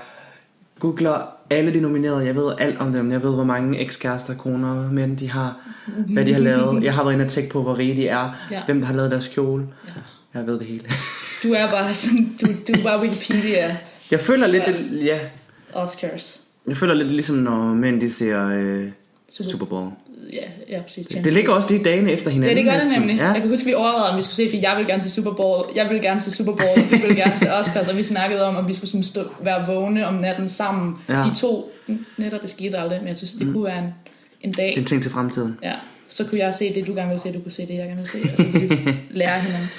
googler 0.80 1.22
alle 1.50 1.74
de 1.74 1.80
nominerede, 1.80 2.26
jeg 2.26 2.36
ved 2.36 2.54
alt 2.60 2.78
om 2.80 2.92
dem, 2.94 3.12
jeg 3.12 3.24
ved, 3.24 3.34
hvor 3.36 3.44
mange 3.44 3.80
ekskærester, 3.80 4.36
koner, 4.36 4.92
mænd 4.92 5.18
de 5.18 5.30
har, 5.32 5.56
hvad 6.14 6.26
de 6.26 6.34
har 6.34 6.40
lavet, 6.42 6.84
jeg 6.84 6.94
har 6.94 7.04
været 7.04 7.14
inde 7.14 7.26
og 7.26 7.30
tjekke 7.32 7.50
på, 7.50 7.62
hvor 7.62 7.78
rige 7.78 7.96
de 7.96 8.08
er, 8.08 8.32
Ja. 8.52 8.62
hvem 8.66 8.80
der 8.80 8.88
har 8.88 8.94
lavet 8.96 9.12
deres 9.12 9.28
kjole, 9.28 9.68
jeg 10.34 10.48
ved 10.48 10.60
det 10.60 10.68
hele. 10.68 10.84
Du 11.44 11.54
er 11.54 11.70
bare 11.72 11.94
sådan, 11.94 12.38
du, 12.42 12.46
du 12.46 12.80
er 12.80 12.84
bare 12.84 13.02
Wikipedia 13.02 13.78
Jeg 14.12 14.20
føler 14.20 14.48
lidt, 14.48 14.64
Ja. 14.68 15.06
ja, 15.06 15.20
Oscars. 15.74 16.40
jeg 16.68 16.78
føler 16.78 16.94
lidt 16.94 17.12
ligesom, 17.12 17.36
når 17.36 17.60
mænd 17.74 18.02
de 18.02 18.10
ser 18.10 18.48
øh, 18.54 18.88
Super- 19.30 19.50
Super 19.52 19.66
Bowl. 19.66 19.92
Ja, 20.34 20.44
ja, 20.70 20.82
præcis. 20.82 21.08
Det 21.08 21.34
ligger 21.34 21.52
også 21.54 21.72
lige 21.74 21.84
dagene 21.84 22.12
efter 22.12 22.28
Ja, 22.30 22.34
hinanden. 22.34 22.58
det 22.58 22.66
gør 22.66 22.80
det 22.80 22.92
nemlig. 23.00 23.18
Ja. 23.18 23.28
Jeg 23.32 23.42
kan 23.42 23.50
huske, 23.50 23.66
vi 23.66 23.74
overvejede, 23.74 24.10
om 24.12 24.18
vi 24.18 24.24
skulle 24.24 24.36
se, 24.36 24.50
for 24.50 24.58
jeg 24.58 24.74
ville 24.78 24.92
gerne 24.92 25.02
se 25.04 25.10
Super 25.12 25.32
Bowl, 25.34 25.66
jeg 25.76 25.90
ville 25.90 26.04
gerne 26.04 26.22
se 26.22 26.32
Super 26.32 26.52
Bowl, 26.52 26.84
og 26.86 26.92
du 26.92 26.98
ville 26.98 27.16
gerne 27.16 27.40
se 27.40 27.54
Oscars, 27.54 27.88
og 27.88 27.98
vi 27.98 28.04
snakkede 28.04 28.44
om, 28.46 28.56
om 28.56 28.68
vi 28.68 28.74
skulle 28.74 28.90
sådan 28.90 29.04
stå, 29.04 29.24
være 29.44 29.66
vågne 29.68 30.08
om 30.08 30.14
natten 30.14 30.50
sammen. 30.50 30.96
Ja. 31.10 31.14
De 31.14 31.36
to 31.36 31.72
nætter, 32.18 32.38
det 32.40 32.50
skete 32.50 32.78
aldrig, 32.78 33.00
men 33.00 33.08
jeg 33.08 33.18
synes, 33.18 33.32
det 33.34 33.48
kunne 33.54 33.64
være 33.64 33.80
en, 33.80 33.94
en 34.42 34.52
dag. 34.52 34.68
Det 34.68 34.76
er 34.78 34.82
en 34.82 34.86
ting 34.86 35.02
til 35.02 35.12
fremtiden. 35.12 35.58
Ja, 35.64 35.74
så 36.10 36.24
kunne 36.26 36.40
jeg 36.40 36.54
se 36.54 36.74
det, 36.74 36.88
du 36.88 36.94
gerne 36.96 37.10
vil 37.12 37.20
se, 37.20 37.34
du 37.34 37.40
kunne 37.40 37.52
se 37.52 37.62
det, 37.68 37.74
jeg 37.76 37.86
gerne 37.88 37.98
vil 38.02 38.08
se, 38.10 38.18
og 38.32 38.38
så 38.38 38.44
kunne 38.44 38.60
vi 38.70 38.94
lære 39.20 39.40
hinanden. 39.40 39.70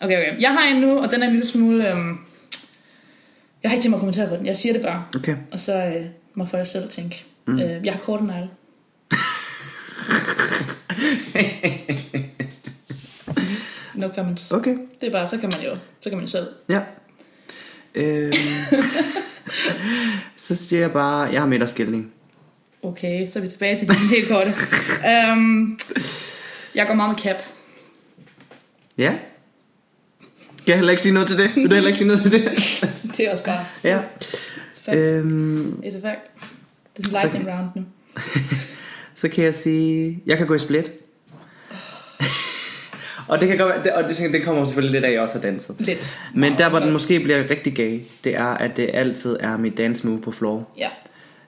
Okay, 0.00 0.18
okay. 0.18 0.40
Jeg 0.40 0.50
har 0.50 0.74
en 0.74 0.80
nu, 0.80 0.98
og 0.98 1.10
den 1.10 1.22
er 1.22 1.26
en 1.26 1.32
lille 1.32 1.46
smule... 1.46 1.90
Øhm, 1.90 2.18
jeg 3.62 3.70
har 3.70 3.74
ikke 3.76 3.82
tænkt 3.84 3.90
mig 3.90 3.96
at 3.96 4.00
kommentere 4.00 4.28
på 4.28 4.36
den. 4.36 4.46
Jeg 4.46 4.56
siger 4.56 4.72
det 4.72 4.82
bare, 4.82 5.04
Okay. 5.16 5.36
og 5.52 5.60
så 5.60 5.76
øh, 5.84 6.04
må 6.34 6.46
folk 6.46 6.66
selv 6.66 6.88
tænke. 6.90 7.24
Mm. 7.46 7.58
Øh, 7.58 7.84
jeg 7.86 7.92
har 7.92 8.00
korte 8.00 8.24
negle. 8.26 8.48
No 13.94 14.08
comments. 14.14 14.50
Okay. 14.50 14.76
Det 15.00 15.06
er 15.06 15.10
bare, 15.12 15.28
så 15.28 15.38
kan 15.38 15.50
man 15.52 15.62
jo, 15.72 15.78
så 16.00 16.08
kan 16.10 16.18
man 16.18 16.24
jo 16.24 16.30
selv. 16.30 16.46
Ja. 16.68 16.80
Øhm, 17.94 18.32
så 20.36 20.56
siger 20.56 20.80
jeg 20.80 20.92
bare, 20.92 21.22
jeg 21.32 21.40
har 21.40 21.48
midterskilning. 21.48 22.12
Okay, 22.82 23.30
så 23.30 23.38
er 23.38 23.42
vi 23.42 23.48
tilbage 23.48 23.78
til 23.78 23.88
den 23.88 23.96
helt 23.96 24.28
korte. 24.28 24.54
um, 25.32 25.78
jeg 26.74 26.86
går 26.86 26.94
meget 26.94 27.10
med 27.10 27.18
cap. 27.18 27.42
Ja. 28.98 29.10
Kan 30.56 30.68
jeg 30.68 30.76
heller 30.76 30.90
ikke 30.90 31.02
sige 31.02 31.12
noget 31.12 31.28
til 31.28 31.38
det? 31.38 31.56
Vil 31.56 31.70
du 31.70 31.74
heller 31.74 31.88
ikke 31.88 31.98
sige 31.98 32.08
noget 32.08 32.22
til 32.22 32.32
det? 32.32 32.42
Det 33.16 33.26
er 33.26 33.30
også 33.30 33.44
bare... 33.44 33.66
ja. 33.84 34.00
It's 34.74 34.84
fact. 34.84 34.96
Øhm, 34.98 35.82
It's 35.84 35.96
a 35.96 36.00
fact. 36.10 36.20
Det 36.96 37.06
er 37.06 37.10
lightning 37.22 37.48
round 37.48 37.68
nu. 37.74 37.84
Så 39.24 39.28
kan 39.28 39.44
jeg 39.44 39.54
sige, 39.54 40.18
jeg 40.26 40.38
kan 40.38 40.46
gå 40.46 40.54
i 40.54 40.58
split. 40.58 40.92
og 43.28 43.40
det 43.40 43.48
kan 43.48 43.58
godt 43.58 43.68
være, 43.68 43.82
det, 43.84 43.92
og 43.92 44.04
det, 44.08 44.32
det 44.32 44.42
kommer 44.42 44.64
selvfølgelig 44.64 44.92
lidt 44.92 45.04
af, 45.04 45.08
at 45.08 45.14
jeg 45.14 45.22
også 45.22 45.34
har 45.34 45.42
danset. 45.42 45.76
Lidt. 45.78 46.18
Men 46.34 46.58
der, 46.58 46.68
hvor 46.68 46.78
den 46.78 46.92
måske 46.92 47.20
bliver 47.20 47.50
rigtig 47.50 47.74
gay, 47.74 48.00
det 48.24 48.36
er, 48.36 48.44
at 48.44 48.76
det 48.76 48.90
altid 48.94 49.36
er 49.40 49.56
mit 49.56 49.78
dance 49.78 50.06
move 50.06 50.20
på 50.20 50.32
floor. 50.32 50.68
Ja. 50.78 50.88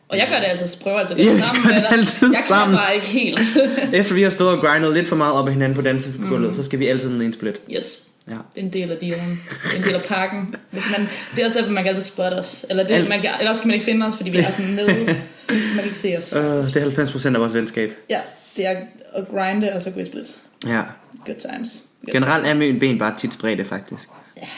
Og 0.08 0.18
jeg 0.18 0.28
gør 0.30 0.36
det 0.36 0.44
altså, 0.44 0.78
prøver 0.82 0.98
altså 0.98 1.14
lidt 1.14 1.32
vi 1.32 1.38
sammen 1.38 1.64
med 1.64 1.74
det 1.74 1.82
dig. 1.82 1.98
altid 1.98 2.32
jeg 2.32 2.42
sammen. 2.48 2.76
kan 2.76 2.84
bare 2.84 2.94
ikke 2.94 3.06
helt. 3.06 3.40
Efter 4.00 4.14
vi 4.14 4.22
har 4.22 4.30
stået 4.30 4.50
og 4.50 4.58
grindet 4.60 4.94
lidt 4.94 5.08
for 5.08 5.16
meget 5.16 5.34
op 5.34 5.48
ad 5.48 5.52
hinanden 5.52 5.76
på 5.76 5.82
dansegulvet, 5.82 6.48
mm. 6.48 6.54
så 6.54 6.62
skal 6.62 6.78
vi 6.78 6.86
altid 6.86 7.10
ned 7.10 7.22
i 7.22 7.24
en 7.24 7.32
split. 7.32 7.60
yes. 7.76 7.98
Ja. 8.28 8.32
Det 8.32 8.60
er 8.60 8.64
en 8.64 8.72
del 8.72 8.90
af 8.90 8.96
dealen. 8.96 9.40
En 9.76 9.82
del 9.82 9.94
af 9.94 10.02
pakken. 10.02 10.54
Hvis 10.70 10.84
man, 10.90 11.08
det 11.36 11.42
er 11.42 11.44
også 11.46 11.58
derfor, 11.58 11.72
man 11.72 11.84
kan 11.84 11.90
altid 11.90 12.02
spotte 12.02 12.34
os. 12.34 12.66
Eller, 12.70 12.82
det, 12.86 12.94
Altid. 12.94 13.08
man 13.14 13.20
kan, 13.20 13.30
eller 13.38 13.50
også 13.50 13.62
kan 13.62 13.68
man 13.68 13.74
ikke 13.74 13.84
finde 13.84 14.06
os, 14.06 14.16
fordi 14.16 14.30
vi 14.30 14.38
er 14.38 14.50
sådan 14.50 14.70
nede. 14.72 15.16
så 15.48 15.74
man 15.76 15.84
ikke 15.84 15.98
se 15.98 16.16
os. 16.18 16.32
Uh, 16.32 16.40
det 16.40 16.76
er 16.76 17.30
90% 17.30 17.34
af 17.34 17.40
vores 17.40 17.54
venskab. 17.54 17.92
Ja, 18.10 18.20
det 18.56 18.66
er 18.66 18.76
at 19.14 19.28
grinde 19.28 19.72
og 19.72 19.82
så 19.82 19.90
gå 19.90 20.00
i 20.00 20.04
split. 20.04 20.34
Ja. 20.66 20.82
Good 21.24 21.36
times. 21.52 21.82
Good 22.04 22.12
Generelt 22.12 22.46
er 22.46 22.54
mine 22.54 22.80
ben 22.80 22.98
bare 22.98 23.14
tit 23.18 23.34
spredte, 23.34 23.64
faktisk. 23.64 24.08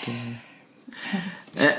times. 0.05 0.37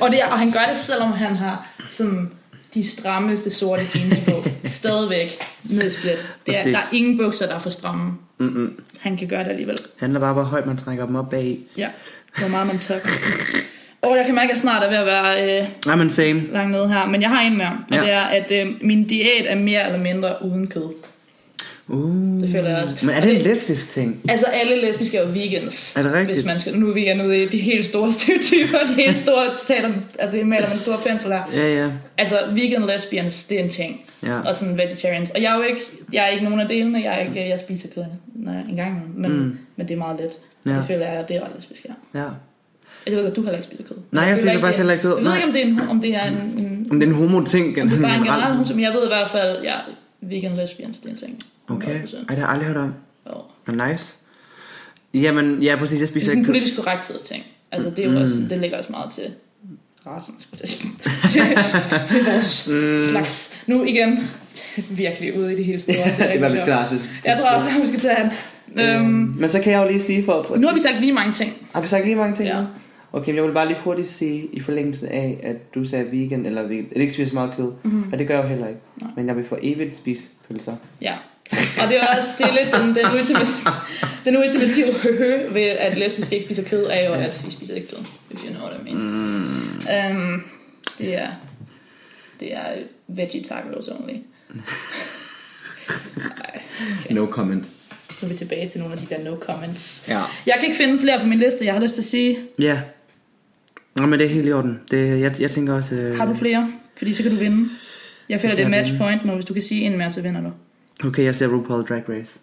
Og, 0.01 0.11
det 0.11 0.21
er, 0.21 0.27
og 0.27 0.39
han 0.39 0.51
gør 0.51 0.65
det, 0.69 0.77
selvom 0.77 1.11
han 1.11 1.35
har 1.35 1.67
sådan 1.89 2.31
de 2.73 2.87
strammeste 2.87 3.51
sorte 3.51 3.83
jeans 3.95 4.15
på. 4.27 4.43
Stadigvæk 4.81 5.37
nedsplit. 5.63 6.29
Det 6.45 6.59
er, 6.59 6.63
der 6.63 6.77
er 6.77 6.93
ingen 6.93 7.17
bukser, 7.17 7.47
der 7.47 7.55
er 7.55 7.59
for 7.59 7.69
stramme. 7.69 8.13
Mm-mm. 8.37 8.83
Han 8.99 9.17
kan 9.17 9.27
gøre 9.27 9.43
det 9.43 9.49
alligevel. 9.49 9.77
handler 9.97 10.19
bare 10.19 10.33
hvor 10.33 10.43
højt 10.43 10.65
man 10.65 10.77
trækker 10.77 11.05
dem 11.05 11.15
op 11.15 11.29
bag. 11.29 11.59
Ja, 11.77 11.89
hvor 12.37 12.47
meget 12.47 12.67
man 12.67 12.77
tør. 12.77 12.99
Og 14.01 14.17
jeg 14.17 14.25
kan 14.25 14.35
mærke, 14.35 14.45
at 14.45 14.49
jeg 14.49 14.57
snart 14.57 14.83
er 14.83 14.89
ved 14.89 14.97
at 14.97 15.05
være 15.05 15.61
øh, 15.61 15.67
Nej, 15.85 15.95
men 15.95 16.09
same. 16.09 16.41
langt 16.51 16.71
nede 16.71 16.87
her. 16.89 17.05
Men 17.05 17.21
jeg 17.21 17.29
har 17.29 17.41
en 17.41 17.57
mere, 17.57 17.77
og 17.89 17.95
Ja. 17.95 18.01
det 18.01 18.11
er, 18.11 18.21
at 18.21 18.51
øh, 18.51 18.67
min 18.81 19.07
diæt 19.07 19.45
er 19.45 19.55
mere 19.55 19.85
eller 19.85 19.99
mindre 19.99 20.35
uden 20.45 20.67
kød. 20.67 20.89
Uh. 21.87 22.41
Det 22.41 22.49
føler 22.49 22.69
jeg 22.69 22.77
også. 22.83 22.95
Men 23.05 23.15
er 23.15 23.21
det 23.21 23.29
en 23.29 23.35
det- 23.35 23.43
lesbisk 23.47 23.89
ting? 23.89 24.21
Altså 24.29 24.45
alle 24.45 24.81
lesbiske 24.81 25.17
er 25.17 25.21
jo 25.21 25.27
vegans. 25.33 25.95
Er 25.97 26.03
det 26.03 26.13
rigtigt? 26.13 26.37
Hvis 26.37 26.45
man 26.45 26.59
skal, 26.59 26.77
nu 26.77 26.89
er 26.89 26.93
vi 26.93 27.01
igen 27.01 27.21
ude 27.21 27.43
i 27.43 27.47
de 27.47 27.57
helt 27.57 27.85
store 27.85 28.13
stereotyper, 28.19 28.77
de 28.87 28.93
helt 28.93 29.17
store 29.17 29.57
citater, 29.57 29.93
altså 30.19 30.37
det 30.37 30.47
maler 30.47 30.67
med 30.67 30.73
en 30.75 30.79
stor 30.81 30.97
pensel 31.07 31.31
her. 31.31 31.43
Ja, 31.53 31.73
ja. 31.83 31.89
Altså 32.17 32.37
vegan 32.55 32.85
lesbians, 32.87 33.43
det 33.43 33.59
er 33.59 33.63
en 33.63 33.69
ting. 33.69 34.01
Ja. 34.23 34.39
Og 34.39 34.55
sådan 34.55 34.77
vegetarians. 34.77 35.29
Og 35.31 35.41
jeg 35.41 35.51
er 35.53 35.55
jo 35.57 35.61
ikke, 35.63 35.81
jeg 36.13 36.23
er 36.23 36.27
ikke 36.27 36.43
nogen 36.43 36.59
af 36.59 36.67
delene, 36.67 37.01
jeg, 37.03 37.15
er 37.15 37.19
ikke, 37.27 37.49
jeg 37.49 37.59
spiser 37.59 37.87
kød 37.95 38.03
når 38.35 38.51
jeg- 38.51 38.65
en 38.69 38.75
gang 38.75 39.03
imellem, 39.15 39.37
men, 39.39 39.47
Mm. 39.47 39.57
men 39.75 39.87
det 39.87 39.93
er 39.93 39.97
meget 39.97 40.19
let. 40.19 40.31
Ja. 40.65 40.79
Det 40.79 40.83
føler 40.87 41.07
jeg, 41.11 41.25
det 41.27 41.35
er 41.35 41.41
ret 41.41 41.51
lesbisk, 41.55 41.85
ja. 42.13 42.19
ja. 42.19 42.25
Jeg 43.07 43.15
ved 43.15 43.23
godt, 43.23 43.35
du 43.35 43.41
heller 43.41 43.57
ikke 43.57 43.67
spiser 43.71 43.83
kød. 43.83 43.97
Nej, 44.11 44.23
jeg 44.23 44.37
føler 44.37 44.51
spiser 44.51 44.59
faktisk 44.61 44.77
heller 44.77 44.93
ikke 44.93 45.01
kød. 45.03 45.15
Jeg 45.17 45.25
ved 45.25 45.35
ikke, 45.35 45.47
om 45.47 45.53
det 45.53 45.61
er, 45.61 45.65
en, 45.67 45.79
om 45.89 46.01
det 46.01 46.15
er 46.15 46.23
en, 46.25 46.33
en 46.35 46.87
Om 46.91 46.99
det 46.99 47.07
er 47.07 47.11
en 47.11 47.17
homo-ting. 47.17 47.81
om 47.81 47.89
det 47.89 47.97
er 47.97 48.01
bare 48.01 48.15
en 48.15 48.23
generel 48.23 48.41
generelt. 48.51 48.75
men 48.75 48.83
jeg 48.83 48.93
ved 48.93 49.03
i 49.03 49.07
hvert 49.07 49.29
fald, 49.29 49.63
ja, 49.63 49.75
vegan 50.21 50.55
lesbians, 50.55 50.97
det 50.99 51.05
er 51.05 51.09
en 51.09 51.17
ting. 51.17 51.39
Okay. 51.69 52.01
100%. 52.03 52.15
Ej, 52.15 52.21
det 52.29 52.29
har 52.29 52.35
jeg 52.37 52.49
aldrig 52.49 52.67
hørt 52.67 52.77
om. 52.77 52.93
Men 53.67 53.81
nice. 53.89 54.17
Jamen, 55.13 55.63
ja, 55.63 55.75
præcis. 55.75 55.93
Jeg 55.93 55.99
Det 55.99 56.03
er 56.03 56.11
spiser 56.13 56.25
sådan 56.25 56.37
en 56.39 56.43
ikke 56.43 56.49
politisk 56.59 56.75
korrekthedsting. 56.75 57.43
Altså, 57.71 57.89
det, 57.89 57.99
er 57.99 58.03
jo 58.03 58.09
Mm. 58.17 58.21
også, 58.23 58.35
det 58.49 58.57
ligger 58.57 58.77
også 58.77 58.91
meget 58.91 59.11
til 59.11 59.23
rasen, 60.07 60.35
jeg 60.59 60.67
til, 61.31 61.41
til 62.17 62.25
vores 62.25 62.69
Mm. 62.71 62.99
slags. 63.11 63.63
Nu 63.67 63.83
igen, 63.83 64.19
virkelig 64.89 65.39
ude 65.39 65.53
i 65.53 65.55
det 65.55 65.65
hele 65.65 65.81
store. 65.81 65.95
Det 66.03 66.03
er 66.19 66.33
det 66.33 66.43
er, 66.43 66.49
vi 66.51 66.57
skal 66.57 66.97
til. 66.99 67.09
Jeg 67.25 67.37
tror 67.41 67.49
også, 67.49 67.69
at 67.75 67.81
vi 67.81 67.87
skal 67.87 67.99
tage 67.99 68.15
han. 68.15 68.31
Øhm, 68.75 69.05
Men 69.39 69.49
så 69.49 69.59
kan 69.61 69.73
jeg 69.73 69.83
jo 69.83 69.87
lige 69.87 69.99
sige 69.99 70.25
for... 70.25 70.55
nu 70.57 70.67
har 70.67 70.73
vi 70.73 70.79
sagt 70.79 70.99
lige 70.99 71.13
mange 71.13 71.33
ting. 71.33 71.53
Har 71.73 71.81
vi 71.81 71.87
sagt 71.87 72.05
lige 72.05 72.15
mange 72.15 72.35
ting? 72.35 72.47
Ja. 72.47 72.61
Okay, 73.11 73.27
men 73.27 73.35
jeg 73.35 73.43
vil 73.43 73.53
bare 73.53 73.67
lige 73.67 73.79
hurtigt 73.83 74.07
sige, 74.07 74.49
i 74.53 74.59
forlængelse 74.59 75.09
af, 75.09 75.39
at 75.43 75.75
du 75.75 75.83
sagde 75.83 76.11
vegan, 76.11 76.45
eller 76.45 76.63
vegan, 76.63 76.87
eller 76.91 77.01
ikke 77.01 77.13
spiser 77.13 77.29
så 77.29 77.35
meget 77.35 77.53
kød, 77.57 77.71
mm-hmm. 77.83 78.11
og 78.11 78.19
det 78.19 78.27
gør 78.27 78.35
jeg 78.35 78.43
jo 78.43 78.49
heller 78.49 78.67
ikke. 78.67 78.81
Nej. 79.01 79.11
Men 79.15 79.27
jeg 79.27 79.35
vil 79.35 79.45
for 79.45 79.59
evigt 79.61 79.97
spise 79.97 80.29
pølser. 80.47 80.75
Ja. 81.01 81.17
Og 81.51 81.87
det 81.89 81.97
er 81.97 82.17
også 82.17 82.29
det 82.37 82.45
er 82.45 82.51
lidt 82.51 82.75
den, 82.75 82.87
den, 82.95 83.19
ultimative, 83.19 83.55
den 84.25 84.37
ultimative 84.37 84.93
høhø 85.03 85.49
ved, 85.53 85.61
at 85.61 85.97
lesbiske 85.97 86.35
ikke 86.35 86.45
spiser 86.45 86.63
kød, 86.63 86.85
er 86.89 87.07
jo, 87.07 87.13
at 87.13 87.41
vi 87.45 87.51
spiser 87.51 87.75
ikke 87.75 87.87
kød, 87.87 88.05
if 88.31 88.43
you 88.43 88.49
know 88.49 88.67
what 88.67 88.81
I 88.81 88.83
mean. 88.83 88.97
Mm. 88.97 90.21
Um, 90.21 90.43
det 90.97 91.15
er, 91.17 91.27
det 92.39 92.55
er 92.55 92.65
veggie 93.07 93.43
tacos 93.43 93.87
only. 93.87 94.13
Ej, 96.45 96.61
okay. 96.99 97.15
No 97.15 97.25
comment. 97.25 97.71
Nu 98.21 98.25
er 98.25 98.31
vi 98.31 98.37
tilbage 98.37 98.69
til 98.69 98.79
nogle 98.79 98.95
af 98.95 99.01
de 99.01 99.15
der 99.15 99.23
no 99.23 99.35
comments. 99.39 100.05
Ja. 100.07 100.21
Jeg 100.45 100.55
kan 100.55 100.63
ikke 100.65 100.77
finde 100.77 100.99
flere 100.99 101.19
på 101.19 101.27
min 101.27 101.39
liste, 101.39 101.65
jeg 101.65 101.73
har 101.73 101.81
lyst 101.81 101.93
til 101.93 102.01
at 102.01 102.05
sige. 102.05 102.39
Ja. 102.59 102.79
Nå, 103.99 104.05
men 104.05 104.19
det 104.19 104.25
er 104.25 104.29
helt 104.29 104.47
i 104.47 104.51
orden. 104.51 104.79
Det, 104.91 105.19
jeg, 105.19 105.41
jeg 105.41 105.51
tænker 105.51 105.73
også... 105.73 105.95
Øh... 105.95 106.17
Har 106.17 106.25
du 106.25 106.33
flere? 106.33 106.71
Fordi 106.97 107.13
så 107.13 107.23
kan 107.23 107.31
du 107.31 107.37
vinde. 107.37 107.69
Jeg 108.29 108.39
føler, 108.39 108.55
det 108.55 108.61
er 108.63 108.69
jeg 108.69 108.71
match 108.71 108.97
point 108.97 109.25
nu. 109.25 109.33
Hvis 109.33 109.45
du 109.45 109.53
kan 109.53 109.61
sige 109.63 109.81
en 109.81 109.97
mere, 109.97 110.11
så 110.11 110.21
vinder 110.21 110.41
du. 110.41 110.51
Okay, 111.07 111.23
jeg 111.23 111.35
ser 111.35 111.47
RuPaul 111.47 111.83
Drag 111.85 112.03
Race. 112.09 112.39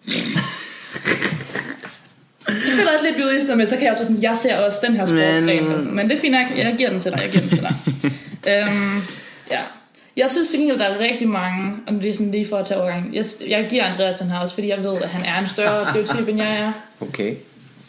Jeg 2.47 2.55
føler 2.77 2.91
også 2.93 3.05
lidt, 3.05 3.25
ude 3.25 3.37
i 3.37 3.41
stedet 3.41 3.57
med, 3.57 3.67
så 3.67 3.75
kan 3.75 3.83
jeg 3.83 3.91
også 3.91 4.03
sådan, 4.03 4.21
jeg 4.21 4.37
ser 4.37 4.57
også 4.57 4.77
den 4.87 4.95
her 4.95 5.05
sportsgren. 5.05 5.45
Men- 5.45 5.85
Men, 5.85 5.95
men 5.95 6.09
det 6.09 6.17
er 6.17 6.21
fint 6.21 6.31
nok, 6.33 6.57
jeg 6.57 6.75
giver 6.77 6.89
den 6.89 6.99
til 6.99 7.11
dig, 7.11 7.19
jeg 7.21 7.29
giver 7.31 7.41
den 7.41 7.49
til 7.49 7.59
dig. 7.59 7.75
øhm, 8.51 8.97
ja. 9.51 9.59
Jeg 10.17 10.31
synes 10.31 10.47
til 10.49 10.59
gengæld, 10.59 10.79
der 10.79 10.85
er 10.85 10.99
rigtig 10.99 11.27
mange, 11.27 11.73
og 11.87 11.93
det 11.93 12.09
er 12.09 12.13
sådan 12.13 12.31
lige 12.31 12.47
for 12.49 12.57
at 12.57 12.67
tage 12.67 12.79
overgang. 12.81 13.15
Jeg, 13.15 13.25
jeg 13.47 13.67
giver 13.69 13.83
Andreas 13.83 14.15
den 14.15 14.27
her 14.27 14.37
også, 14.37 14.53
fordi 14.53 14.67
jeg 14.67 14.77
ved, 14.83 14.93
at 15.03 15.09
han 15.09 15.25
er 15.25 15.41
en 15.43 15.49
større 15.49 15.85
stereotyp, 15.85 16.27
end 16.27 16.37
jeg 16.37 16.57
er. 16.59 16.71
Okay. 17.01 17.35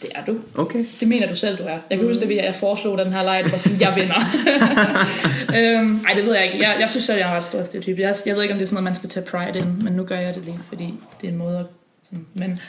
Det 0.01 0.09
er 0.15 0.25
du. 0.25 0.39
Okay. 0.55 0.85
Det 0.99 1.07
mener 1.07 1.27
du 1.27 1.35
selv, 1.35 1.57
du 1.57 1.63
er. 1.63 1.77
Jeg 1.89 1.97
kan 1.97 2.07
huske, 2.07 2.25
at 2.25 2.45
jeg 2.45 2.55
foreslog 2.55 2.97
den 2.97 3.13
her 3.13 3.23
leg, 3.23 3.43
var 3.51 3.57
sådan, 3.57 3.81
jeg 3.81 3.93
vinder. 3.95 4.19
øhm, 5.57 6.05
ej, 6.07 6.13
det 6.13 6.25
ved 6.25 6.35
jeg 6.35 6.45
ikke. 6.45 6.67
Jeg, 6.67 6.75
jeg 6.79 6.89
synes 6.89 7.05
selv, 7.05 7.17
jeg 7.17 7.27
er 7.27 7.31
en 7.31 7.37
ret 7.37 7.45
stor 7.45 7.63
stereotyp. 7.63 7.99
Jeg, 7.99 8.15
jeg 8.25 8.35
ved 8.35 8.41
ikke, 8.41 8.53
om 8.53 8.57
det 8.57 8.65
er 8.65 8.67
sådan 8.67 8.75
noget, 8.75 8.83
man 8.83 8.95
skal 8.95 9.09
tage 9.09 9.25
pride 9.25 9.59
ind, 9.59 9.81
men 9.81 9.93
nu 9.93 10.03
gør 10.03 10.19
jeg 10.19 10.35
det 10.35 10.43
lige, 10.43 10.59
fordi 10.67 10.93
det 11.21 11.27
er 11.27 11.31
en 11.31 11.37
måde 11.37 11.59
at... 11.59 11.65
Sådan, 12.03 12.25
men 12.33 12.59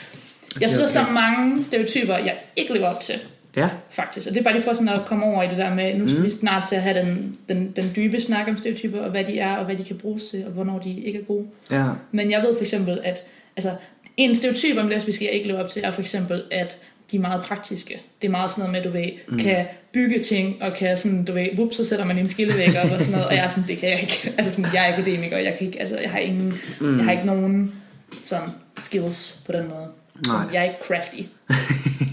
jeg 0.61 0.69
synes 0.69 0.83
også, 0.83 0.99
der 0.99 1.05
er 1.05 1.11
mange 1.11 1.63
stereotyper, 1.63 2.17
jeg 2.17 2.35
ikke 2.55 2.73
lever 2.73 2.87
op 2.87 2.99
til 2.99 3.19
Ja. 3.55 3.69
faktisk. 3.89 4.27
Og 4.27 4.33
det 4.33 4.39
er 4.39 4.43
bare 4.43 4.53
lige 4.53 4.63
for 4.63 4.73
sådan 4.73 4.89
at 4.89 5.05
komme 5.05 5.25
over 5.25 5.43
i 5.43 5.47
det 5.47 5.57
der 5.57 5.73
med, 5.73 5.97
nu 5.97 6.07
skal 6.07 6.19
mm. 6.19 6.25
vi 6.25 6.29
snart 6.29 6.67
til 6.69 6.75
at 6.75 6.81
have 6.81 6.99
den, 6.99 7.35
den, 7.49 7.73
den 7.75 7.91
dybe 7.95 8.21
snak 8.21 8.47
om 8.47 8.57
stereotyper, 8.57 8.99
og 8.99 9.11
hvad 9.11 9.23
de 9.23 9.39
er, 9.39 9.55
og 9.55 9.65
hvad 9.65 9.75
de 9.75 9.83
kan 9.83 9.97
bruges 9.97 10.23
til, 10.23 10.45
og 10.45 10.51
hvornår 10.51 10.79
de 10.79 10.99
ikke 10.99 11.19
er 11.19 11.23
gode. 11.23 11.47
Ja. 11.71 11.85
Men 12.11 12.31
jeg 12.31 12.41
ved 12.41 12.55
for 12.55 12.61
eksempel, 12.61 12.99
at 13.03 13.23
altså, 13.57 13.71
en 14.17 14.35
stereotyp 14.35 14.77
om 14.77 14.87
lesbiske, 14.87 15.25
jeg 15.25 15.33
ikke 15.33 15.47
lever 15.47 15.63
op 15.63 15.69
til, 15.69 15.83
er 15.83 15.91
for 15.91 16.01
eksempel, 16.01 16.43
at 16.51 16.77
de 17.11 17.17
er 17.17 17.21
meget 17.21 17.43
praktiske. 17.43 18.01
Det 18.21 18.27
er 18.27 18.31
meget 18.31 18.51
sådan 18.51 18.69
noget 18.71 18.83
med, 18.85 18.91
du 18.91 18.97
ved, 18.97 19.11
mm. 19.27 19.39
kan 19.39 19.65
bygge 19.93 20.19
ting, 20.19 20.63
og 20.63 20.73
kan 20.73 20.97
sådan, 20.97 21.25
du 21.25 21.33
ved, 21.33 21.47
whoop, 21.53 21.73
så 21.73 21.85
sætter 21.85 22.05
man 22.05 22.17
en 22.17 22.29
skillevæg 22.29 22.77
op 22.83 22.91
og 22.91 22.99
sådan 22.99 23.11
noget, 23.11 23.27
og 23.27 23.35
jeg 23.35 23.43
er 23.45 23.49
sådan, 23.49 23.63
det 23.67 23.77
kan 23.77 23.89
jeg 23.89 24.01
ikke. 24.01 24.13
Altså 24.37 24.51
sådan, 24.51 24.73
jeg 24.73 24.89
er 24.89 24.93
akademiker, 24.93 25.37
og 25.37 25.43
jeg 25.43 25.55
kan 25.57 25.67
ikke, 25.67 25.79
altså, 25.79 25.97
jeg 25.99 26.11
har 26.11 26.19
ingen, 26.19 26.53
mm. 26.79 26.97
jeg 26.97 27.05
har 27.05 27.11
ikke 27.11 27.25
nogen 27.25 27.75
sådan 28.23 28.49
skills 28.79 29.43
på 29.45 29.51
den 29.51 29.67
måde. 29.69 29.87
Nej. 30.27 30.45
jeg 30.53 30.59
er 30.59 30.63
ikke 30.63 30.77
crafty. 30.87 31.21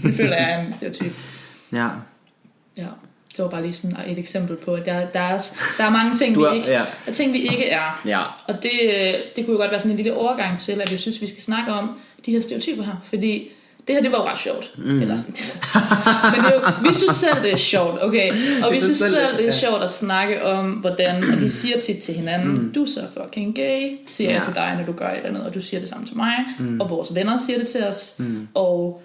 det 0.03 0.15
føler 0.15 0.35
jeg 0.37 0.51
er 0.51 0.59
en 0.67 0.73
stereotyp. 0.77 1.11
Ja. 1.73 1.87
Ja, 2.77 2.85
det 3.37 3.43
var 3.43 3.49
bare 3.49 3.61
lige 3.61 3.73
sådan 3.73 3.97
et 4.07 4.19
eksempel 4.19 4.55
på, 4.55 4.73
at 4.73 4.85
der, 4.85 5.05
der, 5.07 5.19
er, 5.19 5.39
der 5.77 5.83
er 5.83 5.89
mange 5.89 6.17
ting, 6.17 6.37
vi 6.37 6.43
er- 6.43 6.51
ikke, 6.53 6.71
ja. 6.71 6.83
er 7.07 7.11
ting, 7.11 7.33
vi 7.33 7.39
ikke 7.39 7.69
er. 7.69 8.01
Ja. 8.05 8.21
Og 8.47 8.63
det, 8.63 8.71
det 9.35 9.45
kunne 9.45 9.53
jo 9.53 9.59
godt 9.59 9.71
være 9.71 9.79
sådan 9.79 9.91
en 9.91 9.97
lille 9.97 10.13
overgang 10.13 10.59
til, 10.59 10.81
at 10.81 10.91
jeg 10.91 10.99
synes, 10.99 11.21
vi 11.21 11.27
skal 11.27 11.41
snakke 11.41 11.71
om 11.71 11.99
de 12.25 12.31
her 12.31 12.41
stereotyper 12.41 12.83
her. 12.83 12.95
Fordi 13.03 13.49
det 13.89 13.95
her, 13.97 14.03
det 14.03 14.11
var 14.11 14.17
jo 14.17 14.23
ret 14.23 14.39
sjovt. 14.39 14.71
Mm. 14.77 15.01
Eller 15.01 15.17
sådan. 15.17 15.35
Men 16.31 16.43
det 16.43 16.51
er 16.51 16.55
jo, 16.55 16.89
vi 16.89 16.93
synes 16.95 17.15
selv, 17.15 17.43
det 17.43 17.53
er 17.53 17.57
sjovt, 17.57 18.03
okay? 18.03 18.31
Og 18.63 18.71
vi, 18.71 18.75
vi 18.75 18.81
synes 18.81 18.97
selv, 18.97 19.37
det 19.37 19.47
er 19.47 19.51
sjovt 19.51 19.83
at 19.83 19.89
snakke 19.89 20.45
om, 20.45 20.71
hvordan, 20.71 21.23
og 21.23 21.37
de 21.37 21.49
siger 21.49 21.79
tit 21.79 21.97
til 21.97 22.13
hinanden, 22.13 22.51
mm. 22.51 22.73
du 22.73 22.83
er 22.83 22.87
så 22.87 23.01
fucking 23.13 23.55
gay, 23.55 23.97
siger 24.07 24.29
ja. 24.29 24.35
jeg 24.35 24.45
til 24.45 24.55
dig, 24.55 24.75
når 24.77 24.85
du 24.85 24.91
gør 24.91 25.09
et 25.09 25.15
eller 25.15 25.29
andet, 25.29 25.43
og 25.43 25.53
du 25.53 25.61
siger 25.61 25.79
det 25.79 25.89
samme 25.89 26.07
til 26.07 26.17
mig. 26.17 26.33
Mm. 26.59 26.81
Og 26.81 26.89
vores 26.89 27.15
venner 27.15 27.37
siger 27.45 27.59
det 27.59 27.67
til 27.67 27.83
os. 27.83 28.15
Mm. 28.17 28.47
Og 28.53 29.01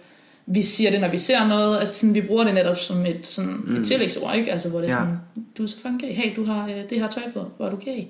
vi 0.46 0.62
siger 0.62 0.90
det, 0.90 1.00
når 1.00 1.08
vi 1.08 1.18
ser 1.18 1.46
noget. 1.48 1.78
Altså 1.78 1.94
sådan, 1.94 2.14
vi 2.14 2.20
bruger 2.20 2.44
det 2.44 2.54
netop 2.54 2.76
som 2.78 3.06
et, 3.06 3.20
sådan, 3.22 3.62
mm. 3.64 3.76
et 3.76 3.86
tillægsord, 3.86 4.34
ikke? 4.36 4.52
Altså, 4.52 4.68
hvor 4.68 4.80
det 4.80 4.90
er 4.90 4.92
Ja. 4.92 4.98
sådan, 4.98 5.18
du 5.58 5.62
er 5.62 5.66
så 5.66 5.76
fucking 5.76 6.00
gay. 6.00 6.12
Hey, 6.14 6.36
du 6.36 6.44
har 6.44 6.64
øh, 6.66 6.90
det 6.90 7.00
her 7.00 7.08
tøj 7.08 7.22
på. 7.34 7.50
Hvor 7.56 7.66
er 7.66 7.70
du 7.70 7.76
gay? 7.76 8.02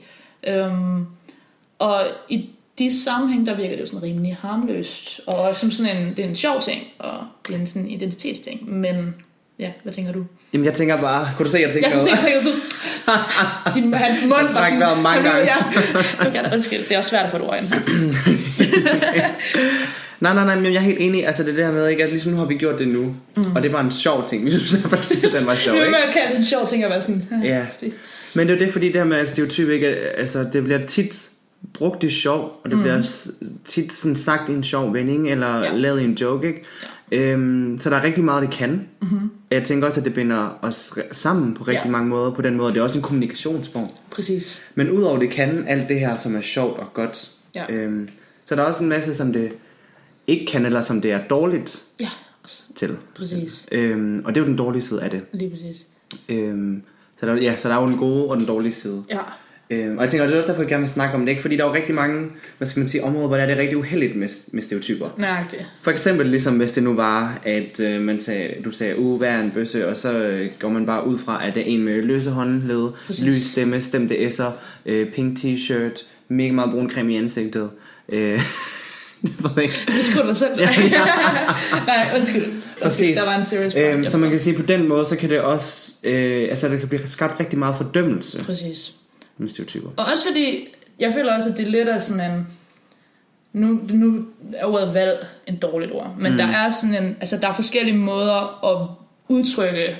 Øhm, 0.46 1.06
og 1.78 2.00
i 2.28 2.48
de 2.78 3.02
sammenhæng, 3.02 3.46
der 3.46 3.56
virker 3.56 3.70
det 3.70 3.80
jo 3.80 3.86
sådan 3.86 4.02
rimelig 4.02 4.36
harmløst. 4.40 5.20
Og 5.26 5.36
også 5.36 5.60
som 5.60 5.70
sådan 5.70 5.96
en, 5.96 6.16
det 6.16 6.24
er 6.24 6.28
en 6.28 6.36
sjov 6.36 6.62
ting, 6.62 6.82
og 6.98 7.18
det 7.48 7.54
er 7.54 7.58
en 7.58 7.66
sådan 7.66 7.88
identitetsting. 7.88 8.72
Men 8.72 9.14
ja, 9.58 9.70
hvad 9.82 9.92
tænker 9.92 10.12
du? 10.12 10.24
Jamen, 10.52 10.64
jeg 10.64 10.74
tænker 10.74 11.00
bare... 11.00 11.30
Kunne 11.36 11.44
du 11.46 11.50
se, 11.50 11.58
jeg 11.58 11.72
tænker 11.72 11.88
Jeg 11.88 11.98
kan 11.98 12.06
se, 12.06 12.12
over? 12.12 12.38
at 12.38 12.44
du... 13.74 13.80
Din 13.80 13.94
hans 13.94 14.22
mund 14.30 14.32
var 14.32 14.48
sådan... 14.48 14.80
vejret 14.80 15.02
mange 15.02 15.22
gange. 15.30 15.40
Ja, 15.40 15.56
okay, 16.26 16.52
undskyld, 16.54 16.78
det 16.78 16.92
er 16.92 16.98
også 16.98 17.10
svært 17.10 17.24
at 17.24 17.30
få 17.30 17.38
det 17.38 17.46
over 17.46 17.54
ind. 17.54 17.66
Nej, 20.20 20.34
nej, 20.34 20.44
nej, 20.44 20.54
men 20.54 20.72
jeg 20.72 20.78
er 20.78 20.84
helt 20.84 21.00
enig. 21.00 21.26
Altså, 21.26 21.42
det 21.42 21.50
er 21.50 21.54
det 21.54 21.64
her 21.64 21.72
med, 21.72 21.88
ikke? 21.88 22.04
At 22.04 22.10
ligesom 22.10 22.32
nu 22.32 22.38
har 22.38 22.44
vi 22.44 22.54
gjort 22.54 22.78
det 22.78 22.88
nu. 22.88 23.16
Mm. 23.36 23.56
Og 23.56 23.62
det 23.62 23.72
var 23.72 23.80
en 23.80 23.90
sjov 23.90 24.28
ting. 24.28 24.44
Vi 24.44 24.50
synes 24.50 24.74
i 24.74 24.88
hvert 24.88 25.04
fald, 25.04 25.24
at 25.24 25.32
den 25.32 25.46
var 25.46 25.54
sjov, 25.54 25.76
ikke? 25.76 25.86
jeg 25.86 26.10
kalde 26.12 26.28
det 26.30 26.38
en 26.38 26.44
sjov 26.44 26.68
ting 26.68 26.84
at 26.84 26.90
være 26.90 27.02
sådan... 27.02 27.22
Ja. 27.44 27.66
Men 28.36 28.48
det 28.48 28.54
er 28.54 28.58
jo 28.58 28.64
det, 28.64 28.72
fordi 28.72 28.86
det 28.86 28.96
her 28.96 29.04
med 29.04 29.26
stereotyp, 29.26 29.68
ikke? 29.68 29.86
Altså, 29.96 30.46
det 30.52 30.64
bliver 30.64 30.86
tit 30.86 31.28
brugt 31.72 32.04
i 32.04 32.10
sjov, 32.10 32.60
og 32.64 32.70
det 32.70 32.78
mm. 32.78 32.82
bliver 32.82 33.02
tit 33.64 33.92
sådan 33.92 34.16
sagt 34.16 34.48
i 34.48 34.52
en 34.52 34.62
sjov 34.64 34.94
vending, 34.94 35.30
eller 35.30 35.58
Ja. 35.58 35.76
lavet 35.76 36.00
i 36.00 36.04
en 36.04 36.14
joke, 36.14 36.46
ikke? 36.48 36.62
Øhm, 37.12 37.78
så 37.80 37.90
der 37.90 37.96
er 37.96 38.02
rigtig 38.02 38.24
meget, 38.24 38.42
det 38.42 38.50
kan. 38.50 38.88
Mm-hmm. 39.02 39.30
Jeg 39.50 39.64
tænker 39.64 39.86
også, 39.86 40.00
at 40.00 40.04
det 40.04 40.14
binder 40.14 40.58
os 40.62 40.98
sammen 41.12 41.54
på 41.54 41.64
rigtig 41.64 41.84
Ja. 41.84 41.90
mange 41.90 42.08
måder. 42.08 42.30
På 42.30 42.42
den 42.42 42.54
måde, 42.54 42.72
det 42.72 42.78
er 42.78 42.82
også 42.82 42.98
en 42.98 43.02
kommunikationsform. 43.02 43.88
Præcis. 44.10 44.62
Men 44.74 44.90
udover 44.90 45.18
det 45.18 45.30
kan 45.30 45.64
alt 45.68 45.88
det 45.88 46.00
her, 46.00 46.16
som 46.16 46.36
er 46.36 46.40
sjovt 46.40 46.78
og 46.78 46.86
godt, 46.94 47.30
Ja. 47.54 47.64
øhm, 47.68 48.08
så 48.44 48.54
er 48.54 48.56
der 48.56 48.64
også 48.64 48.82
en 48.82 48.88
masse, 48.88 49.14
som 49.14 49.32
det 49.32 49.52
ikke 50.26 50.46
kan, 50.46 50.66
eller 50.66 50.80
som 50.80 51.00
det 51.00 51.12
er 51.12 51.20
dårligt 51.30 51.82
Ja, 52.00 52.10
til. 52.74 52.96
præcis. 53.16 53.68
Øhm, 53.72 54.22
og 54.24 54.34
det 54.34 54.40
er 54.40 54.44
jo 54.44 54.48
den 54.48 54.58
dårlige 54.58 54.82
side 54.82 55.02
af 55.02 55.10
det. 55.10 55.22
Lige 55.32 55.50
præcis. 55.50 55.86
Øhm, 56.28 56.82
så, 57.20 57.26
der, 57.26 57.34
ja, 57.34 57.56
så 57.58 57.68
der 57.68 57.74
er 57.76 57.80
jo 57.82 57.88
den 57.88 57.98
gode 57.98 58.24
og 58.24 58.36
den 58.36 58.46
dårlige 58.46 58.72
side. 58.72 59.04
Ja, 59.10 59.18
Øhm, 59.70 59.96
og 59.98 60.02
jeg 60.02 60.10
tænker, 60.10 60.24
og 60.24 60.28
det 60.28 60.34
er 60.34 60.38
også 60.38 60.48
derfor, 60.50 60.62
jeg 60.62 60.68
gerne 60.68 60.80
vil 60.82 60.88
snakke 60.88 61.14
om 61.14 61.20
det, 61.20 61.30
ikke? 61.30 61.42
fordi 61.42 61.56
der 61.56 61.64
er 61.64 61.68
jo 61.68 61.74
rigtig 61.74 61.94
mange, 61.94 62.26
hvad 62.58 62.68
skal 62.68 62.80
man 62.80 62.88
sige, 62.88 63.04
områder, 63.04 63.26
hvor 63.26 63.36
det 63.36 63.42
er, 63.42 63.46
det 63.46 63.58
rigtig 63.58 63.76
uheldigt 63.76 64.16
med, 64.16 64.28
med 64.52 64.62
stereotyper. 64.62 65.08
nøjagtigt. 65.18 65.62
For 65.82 65.90
eksempel 65.90 66.26
ligesom 66.26 66.56
hvis 66.56 66.72
det 66.72 66.82
nu 66.82 66.94
var, 66.94 67.40
at 67.44 67.80
øh, 67.80 68.00
man 68.00 68.20
sagde, 68.20 68.54
du 68.64 68.70
sagde, 68.70 68.98
uh, 68.98 69.18
hvad 69.18 69.28
er 69.28 69.40
en 69.40 69.50
bøsse, 69.50 69.88
og 69.88 69.96
så 69.96 70.12
øh, 70.12 70.50
går 70.58 70.68
man 70.68 70.86
bare 70.86 71.06
ud 71.06 71.18
fra, 71.18 71.46
at 71.46 71.54
det 71.54 71.62
er 71.62 71.66
en 71.66 71.82
med 71.82 72.02
løse 72.02 72.30
håndled, 72.30 72.88
Præcis. 73.06 73.24
lys 73.24 73.42
stemme, 73.42 73.80
stemte 73.80 74.14
s'er, 74.14 74.50
øh, 74.86 75.12
pink 75.12 75.38
t-shirt, 75.38 76.04
mega 76.28 76.52
meget 76.52 76.70
brun 76.70 76.90
creme 76.90 77.12
i 77.12 77.16
ansigtet. 77.16 77.70
Øh, 78.08 78.40
det 79.86 80.04
skulle 80.04 80.30
du 80.30 80.34
selv. 80.34 80.60
Ja, 80.60 80.70
Nej, 81.86 82.18
undskyld. 82.18 82.46
Undskyld. 82.84 83.16
Der 83.16 83.24
var 83.24 83.38
en 83.38 83.46
serious 83.46 83.74
point. 83.74 83.88
Øhm, 83.88 84.06
så 84.06 84.18
man 84.18 84.30
kan 84.30 84.40
sige, 84.40 84.56
på 84.56 84.62
den 84.62 84.88
måde, 84.88 85.06
så 85.06 85.16
kan 85.16 85.30
det 85.30 85.40
også, 85.40 85.92
øh, 86.04 86.48
altså 86.50 86.68
der 86.68 86.76
kan 86.76 86.88
blive 86.88 87.06
skabt 87.06 87.40
rigtig 87.40 87.58
meget 87.58 87.76
fordømmelse. 87.76 88.44
Præcis. 88.44 88.94
Med 89.38 89.48
stereotyper. 89.48 89.88
Og 89.96 90.04
også 90.12 90.26
fordi, 90.26 90.68
jeg 90.98 91.12
føler 91.12 91.36
også, 91.36 91.50
at 91.50 91.56
det 91.56 91.66
er 91.66 91.70
lidt 91.70 91.88
af 91.88 92.00
sådan 92.00 92.32
en... 92.32 92.46
Nu, 93.52 93.80
nu 93.92 94.26
er 94.56 94.66
ordet 94.66 94.94
valg 94.94 95.26
en 95.46 95.56
dårligt 95.56 95.92
ord, 95.92 96.14
men 96.18 96.32
mm. 96.32 96.38
der 96.38 96.46
er 96.46 96.70
sådan 96.70 97.04
en... 97.04 97.16
Altså, 97.20 97.36
der 97.36 97.48
er 97.48 97.54
forskellige 97.54 97.96
måder 97.96 98.64
at 98.64 98.88
udtrykke 99.28 99.96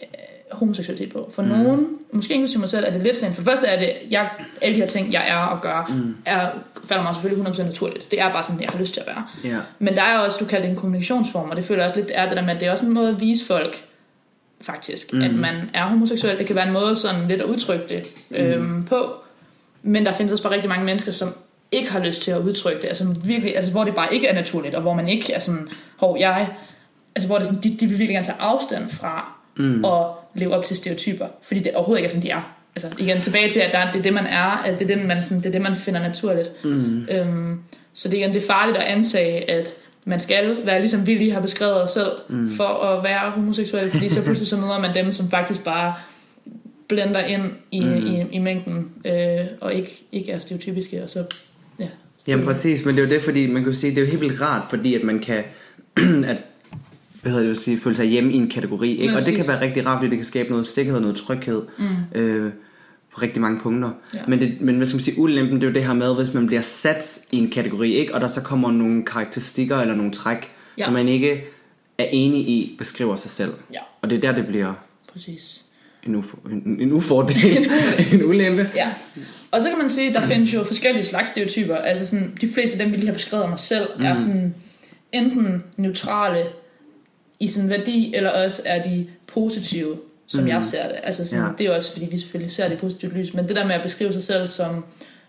øh, 0.00 0.06
homoseksualitet 0.52 1.12
på. 1.12 1.30
For 1.34 1.42
mm. 1.42 1.48
nogen, 1.48 1.98
måske 2.12 2.34
inklusive 2.34 2.60
mig 2.60 2.68
selv, 2.68 2.84
er 2.86 2.90
det 2.90 3.02
lidt 3.02 3.16
sådan, 3.16 3.34
for 3.34 3.42
det 3.42 3.50
første 3.50 3.66
er 3.66 3.78
det, 3.78 3.92
jeg, 4.10 4.30
alle 4.62 4.76
de 4.76 4.80
her 4.80 4.88
ting, 4.88 5.12
jeg 5.12 5.28
er 5.28 5.36
og 5.36 5.60
gør, 5.62 5.86
mm. 5.88 6.16
er, 6.24 6.48
falder 6.88 7.02
mig 7.02 7.14
selvfølgelig 7.14 7.46
100% 7.46 7.62
naturligt. 7.62 8.10
Det 8.10 8.20
er 8.20 8.32
bare 8.32 8.44
sådan, 8.44 8.60
jeg 8.60 8.68
har 8.72 8.80
lyst 8.80 8.94
til 8.94 9.00
at 9.00 9.06
være. 9.06 9.26
Ja. 9.52 9.58
Men 9.78 9.94
der 9.94 10.02
er 10.02 10.18
også, 10.18 10.38
du 10.40 10.44
kalder 10.44 10.66
det 10.66 10.70
en 10.70 10.76
kommunikationsform, 10.76 11.50
og 11.50 11.56
det 11.56 11.64
føler 11.64 11.82
jeg 11.82 11.90
også 11.90 12.00
lidt 12.00 12.10
er 12.14 12.28
det 12.28 12.36
der 12.36 12.44
med, 12.44 12.54
at 12.54 12.60
det 12.60 12.68
er 12.68 12.72
også 12.72 12.86
en 12.86 12.92
måde 12.92 13.08
at 13.08 13.20
vise 13.20 13.46
folk, 13.46 13.84
faktisk, 14.60 15.12
mm. 15.12 15.22
at 15.22 15.34
man 15.34 15.70
er 15.74 15.84
homoseksuel. 15.86 16.38
Det 16.38 16.46
kan 16.46 16.56
være 16.56 16.66
en 16.66 16.72
måde 16.72 16.96
sådan 16.96 17.28
lidt 17.28 17.40
at 17.40 17.46
udtrykke 17.46 17.84
det 17.88 18.06
øhm, 18.30 18.84
på. 18.84 19.14
Men 19.82 20.06
der 20.06 20.12
findes 20.12 20.32
også 20.32 20.42
bare 20.42 20.54
rigtig 20.54 20.68
mange 20.68 20.84
mennesker, 20.84 21.12
som 21.12 21.34
ikke 21.72 21.92
har 21.92 22.04
lyst 22.04 22.22
til 22.22 22.30
at 22.30 22.40
udtrykke 22.40 22.82
det. 22.82 22.88
Altså 22.88 23.14
virkelig, 23.24 23.56
altså 23.56 23.72
hvor 23.72 23.84
det 23.84 23.94
bare 23.94 24.14
ikke 24.14 24.26
er 24.26 24.34
naturligt, 24.34 24.74
og 24.74 24.82
hvor 24.82 24.94
man 24.94 25.08
ikke 25.08 25.32
er 25.32 25.38
sådan, 25.38 25.68
hov, 25.96 26.16
jeg... 26.18 26.48
Altså 27.14 27.26
hvor 27.26 27.38
det 27.38 27.46
sådan, 27.46 27.62
de, 27.62 27.76
de 27.76 27.86
vil 27.86 27.98
virkelig 27.98 28.14
gerne 28.14 28.26
tage 28.26 28.40
afstand 28.40 28.90
fra 28.90 29.32
mm. 29.56 29.84
at 29.84 30.06
leve 30.34 30.54
op 30.54 30.64
til 30.64 30.76
stereotyper. 30.76 31.26
Fordi 31.42 31.60
det 31.60 31.74
overhovedet 31.74 32.00
ikke 32.00 32.06
er 32.06 32.10
sådan, 32.10 32.22
de 32.22 32.30
er. 32.30 32.54
Altså 32.76 33.02
igen, 33.02 33.22
tilbage 33.22 33.50
til, 33.50 33.60
at 33.60 33.72
der, 33.72 33.92
det 33.92 33.98
er 33.98 34.02
det, 34.02 34.12
man 34.12 34.26
er, 34.26 34.62
at 34.62 34.78
det 34.78 34.90
er 34.90 34.96
det, 34.96 35.06
man, 35.06 35.22
sådan, 35.22 35.38
det 35.38 35.46
er 35.46 35.50
det, 35.50 35.60
man 35.60 35.76
finder 35.76 36.00
naturligt. 36.00 36.64
Mm. 36.64 37.06
Øhm, 37.10 37.60
så 37.92 38.08
det, 38.08 38.16
igen, 38.16 38.34
det 38.34 38.42
er 38.42 38.46
farligt 38.46 38.76
at 38.76 38.82
antage, 38.82 39.50
at 39.50 39.74
man 40.08 40.20
skal 40.20 40.56
være 40.64 40.80
ligesom 40.80 41.06
vi 41.06 41.14
lige 41.14 41.32
har 41.32 41.40
beskrevet 41.40 41.82
os 41.82 41.90
selv, 41.90 42.10
mm. 42.28 42.56
for 42.56 42.64
at 42.64 43.04
være 43.04 43.30
homoseksuel, 43.30 43.90
fordi 43.90 44.08
så 44.08 44.22
pludselig 44.24 44.48
så 44.48 44.56
møder 44.56 44.80
man 44.80 44.94
dem, 44.94 45.12
som 45.12 45.30
faktisk 45.30 45.64
bare 45.64 45.94
blender 46.88 47.20
ind 47.20 47.42
i, 47.70 47.84
mm. 47.84 47.96
i, 47.96 48.24
i 48.32 48.38
mængden, 48.38 48.90
øh, 49.04 49.46
og 49.60 49.74
ikke, 49.74 50.02
ikke 50.12 50.32
er 50.32 50.38
stereotypiske, 50.38 51.02
og 51.02 51.10
så, 51.10 51.24
ja. 51.78 51.88
Jamen 52.26 52.44
præcis, 52.44 52.84
men 52.84 52.96
det 52.96 53.02
er 53.02 53.06
jo 53.06 53.14
det, 53.14 53.22
fordi 53.22 53.46
man 53.46 53.64
kan 53.64 53.74
sige, 53.74 53.90
det 53.90 53.98
er 53.98 54.02
jo 54.02 54.08
helt 54.08 54.20
vildt 54.20 54.40
rart, 54.40 54.66
fordi 54.70 54.94
at 54.94 55.02
man 55.02 55.18
kan, 55.18 55.44
at 56.30 56.36
hvad 57.22 57.32
hedder 57.32 57.44
det, 57.44 57.50
at 57.50 57.56
sige, 57.56 57.80
føle 57.80 57.96
sig 57.96 58.06
hjemme 58.06 58.32
i 58.32 58.36
en 58.36 58.50
kategori, 58.50 58.90
ikke? 58.90 59.12
Ja, 59.12 59.18
og 59.18 59.26
det 59.26 59.36
kan 59.36 59.44
være 59.48 59.60
rigtig 59.60 59.86
rart, 59.86 59.98
fordi 59.98 60.10
det 60.10 60.18
kan 60.18 60.24
skabe 60.24 60.50
noget 60.50 60.66
sikkerhed, 60.66 61.00
noget 61.00 61.16
tryghed, 61.16 61.62
mm. 61.78 62.20
øh, 62.20 62.52
på 63.18 63.22
rigtig 63.22 63.40
mange 63.42 63.60
punkter. 63.60 63.90
Ja. 64.14 64.18
Men, 64.28 64.38
det, 64.38 64.60
men 64.60 64.76
hvad 64.76 64.86
skal 64.86 64.96
man 64.96 65.02
sige, 65.04 65.18
ulempen, 65.18 65.56
det 65.56 65.62
er 65.62 65.68
jo 65.68 65.74
det 65.74 65.84
her 65.84 65.92
med, 65.92 66.14
hvis 66.14 66.34
man 66.34 66.46
bliver 66.46 66.62
sat 66.62 67.18
i 67.30 67.38
en 67.38 67.50
kategori, 67.50 67.92
ikke? 67.92 68.14
og 68.14 68.20
der 68.20 68.28
så 68.28 68.42
kommer 68.42 68.72
nogle 68.72 69.04
karakteristikker 69.04 69.76
eller 69.76 69.94
nogle 69.94 70.12
træk, 70.12 70.48
Ja. 70.78 70.84
som 70.84 70.92
man 70.94 71.08
ikke 71.08 71.44
er 71.98 72.04
enig 72.04 72.40
i, 72.48 72.74
beskriver 72.78 73.16
sig 73.16 73.30
selv. 73.30 73.52
Ja. 73.72 73.78
Og 74.02 74.10
det 74.10 74.16
er 74.16 74.20
der, 74.20 74.32
det 74.32 74.46
bliver 74.46 74.72
Præcis. 75.12 75.64
en, 76.06 76.14
uf- 76.14 76.52
en, 76.52 76.76
en 76.80 76.92
ufordel, 76.92 77.36
en 78.12 78.24
ulempe. 78.24 78.70
Ja. 78.74 78.88
Og 79.50 79.62
så 79.62 79.68
kan 79.68 79.78
man 79.78 79.88
sige, 79.90 80.08
at 80.08 80.14
der 80.14 80.26
findes 80.26 80.54
jo 80.54 80.64
forskellige 80.64 81.04
slags 81.04 81.30
stereotyper. 81.30 81.76
Altså 81.76 82.06
sådan, 82.06 82.36
de 82.40 82.52
fleste 82.52 82.78
af 82.78 82.84
dem, 82.84 82.92
vi 82.92 82.96
lige 82.96 83.06
har 83.06 83.14
beskrevet 83.14 83.44
om 83.44 83.52
os 83.52 83.60
selv, 83.60 83.86
mm. 83.98 84.04
er 84.04 84.16
sådan 84.16 84.54
enten 85.12 85.64
neutrale 85.76 86.44
i 87.40 87.48
sådan 87.48 87.70
værdi, 87.70 88.12
eller 88.16 88.30
også 88.30 88.62
er 88.64 88.82
de 88.88 89.06
positive, 89.26 89.96
som 90.28 90.40
mm. 90.40 90.48
jeg 90.48 90.64
ser 90.64 90.88
det. 90.88 90.96
Altså 91.02 91.28
sådan, 91.28 91.44
Ja. 91.44 91.50
det 91.58 91.60
er 91.60 91.68
jo 91.68 91.74
også, 91.74 91.92
fordi 91.92 92.08
vi 92.10 92.18
selvfølgelig 92.18 92.52
ser 92.52 92.68
det 92.68 92.74
i 92.74 92.78
positivt 92.78 93.14
lys. 93.14 93.34
Men 93.34 93.48
det 93.48 93.56
der 93.56 93.66
med 93.66 93.74
at 93.74 93.82
beskrive 93.82 94.12
sig 94.12 94.22
selv 94.22 94.48
som, 94.48 94.84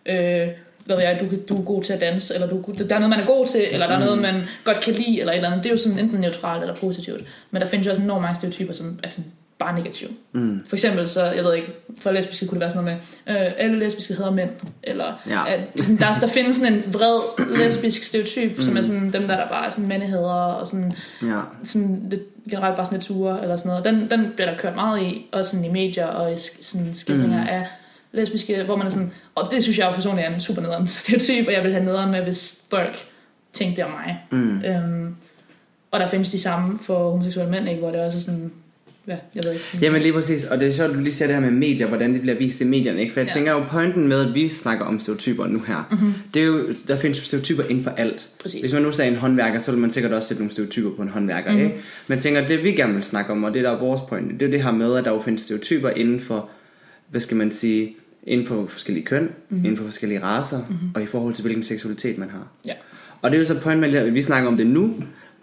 øh, 0.06 0.48
hvad 0.86 0.96
ved 0.96 1.04
jeg, 1.04 1.20
du, 1.20 1.54
du 1.54 1.62
er 1.62 1.66
god 1.66 1.84
til 1.84 1.94
at 1.94 2.02
danse, 2.02 2.34
eller 2.34 2.48
du, 2.48 2.64
der 2.90 2.96
er 2.96 3.00
noget, 3.00 3.10
man 3.10 3.20
er 3.20 3.26
god 3.26 3.48
til, 3.48 3.62
eller 3.72 3.88
der 3.88 3.96
er 3.96 4.00
noget, 4.00 4.18
man 4.22 4.42
godt 4.64 4.82
kan 4.82 4.94
lide, 4.94 5.20
eller 5.20 5.34
et 5.34 5.36
eller 5.38 5.50
andet. 5.50 5.64
Det 5.64 5.70
er 5.70 5.74
jo 5.74 5.78
sådan 5.78 6.00
enten 6.00 6.20
neutralt 6.20 6.62
eller 6.62 6.76
positivt. 6.76 7.24
Men 7.52 7.62
der 7.62 7.68
findes 7.68 7.86
jo 7.86 7.92
også 7.92 8.02
enormt 8.02 8.22
mange 8.22 8.36
stereotyper, 8.36 8.74
som 8.74 9.00
er 9.04 9.08
sådan 9.08 9.32
bare 9.60 9.76
negative. 9.76 10.10
Mm. 10.32 10.62
For 10.68 10.76
eksempel 10.76 11.10
så, 11.10 11.24
jeg 11.24 11.44
ved 11.44 11.54
ikke, 11.56 11.68
for 12.02 12.12
lesbiske 12.12 12.48
kunne 12.48 12.56
det 12.56 12.62
være 12.62 12.70
sådan 12.72 12.84
noget 12.84 13.02
med, 13.28 13.36
øh, 13.48 13.52
alle 13.58 13.80
lesbiske 13.80 14.14
hedder 14.14 14.32
mænd, 14.32 14.50
eller 14.84 15.14
Ja. 15.28 15.54
at, 15.54 15.60
sådan, 15.76 15.98
der, 15.98 16.14
der 16.14 16.28
findes 16.28 16.56
sådan 16.58 16.74
en 16.74 16.94
vred 16.94 17.20
lesbisk 17.58 18.04
stereotyp, 18.04 18.58
mm. 18.58 18.64
som 18.64 18.78
er 18.78 18.82
sådan 18.82 19.14
dem 19.14 19.28
der, 19.28 19.38
der 19.38 19.48
bare 19.50 19.66
er 19.66 19.70
sådan 19.70 19.88
mandehader, 19.88 20.30
og 20.30 20.68
sådan, 20.68 20.94
Ja. 21.24 21.40
sådan 21.66 22.02
lidt, 22.10 22.22
generelt 22.50 22.76
bare 22.76 22.86
sådan 22.86 22.98
lidt 22.98 23.08
ture, 23.08 23.42
eller 23.42 23.58
sådan 23.58 23.70
noget. 23.70 23.86
Den, 23.86 24.10
den 24.12 24.32
bliver 24.36 24.52
der 24.52 24.58
kørt 24.58 24.76
meget 24.76 25.02
i, 25.02 25.26
også 25.32 25.52
sådan 25.52 25.66
i 25.66 25.70
medier 25.70 26.06
og 26.06 26.34
i 26.34 26.38
sådan 26.62 26.92
skildringer 26.96 27.42
mm. 27.42 27.50
af 27.50 27.66
lesbiske, 28.12 28.64
hvor 28.64 28.76
man 28.76 28.88
er 28.88 28.92
sådan, 28.92 29.12
og 29.36 29.52
det 29.52 29.64
synes 29.64 29.80
jeg 29.80 29.88
jo 29.88 29.92
personligt 29.92 30.28
er 30.28 30.34
en 30.34 30.42
super 30.42 30.62
nederen 30.62 30.88
stereotyp, 30.98 31.48
og 31.48 31.54
jeg 31.54 31.64
vil 31.64 31.72
have 31.72 31.86
nederen 31.86 32.12
med, 32.12 32.22
hvis 32.22 32.62
folk 32.70 32.98
tænkte 33.54 33.76
det 33.76 33.86
om 33.86 33.92
mig. 33.92 34.20
Mm. 34.32 34.62
Øhm, 34.66 35.16
og 35.92 36.00
der 36.00 36.08
findes 36.08 36.30
de 36.30 36.40
samme 36.40 36.80
for 36.82 37.10
homoseksuelle 37.10 37.52
mænd, 37.52 37.70
ikke, 37.70 37.82
hvor 37.82 37.92
det 37.92 38.02
også 38.02 38.18
er 38.18 38.22
sådan, 38.22 38.52
ja, 39.10 39.16
jeg 39.36 39.44
ved 39.44 39.52
ikke. 39.54 39.66
Jamen 39.82 40.02
lige 40.02 40.14
præcis, 40.14 40.46
og 40.46 40.60
det 40.60 40.68
er 40.68 40.72
sjovt, 40.72 40.90
at 40.90 40.96
du 40.96 41.02
lige 41.02 41.14
siger 41.14 41.28
det 41.28 41.36
her 41.36 41.42
med 41.42 41.52
medier, 41.52 41.88
hvordan 41.88 42.14
det 42.14 42.22
bliver 42.22 42.38
vist 42.38 42.62
i 42.62 42.64
medierne, 42.64 43.02
ikke? 43.02 43.14
For 43.14 43.20
jeg 43.20 43.28
Ja. 43.28 43.34
tænker 43.34 43.52
jo, 43.52 43.64
pointen 43.72 44.08
med, 44.08 44.28
at 44.28 44.34
vi 44.34 44.50
snakker 44.50 44.86
om 44.86 45.00
stereotyper 45.00 45.48
nu 45.48 45.60
her, 45.68 45.88
mm-hmm. 45.92 46.14
det 46.34 46.42
er 46.42 46.46
jo, 46.46 46.68
der 46.88 46.98
findes 46.98 47.20
jo 47.20 47.24
stereotyper 47.24 47.64
inden 47.64 47.84
for 47.84 47.92
alt. 47.92 48.30
Præcis. 48.42 48.62
Hvis 48.62 48.74
man 48.74 48.82
nu 48.82 48.92
sagde 48.92 49.12
en 49.12 49.18
håndværker, 49.18 49.60
så 49.60 49.72
vil 49.72 49.80
man 49.80 49.90
sikkert 49.90 50.14
også 50.14 50.28
sætte 50.28 50.42
nogle 50.42 50.52
stereotyper 50.52 50.90
på 50.96 51.02
en 51.02 51.10
håndværker, 51.10 51.52
mm-hmm. 51.52 51.66
ikke? 51.66 51.78
Men 52.08 52.20
tænker, 52.20 52.48
det 52.48 52.64
vi 52.64 52.72
gerne 52.72 52.94
vil 52.94 53.04
snakke 53.04 53.32
om, 53.32 53.44
og 53.44 53.54
det 53.54 53.64
der 53.64 53.72
er 53.72 53.80
vores 53.80 54.02
point, 54.10 54.40
det 54.40 54.46
er 54.46 54.52
det 54.52 54.64
her 54.64 54.72
med, 54.72 54.96
at 54.96 55.06
der 55.06 55.12
jo 55.12 55.22
findes 55.22 55.42
stereotyper 55.42 55.90
inden 55.90 56.22
for, 56.22 56.50
hvad 57.10 57.22
skal 57.22 57.38
man 57.38 57.52
sige, 57.52 57.96
inden 58.24 58.48
for 58.48 58.66
forskellige 58.70 59.06
køn, 59.06 59.24
mm-hmm. 59.24 59.66
inden 59.66 59.78
for 59.78 59.84
forskellige 59.86 60.24
racer, 60.24 60.58
mm-hmm. 60.58 60.90
og 60.96 61.02
i 61.02 61.06
forhold 61.06 61.34
til 61.34 61.42
hvilken 61.42 61.64
seksualitet 61.64 62.18
man 62.18 62.30
har. 62.30 62.48
Ja. 62.66 62.74
Og 63.22 63.32
det 63.32 63.38
er 63.38 63.40
jo 63.40 63.46
så 63.46 63.60
point 63.62 63.80
med, 63.82 63.96
at 63.96 64.14
vi 64.14 64.22
snakker 64.22 64.50
om 64.50 64.58
det 64.58 64.68
nu. 64.68 64.94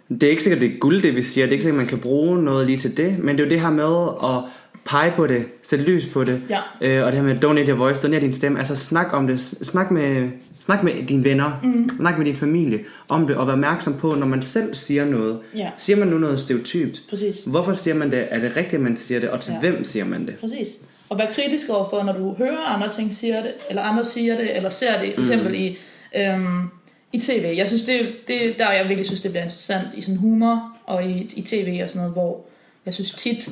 Det 0.09 0.23
er 0.23 0.29
ikke 0.29 0.43
sikkert, 0.43 0.61
det 0.61 0.73
er 0.73 0.77
guld, 0.79 1.01
det 1.01 1.15
vi 1.15 1.21
siger. 1.21 1.45
Det 1.45 1.51
er 1.51 1.53
ikke 1.53 1.63
sikkert, 1.63 1.77
man 1.77 1.87
kan 1.87 1.97
bruge 1.99 2.43
noget 2.43 2.65
lige 2.65 2.77
til 2.77 2.97
det. 2.97 3.19
Men 3.19 3.37
det 3.37 3.41
er 3.43 3.45
jo 3.47 3.49
det 3.51 3.61
her 3.61 3.69
med 3.69 4.07
at 4.23 4.43
pege 4.85 5.13
på 5.15 5.27
det, 5.27 5.45
sætte 5.63 5.85
lys 5.85 6.05
på 6.07 6.23
det. 6.23 6.41
Ja. 6.49 6.59
Øh, 6.81 7.05
og 7.05 7.11
det 7.11 7.19
her 7.21 7.27
med 7.27 7.39
donate 7.39 7.69
your 7.71 7.77
voice, 7.77 8.01
donere 8.01 8.19
din 8.21 8.33
stemme. 8.33 8.57
Altså 8.59 8.75
snak 8.75 9.07
om 9.13 9.27
det. 9.27 9.39
Snak 9.39 9.91
med, 9.91 10.29
snak 10.65 10.83
med 10.83 10.91
dine 11.07 11.23
venner. 11.23 11.59
Mm. 11.63 11.89
Snak 11.99 12.17
med 12.17 12.25
din 12.25 12.35
familie 12.35 12.79
om 13.09 13.27
det. 13.27 13.35
Og 13.35 13.47
vær 13.47 13.53
opmærksom 13.53 13.93
på, 13.93 14.15
når 14.15 14.27
man 14.27 14.41
selv 14.41 14.73
siger 14.75 15.05
noget. 15.05 15.39
Ja. 15.55 15.69
Siger 15.77 15.97
man 15.97 16.07
nu 16.07 16.17
noget 16.17 16.39
stereotypt? 16.39 17.01
Præcis. 17.09 17.35
Hvorfor 17.45 17.73
siger 17.73 17.95
man 17.95 18.11
det? 18.11 18.25
Er 18.29 18.39
det 18.39 18.55
rigtigt, 18.57 18.73
at 18.73 18.81
man 18.81 18.97
siger 18.97 19.19
det? 19.19 19.29
Og 19.29 19.39
til 19.39 19.53
Ja. 19.53 19.59
hvem 19.59 19.83
siger 19.83 20.05
man 20.05 20.25
det? 20.27 20.35
Præcis. 20.35 20.67
Og 21.09 21.17
vær 21.17 21.25
kritisk 21.25 21.69
overfor, 21.69 22.03
når 22.03 22.13
du 22.13 22.33
hører 22.37 22.65
andre 22.75 22.91
ting 22.91 23.13
siger 23.13 23.41
det, 23.41 23.51
eller 23.69 23.81
andre 23.81 24.05
siger 24.05 24.37
det, 24.37 24.55
eller 24.57 24.69
ser 24.69 25.01
det, 25.01 25.11
for 25.15 25.21
eksempel 25.21 25.55
i, 25.55 25.77
øhm, 26.17 26.69
i 27.13 27.19
tv. 27.19 27.53
Jeg 27.57 27.67
synes, 27.67 27.83
det, 27.83 28.15
det 28.27 28.55
der 28.57 28.71
jeg 28.71 28.85
virkelig 28.87 29.05
synes, 29.05 29.21
det 29.21 29.31
bliver 29.31 29.43
interessant 29.43 29.87
i 29.95 30.01
sådan 30.01 30.17
humor, 30.17 30.77
og 30.85 31.03
i, 31.03 31.33
i 31.35 31.41
tv 31.41 31.79
og 31.83 31.89
sådan 31.89 31.99
noget, 31.99 32.13
hvor 32.13 32.45
jeg 32.85 32.93
synes 32.93 33.11
tit, 33.11 33.49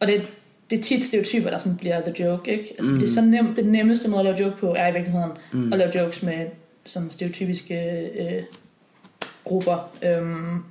og 0.00 0.06
det, 0.06 0.22
det 0.70 0.78
er 0.78 0.82
tit 0.82 1.04
stereotyper, 1.04 1.50
der 1.50 1.58
sådan 1.58 1.76
bliver 1.76 2.00
the 2.00 2.24
joke, 2.24 2.52
ikke? 2.52 2.74
Altså, 2.78 2.92
mm. 2.92 2.98
det 2.98 3.08
er 3.08 3.12
så 3.12 3.20
nemt, 3.20 3.56
det 3.56 3.66
nemmeste 3.66 4.08
måde 4.08 4.20
at 4.20 4.24
lave 4.24 4.46
joke 4.46 4.60
på, 4.60 4.74
er 4.74 4.88
i 4.88 4.92
virkeligheden 4.92 5.30
mm. 5.52 5.72
at 5.72 5.78
lave 5.78 5.98
jokes 5.98 6.22
med 6.22 6.46
sådan 6.84 7.10
stereotypiske 7.10 8.08
øh, 8.18 8.42
grupper. 9.44 9.90
Øhm, 10.02 10.62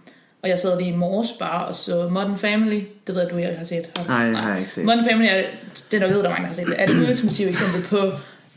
og 0.42 0.50
jeg 0.50 0.60
sad 0.60 0.78
lige 0.78 0.94
i 0.94 0.96
morges 0.96 1.32
bare 1.40 1.66
og 1.66 1.76
så 1.76 2.10
Modern 2.10 2.38
Family. 2.38 2.82
Det 3.08 3.16
ved 3.16 3.22
jeg, 3.22 3.32
du 3.32 3.38
ikke 3.38 3.56
har 3.58 3.66
set. 3.66 3.90
Har 3.98 4.04
du? 4.04 4.12
Nej, 4.12 4.28
det 4.28 4.38
har 4.38 4.52
jeg 4.52 4.60
ikke 4.60 4.74
set. 4.74 4.86
Modern 4.86 5.06
Family 5.10 5.28
er, 5.30 5.44
det 5.92 6.02
der 6.02 6.08
ved, 6.08 6.18
der 6.18 6.24
er 6.24 6.30
mange, 6.30 6.44
der 6.44 6.48
har 6.48 6.56
set 6.56 6.68
det, 6.68 6.76
er 6.78 6.84
et 6.84 7.10
ultimativt 7.10 7.50
eksempel 7.50 7.90
på 7.90 7.98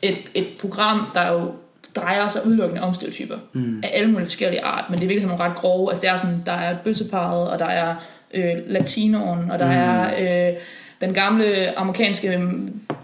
et, 0.03 0.19
et 0.35 0.47
program, 0.61 1.07
der 1.15 1.29
jo 1.29 1.53
drejer 1.97 2.29
sig 2.29 2.47
udelukkende 2.47 2.83
om 2.83 2.95
stereotyper 2.95 3.37
mm. 3.53 3.81
af 3.83 3.91
alle 3.93 4.11
mulige 4.11 4.27
forskellige 4.27 4.63
art, 4.63 4.85
men 4.91 4.99
det 4.99 5.05
er 5.05 5.09
virkelig 5.09 5.29
nogle 5.29 5.45
ret 5.45 5.57
grove. 5.57 5.91
Altså 5.91 6.03
det 6.03 6.11
er 6.11 6.17
sådan, 6.17 6.43
der 6.47 6.53
er 6.53 6.77
bøsseparet, 6.85 7.51
og 7.51 7.59
der 7.59 7.67
er 7.67 7.95
øh, 8.35 8.55
latinoen, 8.67 9.51
og 9.51 9.59
der 9.59 9.67
mm. 9.67 9.73
er 9.73 10.49
øh, 10.49 10.57
den 11.01 11.15
gamle 11.15 11.79
amerikanske 11.79 12.39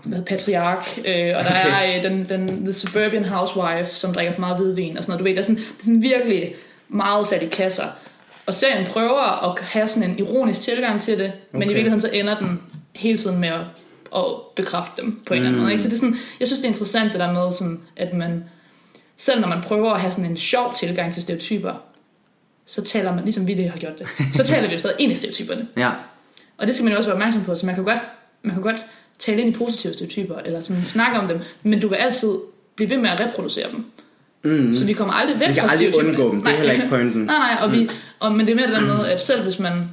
hvad, 0.05 0.23
patriark, 0.23 0.99
øh, 0.99 1.33
og 1.37 1.45
der 1.45 1.61
Okay. 1.61 1.93
er 1.93 1.97
øh, 1.97 2.03
den, 2.03 2.27
den 2.29 2.65
the 2.65 2.73
suburban 2.73 3.25
housewife, 3.25 3.95
som 3.95 4.15
drikker 4.15 4.33
for 4.33 4.41
meget 4.41 4.57
hvidvin 4.57 4.97
og 4.97 5.03
sådan 5.03 5.11
noget. 5.13 5.19
Du 5.19 5.25
ved, 5.25 5.33
der 5.35 5.41
er 5.41 5.45
sådan, 5.45 5.57
det 5.57 5.81
er 5.81 5.85
sådan 5.85 6.03
virkelig 6.03 6.55
meget 6.89 7.29
sat 7.29 7.43
i 7.43 7.47
kasser. 7.47 7.85
Og 8.47 8.55
serien 8.55 8.87
prøver 8.87 9.51
at 9.51 9.65
have 9.65 9.89
sådan 9.89 10.11
en 10.11 10.19
ironisk 10.19 10.61
tilgang 10.61 11.01
til 11.01 11.19
det, 11.19 11.27
okay. 11.27 11.59
men 11.59 11.63
i 11.63 11.75
virkeligheden 11.75 12.01
så 12.01 12.11
ender 12.13 12.39
den 12.39 12.61
hele 12.95 13.19
tiden 13.19 13.39
med 13.39 13.49
at, 13.49 13.61
at 14.17 14.25
bekræfte 14.57 15.03
dem 15.03 15.21
på 15.27 15.35
en 15.35 15.39
eller 15.39 15.49
anden 15.49 15.63
måde. 15.63 15.73
Ikke? 15.73 15.83
Så 15.83 15.89
det 15.89 15.95
er 15.95 15.99
sådan, 16.01 16.17
jeg 16.41 16.49
synes, 16.49 16.59
det 16.61 16.65
er 16.65 16.71
interessant 16.71 17.13
det 17.13 17.21
der 17.21 17.33
med, 17.33 17.53
sådan, 17.53 17.81
at 17.97 18.15
man, 18.15 18.45
selv 19.19 19.41
når 19.41 19.49
man 19.49 19.63
prøver 19.63 19.93
at 19.93 20.01
have 20.01 20.13
sådan 20.13 20.31
en 20.31 20.37
sjov 20.37 20.75
tilgang 20.77 21.15
til 21.15 21.23
stereotyper, 21.23 21.73
så 22.67 22.83
taler 22.83 23.15
man, 23.15 23.25
ligesom 23.25 23.47
vi 23.47 23.55
det 23.55 23.71
har 23.71 23.79
gjort 23.79 23.99
det, 23.99 24.07
så 24.35 24.45
taler 24.53 24.69
vi 24.69 24.73
jo 24.75 24.79
stadig 24.79 24.97
ind 24.99 25.13
i 25.13 25.15
stereotyperne. 25.15 25.67
Ja. 25.77 25.91
Og 26.59 26.67
det 26.67 26.75
skal 26.75 26.85
man 26.85 26.93
jo 26.93 26.99
også 26.99 27.09
være 27.09 27.15
opmærksom 27.15 27.45
på, 27.45 27.57
så 27.57 27.67
man 27.67 27.75
kan 27.75 27.85
godt, 27.85 27.99
man 28.43 28.55
kan 28.55 28.63
godt 28.63 28.85
tale 29.19 29.41
ind 29.43 29.55
i 29.55 29.59
positive 29.59 29.93
stereotyper, 29.93 30.39
eller 30.45 30.61
sådan 30.63 30.85
snakke 30.85 31.19
om 31.19 31.29
dem, 31.29 31.41
men 31.63 31.81
du 31.81 31.89
vil 31.89 31.97
altid 31.97 32.31
blive 32.77 32.91
ved 32.91 32.97
med 32.97 33.11
at 33.11 33.21
reproducere 33.21 33.67
dem. 33.73 33.85
Mm. 34.45 34.75
Så 34.75 34.85
vi 34.85 34.93
kommer 34.93 35.15
aldrig 35.15 35.41
væk 35.41 35.49
Vi 35.49 35.55
kan 35.55 35.63
fra 35.65 35.71
aldrig 35.73 35.93
stereotyperne. 35.93 36.25
undgå 36.25 36.33
dem. 36.33 36.41
Det 36.41 36.49
er 36.49 36.51
Nej. 36.51 36.57
heller 36.59 36.73
ikke 36.73 36.89
pointen. 36.89 37.23
Nej, 37.23 37.39
nej, 37.39 37.57
og, 37.63 37.73
vi, 37.73 37.89
og, 38.21 38.33
men 38.33 38.47
det 38.47 38.53
er 38.53 38.57
mere 38.57 38.67
det 38.67 38.75
der 38.75 38.97
med, 38.97 39.07
at 39.07 39.21
selv 39.25 39.43
hvis 39.43 39.59
man 39.59 39.91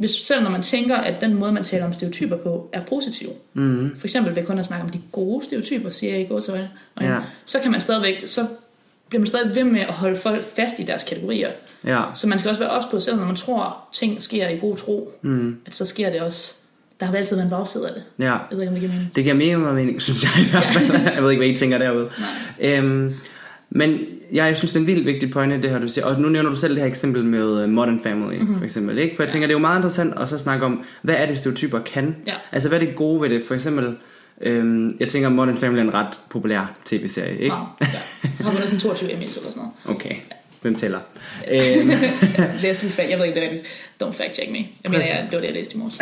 hvis, 0.00 0.10
selv 0.10 0.42
når 0.42 0.50
man 0.50 0.62
tænker, 0.62 0.96
at 0.96 1.20
den 1.20 1.34
måde, 1.34 1.52
man 1.52 1.64
taler 1.64 1.84
om 1.86 1.92
stereotyper 1.92 2.36
på, 2.36 2.70
er 2.72 2.80
positiv. 2.88 3.28
Mm. 3.54 3.90
For 3.98 4.06
eksempel 4.06 4.36
ved 4.36 4.44
kun 4.46 4.58
at 4.58 4.66
snakke 4.66 4.84
om 4.84 4.90
de 4.90 5.00
gode 5.12 5.44
stereotyper, 5.44 5.90
siger 5.90 6.12
jeg 6.12 6.22
i 6.22 6.26
går 6.26 6.40
så, 6.40 6.66
Ja. 7.00 7.16
så 7.44 7.58
kan 7.60 7.70
man 7.70 7.80
stadigvæk, 7.80 8.22
så 8.26 8.46
bliver 9.08 9.20
man 9.20 9.26
stadig 9.26 9.54
ved 9.54 9.64
med 9.64 9.80
at 9.80 9.86
holde 9.94 10.16
folk 10.16 10.44
fast 10.56 10.78
i 10.78 10.82
deres 10.82 11.02
kategorier. 11.02 11.48
Ja. 11.86 12.02
Så 12.14 12.28
man 12.28 12.38
skal 12.38 12.48
også 12.48 12.60
være 12.60 12.70
ops 12.70 12.86
på, 12.90 13.00
selv 13.00 13.16
når 13.16 13.26
man 13.26 13.36
tror, 13.36 13.76
ting 13.94 14.22
sker 14.22 14.48
i 14.48 14.58
god 14.58 14.76
tro, 14.76 15.12
Mm. 15.22 15.56
at 15.66 15.74
så 15.74 15.84
sker 15.84 16.10
det 16.10 16.20
også 16.20 16.54
der 17.00 17.06
har 17.06 17.12
vel 17.12 17.18
altid 17.18 17.36
været 17.36 17.44
en 17.46 17.50
bagside 17.50 17.88
af 17.88 17.94
det. 17.94 18.02
Ja. 18.18 18.32
Jeg 18.32 18.40
ved 18.50 18.60
ikke, 18.60 18.68
om 18.68 18.74
det 18.74 18.80
giver 18.80 18.92
mening. 18.92 19.10
Det 19.14 19.24
giver 19.24 19.34
mega 19.36 19.56
meget 19.56 19.74
mening, 19.76 20.02
synes 20.12 20.22
jeg 20.22 20.30
fald. 20.72 21.02
jeg 21.14 21.22
ved 21.22 21.30
ikke, 21.30 21.40
hvad 21.40 21.48
I 21.48 21.56
tænker 21.56 21.78
derude. 21.78 22.10
Øhm, 22.60 23.14
men 23.70 23.98
ja, 24.34 24.44
jeg 24.44 24.56
synes, 24.58 24.72
det 24.72 24.76
er 24.76 24.80
en 24.80 24.86
vildt 24.86 25.06
vigtig 25.06 25.30
pointe, 25.30 25.62
det 25.62 25.70
her, 25.70 25.78
du 25.78 25.88
siger. 25.88 26.04
Og 26.04 26.20
nu 26.20 26.28
nævner 26.28 26.50
du 26.50 26.56
selv 26.56 26.74
det 26.74 26.82
her 26.82 26.88
eksempel 26.88 27.24
med 27.24 27.64
uh, 27.64 27.68
Modern 27.70 28.00
Family, 28.02 28.34
Mhm. 28.34 28.42
mm-hmm. 28.42 28.58
for 28.58 28.64
eksempel. 28.64 28.98
Ikke? 28.98 29.16
For 29.16 29.22
jeg 29.22 29.32
tænker, 29.32 29.46
det 29.48 29.54
er 29.54 29.58
jo 29.58 29.60
meget 29.60 29.78
interessant 29.78 30.14
at 30.20 30.28
så 30.28 30.38
snakke 30.38 30.66
om, 30.66 30.84
hvad 31.02 31.14
er 31.18 31.26
det, 31.26 31.38
stereotyper 31.38 31.78
kan? 31.80 32.16
Ja. 32.26 32.34
Altså, 32.52 32.68
hvad 32.68 32.82
er 32.82 32.86
det 32.86 32.96
gode 32.96 33.20
ved 33.22 33.30
det? 33.30 33.42
For 33.46 33.54
eksempel, 33.54 33.96
øhm, 34.40 34.96
jeg 35.00 35.08
tænker, 35.08 35.28
Modern 35.28 35.56
Family 35.56 35.78
er 35.78 35.82
en 35.84 35.94
ret 35.94 36.20
populær 36.30 36.74
tv-serie, 36.84 37.32
ikke? 37.38 37.54
Wow, 37.54 37.64
ja. 37.80 37.86
Jeg 38.22 38.30
har 38.46 38.50
vundet 38.50 38.64
sådan 38.68 38.80
22 38.80 39.12
Emmys 39.12 39.36
eller 39.36 39.50
sådan 39.50 39.62
noget. 39.84 39.96
Okay. 40.00 40.14
Hvem 40.62 40.74
tæller? 40.74 40.98
øhm, 41.50 41.90
læste 42.62 42.90
fact, 42.90 43.10
jeg 43.10 43.18
ved 43.18 43.26
ikke, 43.26 43.40
det 43.40 43.46
er 43.46 43.50
rigtigt. 43.50 43.68
Don't 44.02 44.12
fact 44.12 44.34
check 44.34 44.50
me. 44.50 44.58
Jeg 44.58 44.90
mener, 44.90 44.98
jeg, 45.04 45.26
det 45.30 45.32
var 45.32 45.38
det, 45.40 45.46
jeg 45.46 45.54
læste 45.54 45.74
i 45.74 45.78
morges. 45.78 45.98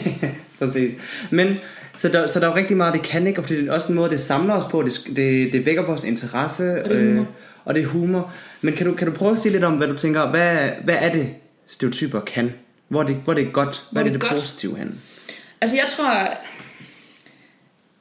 Præcis. 0.58 0.92
Men, 1.30 1.58
så 1.96 2.08
der, 2.08 2.26
så 2.26 2.40
der 2.40 2.46
er 2.46 2.50
jo 2.50 2.56
rigtig 2.56 2.76
meget, 2.76 2.94
det 2.94 3.02
kan 3.02 3.26
ikke, 3.26 3.40
og 3.40 3.48
det 3.48 3.68
er 3.68 3.72
også 3.72 3.88
en 3.88 3.94
måde, 3.94 4.10
det 4.10 4.20
samler 4.20 4.54
os 4.54 4.64
på, 4.70 4.82
det, 4.82 5.16
det, 5.16 5.52
det 5.52 5.66
vækker 5.66 5.82
vores 5.82 6.04
interesse. 6.04 6.84
Og 6.84 6.90
det 6.90 6.98
er 6.98 7.04
humor. 7.04 7.20
Øh, 7.20 7.26
og 7.64 7.74
det 7.74 7.82
er 7.82 7.86
humor. 7.86 8.32
Men 8.60 8.74
kan 8.74 8.86
du, 8.86 8.94
kan 8.94 9.06
du 9.06 9.12
prøve 9.12 9.32
at 9.32 9.38
sige 9.38 9.52
lidt 9.52 9.64
om, 9.64 9.76
hvad 9.76 9.88
du 9.88 9.96
tænker, 9.96 10.30
hvad, 10.30 10.70
hvad 10.84 10.96
er 11.00 11.12
det, 11.12 11.28
stereotyper 11.66 12.20
kan? 12.20 12.52
Hvor 12.88 13.02
er 13.02 13.06
det, 13.06 13.16
hvor 13.16 13.32
er 13.32 13.36
det 13.36 13.52
godt? 13.52 13.82
Hvor 13.90 14.00
er 14.00 14.04
det, 14.04 14.12
det 14.12 14.20
godt? 14.20 14.32
positive 14.32 14.78
hen? 14.78 15.00
Altså 15.60 15.76
jeg 15.76 15.86
tror, 15.88 16.34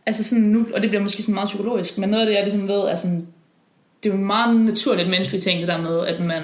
altså 0.05 0.23
sådan 0.23 0.43
nu, 0.43 0.67
og 0.73 0.81
det 0.81 0.89
bliver 0.89 1.03
måske 1.03 1.23
sådan 1.23 1.35
meget 1.35 1.47
psykologisk, 1.47 1.97
men 1.97 2.09
noget 2.09 2.21
af 2.21 2.27
det, 2.27 2.35
jeg 2.35 2.43
ligesom 2.43 2.67
ved, 2.67 2.79
er 2.79 2.95
sådan, 2.95 3.27
det 4.03 4.09
er 4.09 4.13
jo 4.13 4.19
en 4.19 4.25
meget 4.25 4.55
naturligt 4.55 5.09
menneskeligt 5.09 5.43
ting, 5.43 5.59
det 5.59 5.67
der 5.67 5.81
med, 5.81 6.05
at 6.07 6.19
man 6.19 6.43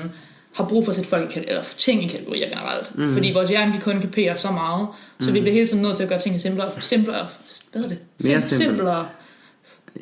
har 0.57 0.67
brug 0.69 0.85
for 0.85 0.91
at 0.91 0.95
sætte 0.95 1.09
folk 1.09 1.37
i 1.37 1.39
eller 1.47 1.63
ting 1.77 2.03
i 2.03 2.07
kategorier 2.07 2.49
generelt. 2.49 2.97
Mm. 2.97 3.13
Fordi 3.13 3.31
vores 3.31 3.49
hjerne 3.49 3.71
kan 3.71 3.81
kun 3.81 4.01
kapere 4.01 4.37
så 4.37 4.51
meget, 4.51 4.87
så 5.19 5.29
mm. 5.29 5.35
vi 5.35 5.39
bliver 5.39 5.53
hele 5.53 5.67
tiden 5.67 5.83
nødt 5.83 5.95
til 5.95 6.03
at 6.03 6.09
gøre 6.09 6.19
tingene 6.19 6.41
simplere, 6.41 6.71
simplere, 6.79 7.27
hvad 7.71 7.81
hedder 7.81 7.95
det? 7.95 8.27
Mere 8.27 8.37
Sim- 8.39 8.41
simpelt. 8.41 8.69
simplere. 8.69 9.07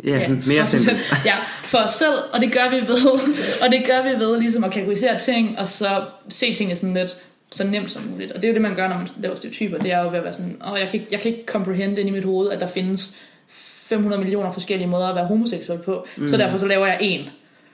Ja, 0.04 0.28
mere 0.28 0.58
for 0.58 0.64
os 0.64 0.70
selv. 0.70 0.82
simpelt. 0.82 1.26
Ja, 1.26 1.36
for 1.64 1.78
os 1.78 1.92
selv, 1.92 2.18
og 2.34 2.42
det 2.42 2.52
gør 2.54 2.70
vi 2.70 2.88
ved, 2.88 3.06
og 3.64 3.72
det 3.72 3.84
gør 3.86 4.04
vi 4.04 4.26
ved 4.26 4.40
ligesom 4.40 4.64
at 4.64 4.72
kategorisere 4.72 5.20
ting, 5.20 5.60
og 5.60 5.70
så 5.70 6.04
se 6.30 6.54
tingene 6.54 6.76
sådan 6.76 6.94
lidt 6.94 7.18
så 7.52 7.68
nemt 7.68 7.92
som 7.92 8.04
muligt. 8.04 8.32
Og 8.32 8.42
det 8.42 8.48
er 8.48 8.50
jo 8.50 8.54
det, 8.54 8.62
man 8.62 8.76
gør, 8.76 8.88
når 8.88 8.98
man 8.98 9.08
laver 9.20 9.36
stereotyper. 9.36 9.78
Det 9.78 9.92
er 9.92 10.04
jo 10.04 10.10
ved 10.10 10.18
at 10.18 10.24
være 10.24 10.34
sådan, 10.34 10.62
åh, 10.72 10.80
jeg 10.80 10.90
kan, 10.90 11.00
ikke, 11.00 11.08
jeg 11.12 11.20
kan 11.20 11.32
ikke 11.32 11.46
comprehende 11.46 12.02
ind 12.02 12.10
i 12.10 12.12
mit 12.12 12.24
hoved, 12.24 12.50
at 12.50 12.60
der 12.60 12.68
findes 12.68 13.18
500 13.48 14.22
millioner 14.22 14.52
forskellige 14.52 14.88
måder 14.88 15.08
at 15.08 15.16
være 15.16 15.26
homoseksuel 15.26 15.80
på. 15.80 16.08
Mm. 16.18 16.28
Så 16.28 16.38
derfor 16.38 16.58
så 16.58 16.68
laver 16.68 16.86
jeg 16.86 16.98
en. 17.02 17.30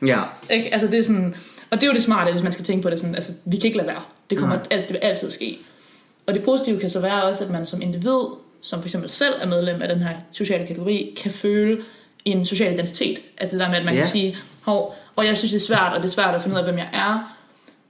Ja, 0.08 0.20
Ikke? 0.50 0.74
Altså 0.74 0.88
det 0.88 1.00
er 1.00 1.04
sådan, 1.04 1.36
og 1.72 1.78
det 1.78 1.84
er 1.84 1.88
jo 1.88 1.94
det 1.94 2.04
smarte, 2.04 2.32
hvis 2.32 2.44
man 2.44 2.52
skal 2.52 2.66
tænke 2.66 2.84
på 2.84 2.90
det 2.90 3.00
sådan, 3.00 3.16
altså 3.16 3.32
vi 3.46 3.58
kan 3.58 3.66
ikke 3.66 3.78
lade 3.78 3.88
være. 3.88 4.02
Det 4.30 4.38
kommer 4.38 4.56
Nej. 4.56 4.66
alt, 4.72 4.88
det 4.88 4.94
vil 4.94 5.00
altid 5.00 5.30
ske. 5.32 5.58
Og 6.28 6.34
det 6.34 6.44
positive 6.44 6.80
kan 6.80 6.90
så 6.90 7.00
være 7.00 7.24
også, 7.24 7.44
at 7.44 7.50
man 7.50 7.66
som 7.66 7.82
individ, 7.82 8.20
som 8.62 8.80
for 8.80 8.88
eksempel 8.88 9.10
selv 9.10 9.34
er 9.42 9.48
medlem 9.48 9.82
af 9.82 9.88
den 9.88 10.00
her 10.00 10.16
sociale 10.32 10.68
kategori, 10.68 11.18
kan 11.18 11.32
føle 11.32 11.82
en 12.26 12.46
social 12.46 12.74
identitet. 12.74 13.20
Altså 13.38 13.52
det 13.58 13.60
der 13.60 13.70
med, 13.70 13.78
at 13.78 13.86
man 13.86 13.94
Ja. 13.94 14.02
kan 14.02 14.10
sige, 14.10 14.38
Hov, 14.62 14.96
og 15.16 15.26
jeg 15.26 15.38
synes 15.38 15.52
det 15.52 15.62
er 15.62 15.66
svært, 15.66 15.94
og 15.94 16.02
det 16.02 16.08
er 16.08 16.12
svært 16.12 16.36
at 16.36 16.42
finde 16.42 16.54
ud 16.54 16.60
af, 16.60 16.66
hvem 16.66 16.78
jeg 16.78 16.90
er. 16.94 17.36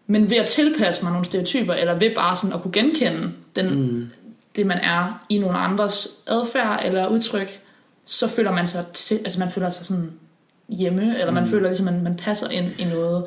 Men 0.08 0.30
ved 0.30 0.38
at 0.38 0.48
tilpasse 0.48 1.04
mig 1.04 1.12
nogle 1.12 1.26
stereotyper, 1.26 1.74
eller 1.74 1.94
ved 1.94 2.16
bare 2.16 2.38
sådan 2.38 2.54
at 2.54 2.62
kunne 2.62 2.72
genkende 2.72 3.32
den, 3.56 3.70
mm. 3.82 4.10
det, 4.56 4.66
man 4.66 4.78
er 4.78 5.26
i 5.30 5.38
nogle 5.38 5.58
andres 5.58 6.08
adfærd 6.28 6.82
eller 6.86 7.08
udtryk, 7.08 7.60
så 8.06 8.28
føler 8.28 8.52
man 8.52 8.68
sig, 8.68 8.86
til, 8.94 9.18
altså 9.18 9.40
man 9.40 9.52
føler 9.52 9.72
sig 9.72 9.86
sådan 9.86 10.12
hjemme, 10.70 11.20
eller 11.20 11.32
man 11.32 11.48
føler 11.48 11.68
ligesom, 11.68 11.86
man, 11.86 12.04
man 12.04 12.16
passer 12.18 12.50
ind 12.50 12.68
i 12.78 12.84
noget. 12.84 13.26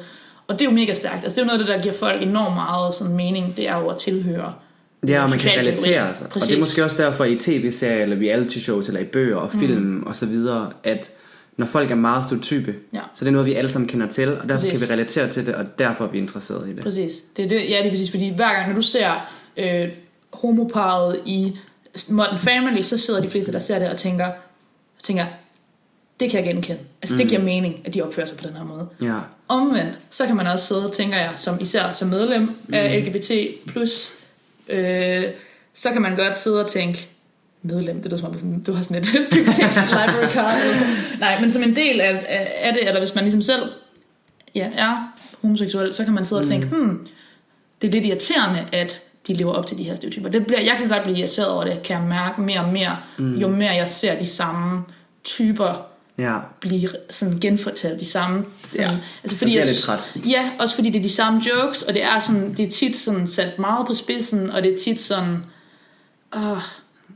Og 0.48 0.54
det 0.58 0.60
er 0.60 0.64
jo 0.64 0.74
mega 0.74 0.94
stærkt. 0.94 1.24
Altså 1.24 1.36
det 1.36 1.38
er 1.38 1.42
jo 1.42 1.46
noget 1.46 1.60
af 1.60 1.66
det, 1.66 1.76
der 1.76 1.82
giver 1.82 1.94
folk 1.94 2.22
enormt 2.22 2.54
meget 2.54 2.94
sådan 2.94 3.16
mening, 3.16 3.56
det 3.56 3.68
er 3.68 3.76
jo 3.78 3.88
at 3.88 3.98
tilhøre. 3.98 4.54
Ja, 5.08 5.22
og 5.22 5.30
man 5.30 5.38
kan 5.38 5.50
relatere 5.58 6.14
sig. 6.14 6.26
Og 6.26 6.30
Præcis. 6.32 6.48
det 6.48 6.54
er 6.56 6.60
måske 6.60 6.84
også 6.84 7.02
derfor 7.02 7.24
i 7.24 7.36
tv-serier, 7.38 8.02
eller 8.02 8.16
reality 8.16 8.58
shows, 8.58 8.88
eller 8.88 9.00
i 9.00 9.04
bøger 9.04 9.36
og 9.36 9.50
film 9.52 9.82
mm. 9.82 10.02
og 10.02 10.16
så 10.16 10.26
videre, 10.26 10.72
at 10.84 11.10
når 11.56 11.66
folk 11.66 11.90
er 11.90 11.94
meget 11.94 12.24
stereotype, 12.24 12.74
Ja. 12.94 13.00
så 13.14 13.24
det 13.24 13.28
er 13.28 13.32
noget, 13.32 13.46
vi 13.46 13.54
alle 13.54 13.70
sammen 13.70 13.88
kender 13.88 14.08
til, 14.08 14.28
og 14.28 14.48
derfor 14.48 14.60
Præcis. 14.60 14.70
kan 14.70 14.80
vi 14.88 14.92
relatere 14.92 15.28
til 15.28 15.46
det, 15.46 15.54
og 15.54 15.78
derfor 15.78 16.04
er 16.04 16.08
vi 16.08 16.18
interesserede 16.18 16.70
i 16.70 16.74
det. 16.74 16.82
Præcis. 16.82 17.12
Det 17.36 17.44
er 17.44 17.48
det, 17.48 17.70
ja, 17.70 17.78
det 17.78 17.86
er 17.86 17.90
præcis, 17.90 18.10
fordi 18.10 18.28
hver 18.36 18.52
gang, 18.52 18.68
når 18.68 18.74
du 18.74 18.82
ser 18.82 19.28
øh, 19.56 19.88
homoparet 20.32 21.20
i 21.26 21.56
Modern 22.10 22.38
Family, 22.38 22.82
så 22.82 22.98
sidder 22.98 23.20
de 23.20 23.30
fleste, 23.30 23.52
der 23.52 23.58
ser 23.60 23.78
det 23.78 23.88
og 23.88 23.96
tænker, 23.96 24.26
tænker 25.02 25.24
det 26.20 26.30
kan 26.30 26.44
jeg 26.44 26.54
genkende. 26.54 26.80
Altså, 27.02 27.16
det 27.16 27.28
giver 27.28 27.42
mening, 27.42 27.80
at 27.84 27.94
de 27.94 28.02
opfører 28.02 28.26
sig 28.26 28.38
på 28.38 28.46
den 28.46 28.56
her 28.56 28.64
måde. 28.64 28.88
Ja. 29.02 29.18
Omvendt, 29.54 29.98
så 30.10 30.26
kan 30.26 30.36
man 30.36 30.46
også 30.46 30.66
sidde, 30.66 30.90
tænker 30.94 31.16
jeg, 31.16 31.32
som 31.36 31.58
især 31.60 31.92
som 31.92 32.08
medlem 32.08 32.50
af 32.72 33.04
LGBT+, 33.06 33.30
øh, 34.68 35.24
så 35.74 35.90
kan 35.90 36.02
man 36.02 36.16
godt 36.16 36.38
sidde 36.38 36.64
og 36.64 36.70
tænke, 36.70 37.08
medlem, 37.62 38.02
det 38.02 38.12
er 38.12 38.16
som 38.16 38.26
om, 38.26 38.60
du- 38.60 38.72
har 38.72 38.82
sådan 38.82 38.96
et 38.96 39.06
biblioteks 39.30 39.76
library 39.76 40.30
card. 40.30 40.58
Nej, 41.20 41.40
men 41.40 41.50
som 41.50 41.62
en 41.62 41.76
del 41.76 42.00
af, 42.00 42.24
af, 42.60 42.72
det, 42.72 42.88
eller 42.88 43.00
hvis 43.00 43.14
man 43.14 43.24
ligesom 43.24 43.42
selv 43.42 43.62
ja, 44.54 44.70
er 44.76 45.12
homoseksuel, 45.42 45.94
så 45.94 46.04
kan 46.04 46.12
man 46.14 46.24
sidde 46.24 46.40
og 46.40 46.46
tænke, 46.46 46.66
hmm, 46.66 47.06
det 47.82 47.88
er 47.88 47.92
lidt 47.92 48.06
irriterende, 48.06 48.66
at 48.72 49.02
de 49.26 49.34
lever 49.34 49.52
op 49.52 49.66
til 49.66 49.78
de 49.78 49.82
her 49.84 49.96
stereotyper. 49.96 50.28
Det 50.28 50.46
bliver, 50.46 50.60
jeg 50.60 50.74
kan 50.78 50.88
godt 50.88 51.02
blive 51.02 51.18
irriteret 51.18 51.48
over 51.48 51.64
det, 51.64 51.82
kan 51.82 51.96
jeg 51.98 52.06
mærke 52.08 52.40
mere 52.40 52.60
og 52.60 52.68
mere, 52.72 52.96
mm. 53.18 53.36
jo 53.36 53.48
mere 53.48 53.70
jeg 53.74 53.88
ser 53.88 54.18
de 54.18 54.26
samme 54.26 54.82
typer 55.24 55.86
Ja. 56.18 56.38
blive 56.60 56.88
sådan 57.10 57.40
genfortalt 57.40 58.00
de 58.00 58.06
samme 58.06 58.44
sådan, 58.66 58.86
Ja, 58.86 58.98
altså 59.22 59.36
så 59.36 59.36
fordi 59.36 59.52
jeg 59.52 59.58
jeg, 59.58 59.66
lidt 59.66 59.78
træt. 59.78 60.00
Ja, 60.26 60.50
også 60.58 60.74
fordi 60.74 60.90
det 60.90 60.98
er 60.98 61.02
de 61.02 61.10
samme 61.10 61.42
jokes, 61.46 61.82
og 61.82 61.94
det 61.94 62.02
er 62.02 62.18
sådan, 62.18 62.54
det 62.54 62.66
er 62.66 62.70
tit 62.70 62.96
sådan 62.96 63.26
sat 63.28 63.58
meget 63.58 63.86
på 63.86 63.94
spidsen, 63.94 64.50
og 64.50 64.62
det 64.62 64.74
er 64.74 64.78
tit 64.78 65.00
sådan, 65.00 65.36
åh, 66.36 66.58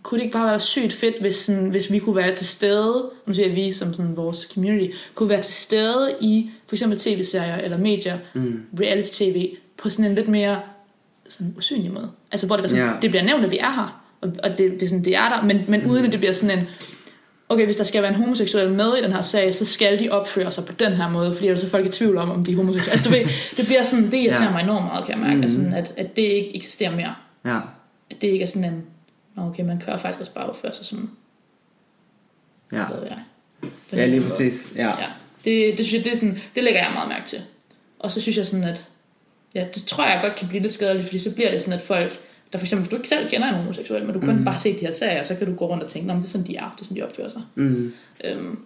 kunne 0.03 0.19
det 0.19 0.25
ikke 0.25 0.33
bare 0.33 0.47
være 0.47 0.61
sygt 0.61 0.93
fedt, 0.93 1.21
hvis, 1.21 1.37
sådan, 1.37 1.69
hvis 1.69 1.91
vi 1.93 1.99
kunne 1.99 2.17
være 2.17 2.35
til 2.35 2.47
stede, 2.47 3.11
nu 3.27 3.35
siger 3.35 3.47
jeg 3.47 3.57
vi 3.57 3.73
som 3.73 3.95
sådan 3.95 4.17
vores 4.17 4.49
community, 4.55 4.95
kunne 5.15 5.29
være 5.29 5.43
til 5.43 5.55
stede 5.55 6.15
i 6.21 6.51
for 6.67 6.77
eksempel 6.77 6.99
tv-serier 6.99 7.57
eller 7.57 7.79
medier, 7.79 8.19
mm. 8.35 8.63
reality-tv, 8.81 9.57
på 9.83 9.91
sådan 9.91 10.05
en 10.05 10.15
lidt 10.15 10.29
mere 10.29 10.61
sådan 11.29 11.55
usynlig 11.57 11.93
måde. 11.93 12.11
Altså 12.33 12.47
hvor 12.47 12.57
det, 12.57 12.63
var 12.63 12.69
sådan, 12.69 12.85
Ja. 12.85 12.93
det 13.03 13.11
bliver 13.11 13.25
nævnt, 13.25 13.45
at 13.45 13.51
vi 13.51 13.59
er 13.59 13.71
her, 13.71 14.03
og, 14.21 14.33
og 14.43 14.51
det, 14.51 14.59
det, 14.59 14.83
er 14.83 14.89
sådan, 14.89 15.05
det 15.05 15.15
er 15.15 15.29
der, 15.29 15.43
men, 15.43 15.65
men 15.69 15.91
uden 15.91 16.05
at 16.05 16.13
det 16.13 16.21
bliver 16.21 16.33
sådan 16.33 16.59
en, 16.59 16.67
okay, 17.49 17.65
hvis 17.65 17.77
der 17.77 17.85
skal 17.85 18.03
være 18.03 18.11
en 18.11 18.17
homoseksuel 18.17 18.71
med 18.71 18.97
i 18.97 19.03
den 19.03 19.13
her 19.13 19.23
sag, 19.23 19.55
så 19.55 19.65
skal 19.65 20.01
de 20.01 20.11
opføre 20.11 20.53
sig 20.53 20.65
på 20.65 20.73
den 20.73 20.93
her 20.93 21.09
måde, 21.11 21.35
fordi 21.35 21.47
ellers 21.47 21.65
er 21.65 21.69
folk 21.69 21.87
i 21.87 21.89
tvivl 21.89 22.17
om, 22.17 22.31
om 22.31 22.45
de 22.45 22.53
er 22.53 22.57
homoseksuelle. 22.57 22.93
Altså 22.93 23.11
du 23.11 23.17
ved, 23.17 23.27
det 23.57 23.67
bliver 23.67 23.83
sådan, 23.83 24.05
det 24.05 24.15
irriterer 24.15 24.45
Ja. 24.45 24.51
mig 24.51 24.63
enormt 24.63 24.85
meget, 24.85 25.05
kan 25.07 25.13
jeg 25.13 25.21
mærke, 25.21 25.37
mm. 25.37 25.43
altså, 25.43 25.57
sådan, 25.57 25.75
at, 25.75 25.95
at 25.97 26.17
det 26.17 26.23
ikke 26.23 26.57
eksisterer 26.57 26.97
mere. 26.97 27.15
Ja. 27.45 27.59
At 28.11 28.17
det 28.23 28.29
ikke 28.29 28.43
er 28.43 28.47
sådan 28.47 28.65
en, 28.65 28.85
"Nå, 29.37 29.43
okay, 29.43 29.63
man 29.63 29.79
kan 29.79 29.99
faktisk 29.99 30.21
også 30.21 30.35
bare 30.35 30.47
opføre 30.47 30.73
sig 30.75 30.87
som, 30.87 31.11
Ja. 32.73 32.85
hvad 32.85 32.97
ved 33.01 33.07
jeg. 33.11 33.19
Ja, 33.93 34.07
lige 34.07 34.21
måde. 34.21 34.31
præcis. 34.31 34.73
Ja. 34.77 34.89
Ja, 34.89 35.07
det, 35.45 35.79
det, 35.79 35.87
synes 35.87 35.93
jeg, 35.93 36.05
det, 36.05 36.13
er 36.13 36.17
sådan, 36.17 36.39
det 36.55 36.65
lægger 36.65 36.81
jeg 36.83 36.91
meget 36.95 37.09
mærke 37.09 37.29
til. 37.29 37.43
Og 37.99 38.11
så 38.13 38.21
synes 38.21 38.37
jeg 38.39 38.47
sådan, 38.47 38.65
at 38.65 38.85
ja, 39.55 39.67
det 39.75 39.85
tror 39.85 40.05
jeg 40.05 40.19
godt 40.23 40.35
kan 40.37 40.49
blive 40.49 40.63
lidt 40.63 40.75
skadeligt, 40.75 41.07
fordi 41.07 41.19
så 41.19 41.35
bliver 41.35 41.51
det 41.51 41.61
sådan, 41.63 41.75
at 41.75 41.81
folk, 41.81 42.19
der 42.53 42.59
for 42.59 42.65
eksempel, 42.65 42.83
hvis 42.83 42.91
du 42.91 42.97
ikke 42.97 43.09
selv 43.09 43.29
kender 43.31 43.49
en 43.49 43.55
homoseksuel, 43.55 44.05
men 44.05 44.15
du 44.15 44.21
kun 44.21 44.37
mm. 44.39 44.45
bare 44.45 44.59
set 44.59 44.81
de 44.81 44.85
her 44.87 44.93
serier, 44.93 45.23
så 45.23 45.35
kan 45.35 45.47
du 45.47 45.55
gå 45.55 45.67
rundt 45.67 45.83
og 45.85 45.91
tænke, 45.91 46.07
"Nå, 46.09 46.13
men 46.15 46.23
det 46.23 46.29
er 46.29 46.31
sådan, 46.33 46.47
de 46.47 46.57
er, 46.57 46.75
det 46.77 46.81
er 46.81 46.85
sådan, 46.85 46.97
de 46.97 47.07
opfører 47.09 47.29
sig. 47.29 47.43
Mm. 47.55 47.93
Øhm, 48.25 48.59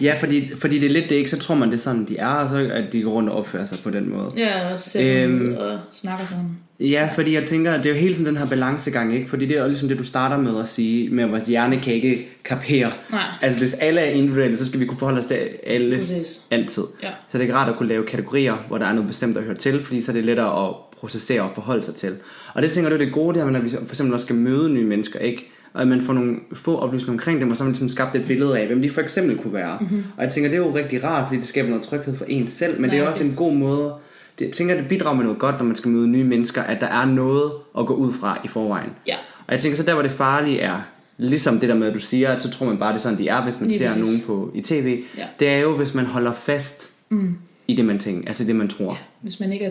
Ja, 0.00 0.16
fordi, 0.20 0.50
fordi 0.58 0.78
det 0.78 0.86
er 0.86 0.90
lidt 0.90 1.10
det 1.10 1.16
ikke, 1.16 1.30
så 1.30 1.38
tror 1.38 1.54
man 1.54 1.68
det 1.68 1.74
er 1.74 1.80
sådan, 1.80 2.04
de 2.08 2.16
er, 2.18 2.26
og 2.26 2.48
så 2.48 2.56
at 2.72 2.92
de 2.92 3.02
går 3.02 3.10
rundt 3.12 3.30
og 3.30 3.36
opfører 3.36 3.64
sig 3.64 3.78
på 3.84 3.90
den 3.90 4.08
måde. 4.16 4.32
ja, 4.36 4.72
og 4.72 4.80
ser 4.80 5.24
Øhm. 5.24 5.56
og 5.58 5.78
snakker 5.92 6.26
sådan. 6.26 6.58
Ja, 6.80 7.08
fordi 7.14 7.34
jeg 7.34 7.44
tænker, 7.46 7.76
det 7.76 7.86
er 7.86 7.90
jo 7.90 7.96
hele 7.96 8.14
tiden 8.14 8.26
den 8.26 8.36
her 8.36 8.46
balancegang, 8.46 9.14
ikke? 9.14 9.28
Fordi 9.28 9.46
det 9.46 9.56
er 9.56 9.60
jo 9.60 9.66
ligesom 9.66 9.88
det, 9.88 9.98
du 9.98 10.04
starter 10.04 10.36
med 10.36 10.60
at 10.60 10.68
sige, 10.68 11.08
med 11.10 11.24
at 11.24 11.30
vores 11.30 11.46
hjerne 11.46 11.80
kan 11.80 11.94
ikke 11.94 12.28
kapere. 12.44 12.92
Nej. 13.10 13.22
Altså 13.42 13.58
hvis 13.58 13.74
alle 13.74 14.00
er 14.00 14.10
individuelle, 14.10 14.56
så 14.56 14.66
skal 14.66 14.80
vi 14.80 14.86
kunne 14.86 14.98
forholde 14.98 15.18
os 15.18 15.26
til 15.26 15.38
alle 15.66 15.96
Præcis. 15.96 16.40
altid. 16.50 16.82
Ja. 17.02 17.08
Så 17.08 17.14
det 17.32 17.38
er 17.38 17.40
ikke 17.42 17.54
rart 17.54 17.68
at 17.68 17.76
kunne 17.76 17.88
lave 17.88 18.04
kategorier, 18.06 18.54
hvor 18.68 18.78
der 18.78 18.86
er 18.86 18.92
noget 18.92 19.08
bestemt, 19.08 19.36
der 19.36 19.42
hører 19.42 19.54
til, 19.56 19.84
fordi 19.84 20.00
så 20.00 20.12
er 20.12 20.14
det 20.14 20.24
lettere 20.24 20.68
at 20.68 20.74
processere 21.06 21.42
og 21.42 21.50
forholde 21.54 21.84
sig 21.84 21.94
til. 21.94 22.16
Og 22.54 22.62
det 22.62 22.72
tænker 22.72 22.90
du, 22.90 22.96
det 22.98 23.06
er 23.08 23.12
gode, 23.12 23.34
det 23.38 23.42
her, 23.50 23.56
at 23.58 23.64
vi 23.64 23.70
for 23.70 23.78
eksempel 23.90 24.14
også 24.14 24.24
skal 24.24 24.36
møde 24.36 24.68
nye 24.70 24.84
mennesker, 24.84 25.18
ikke? 25.18 25.46
Og 25.72 25.82
at 25.82 25.88
man 25.88 26.02
får 26.02 26.12
nogle 26.12 26.36
få 26.54 26.78
oplysninger 26.78 27.12
omkring 27.12 27.40
dem, 27.40 27.50
og 27.50 27.56
så 27.56 27.62
har 27.62 27.66
man 27.66 27.72
ligesom 27.72 27.88
skabt 27.88 28.16
et 28.16 28.24
billede 28.26 28.58
af, 28.58 28.66
hvem 28.66 28.82
de 28.82 28.90
for 28.90 29.00
eksempel 29.00 29.36
kunne 29.38 29.52
være. 29.54 29.78
Mm-hmm. 29.80 30.04
Og 30.16 30.24
jeg 30.24 30.32
tænker, 30.32 30.50
det 30.50 30.56
er 30.58 30.62
jo 30.66 30.74
rigtig 30.76 31.04
rart, 31.04 31.26
fordi 31.28 31.40
det 31.40 31.48
skaber 31.48 31.68
noget 31.68 31.84
tryghed 31.84 32.16
for 32.18 32.24
en 32.28 32.48
selv, 32.48 32.80
men 32.80 32.90
det 32.90 32.98
er 32.98 33.02
Ja, 33.02 33.08
også 33.08 33.22
det- 33.24 33.30
en 33.30 33.36
god 33.36 33.52
måde, 33.54 33.94
det, 34.38 34.44
jeg 34.44 34.52
tænker, 34.52 34.74
det 34.74 34.88
bidrager 34.88 35.16
med 35.16 35.24
noget 35.24 35.38
godt, 35.38 35.54
når 35.58 35.64
man 35.64 35.76
skal 35.76 35.90
møde 35.90 36.08
nye 36.08 36.24
mennesker, 36.24 36.62
at 36.62 36.80
der 36.80 36.86
er 36.86 37.04
noget 37.04 37.52
at 37.78 37.86
gå 37.86 37.94
ud 37.94 38.12
fra 38.12 38.38
i 38.44 38.48
forvejen. 38.48 38.90
Ja, 39.06 39.14
Og 39.46 39.52
jeg 39.52 39.60
tænker 39.60 39.76
så 39.76 39.82
der, 39.82 39.92
hvor 39.92 40.02
det 40.02 40.12
farlige 40.12 40.60
er, 40.60 40.80
ligesom 41.18 41.60
det 41.60 41.68
der 41.68 41.74
med, 41.74 41.86
at 41.86 41.94
du 41.94 41.98
siger, 42.00 42.32
at 42.32 42.40
så 42.42 42.50
tror 42.50 42.66
man 42.66 42.78
bare, 42.78 42.92
det 42.92 42.98
er 42.98 43.02
sådan, 43.02 43.18
de 43.18 43.28
er, 43.28 43.44
hvis 43.44 43.60
man 43.60 43.68
Lige 43.68 43.78
ser 43.78 43.88
præcis. 43.88 44.02
nogen 44.04 44.20
på 44.26 44.50
i 44.54 44.60
tv. 44.60 44.98
Ja. 45.18 45.26
Det 45.40 45.48
er 45.48 45.58
jo, 45.58 45.76
hvis 45.76 45.94
man 45.94 46.04
holder 46.06 46.32
fast 46.32 46.90
mm. 47.08 47.34
i 47.68 47.76
det, 47.76 47.84
man 47.84 47.98
tænker, 47.98 48.28
altså 48.28 48.44
det, 48.44 48.56
man 48.56 48.68
tror. 48.68 48.98
Hvis 49.26 49.40
man 49.40 49.52
ikke 49.52 49.64
er, 49.64 49.70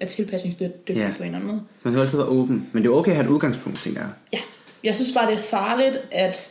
er 0.00 0.06
tilpasningsdygtig 0.06 0.96
Ja. 0.96 1.10
på 1.16 1.22
en 1.22 1.24
eller 1.24 1.38
anden 1.38 1.46
måde. 1.50 1.60
Så 1.78 1.88
man 1.88 1.92
skal 1.94 2.00
altid 2.00 2.18
være 2.18 2.26
åben. 2.26 2.66
Men 2.72 2.82
det 2.82 2.88
er 2.88 2.92
okay 2.92 3.10
at 3.10 3.16
have 3.16 3.26
et 3.26 3.30
udgangspunkt, 3.30 3.82
tænker 3.82 4.00
jeg. 4.00 4.10
Ja, 4.32 4.38
jeg 4.84 4.94
synes 4.94 5.12
bare, 5.16 5.30
det 5.30 5.38
er 5.38 5.42
farligt, 5.42 5.98
at, 6.12 6.50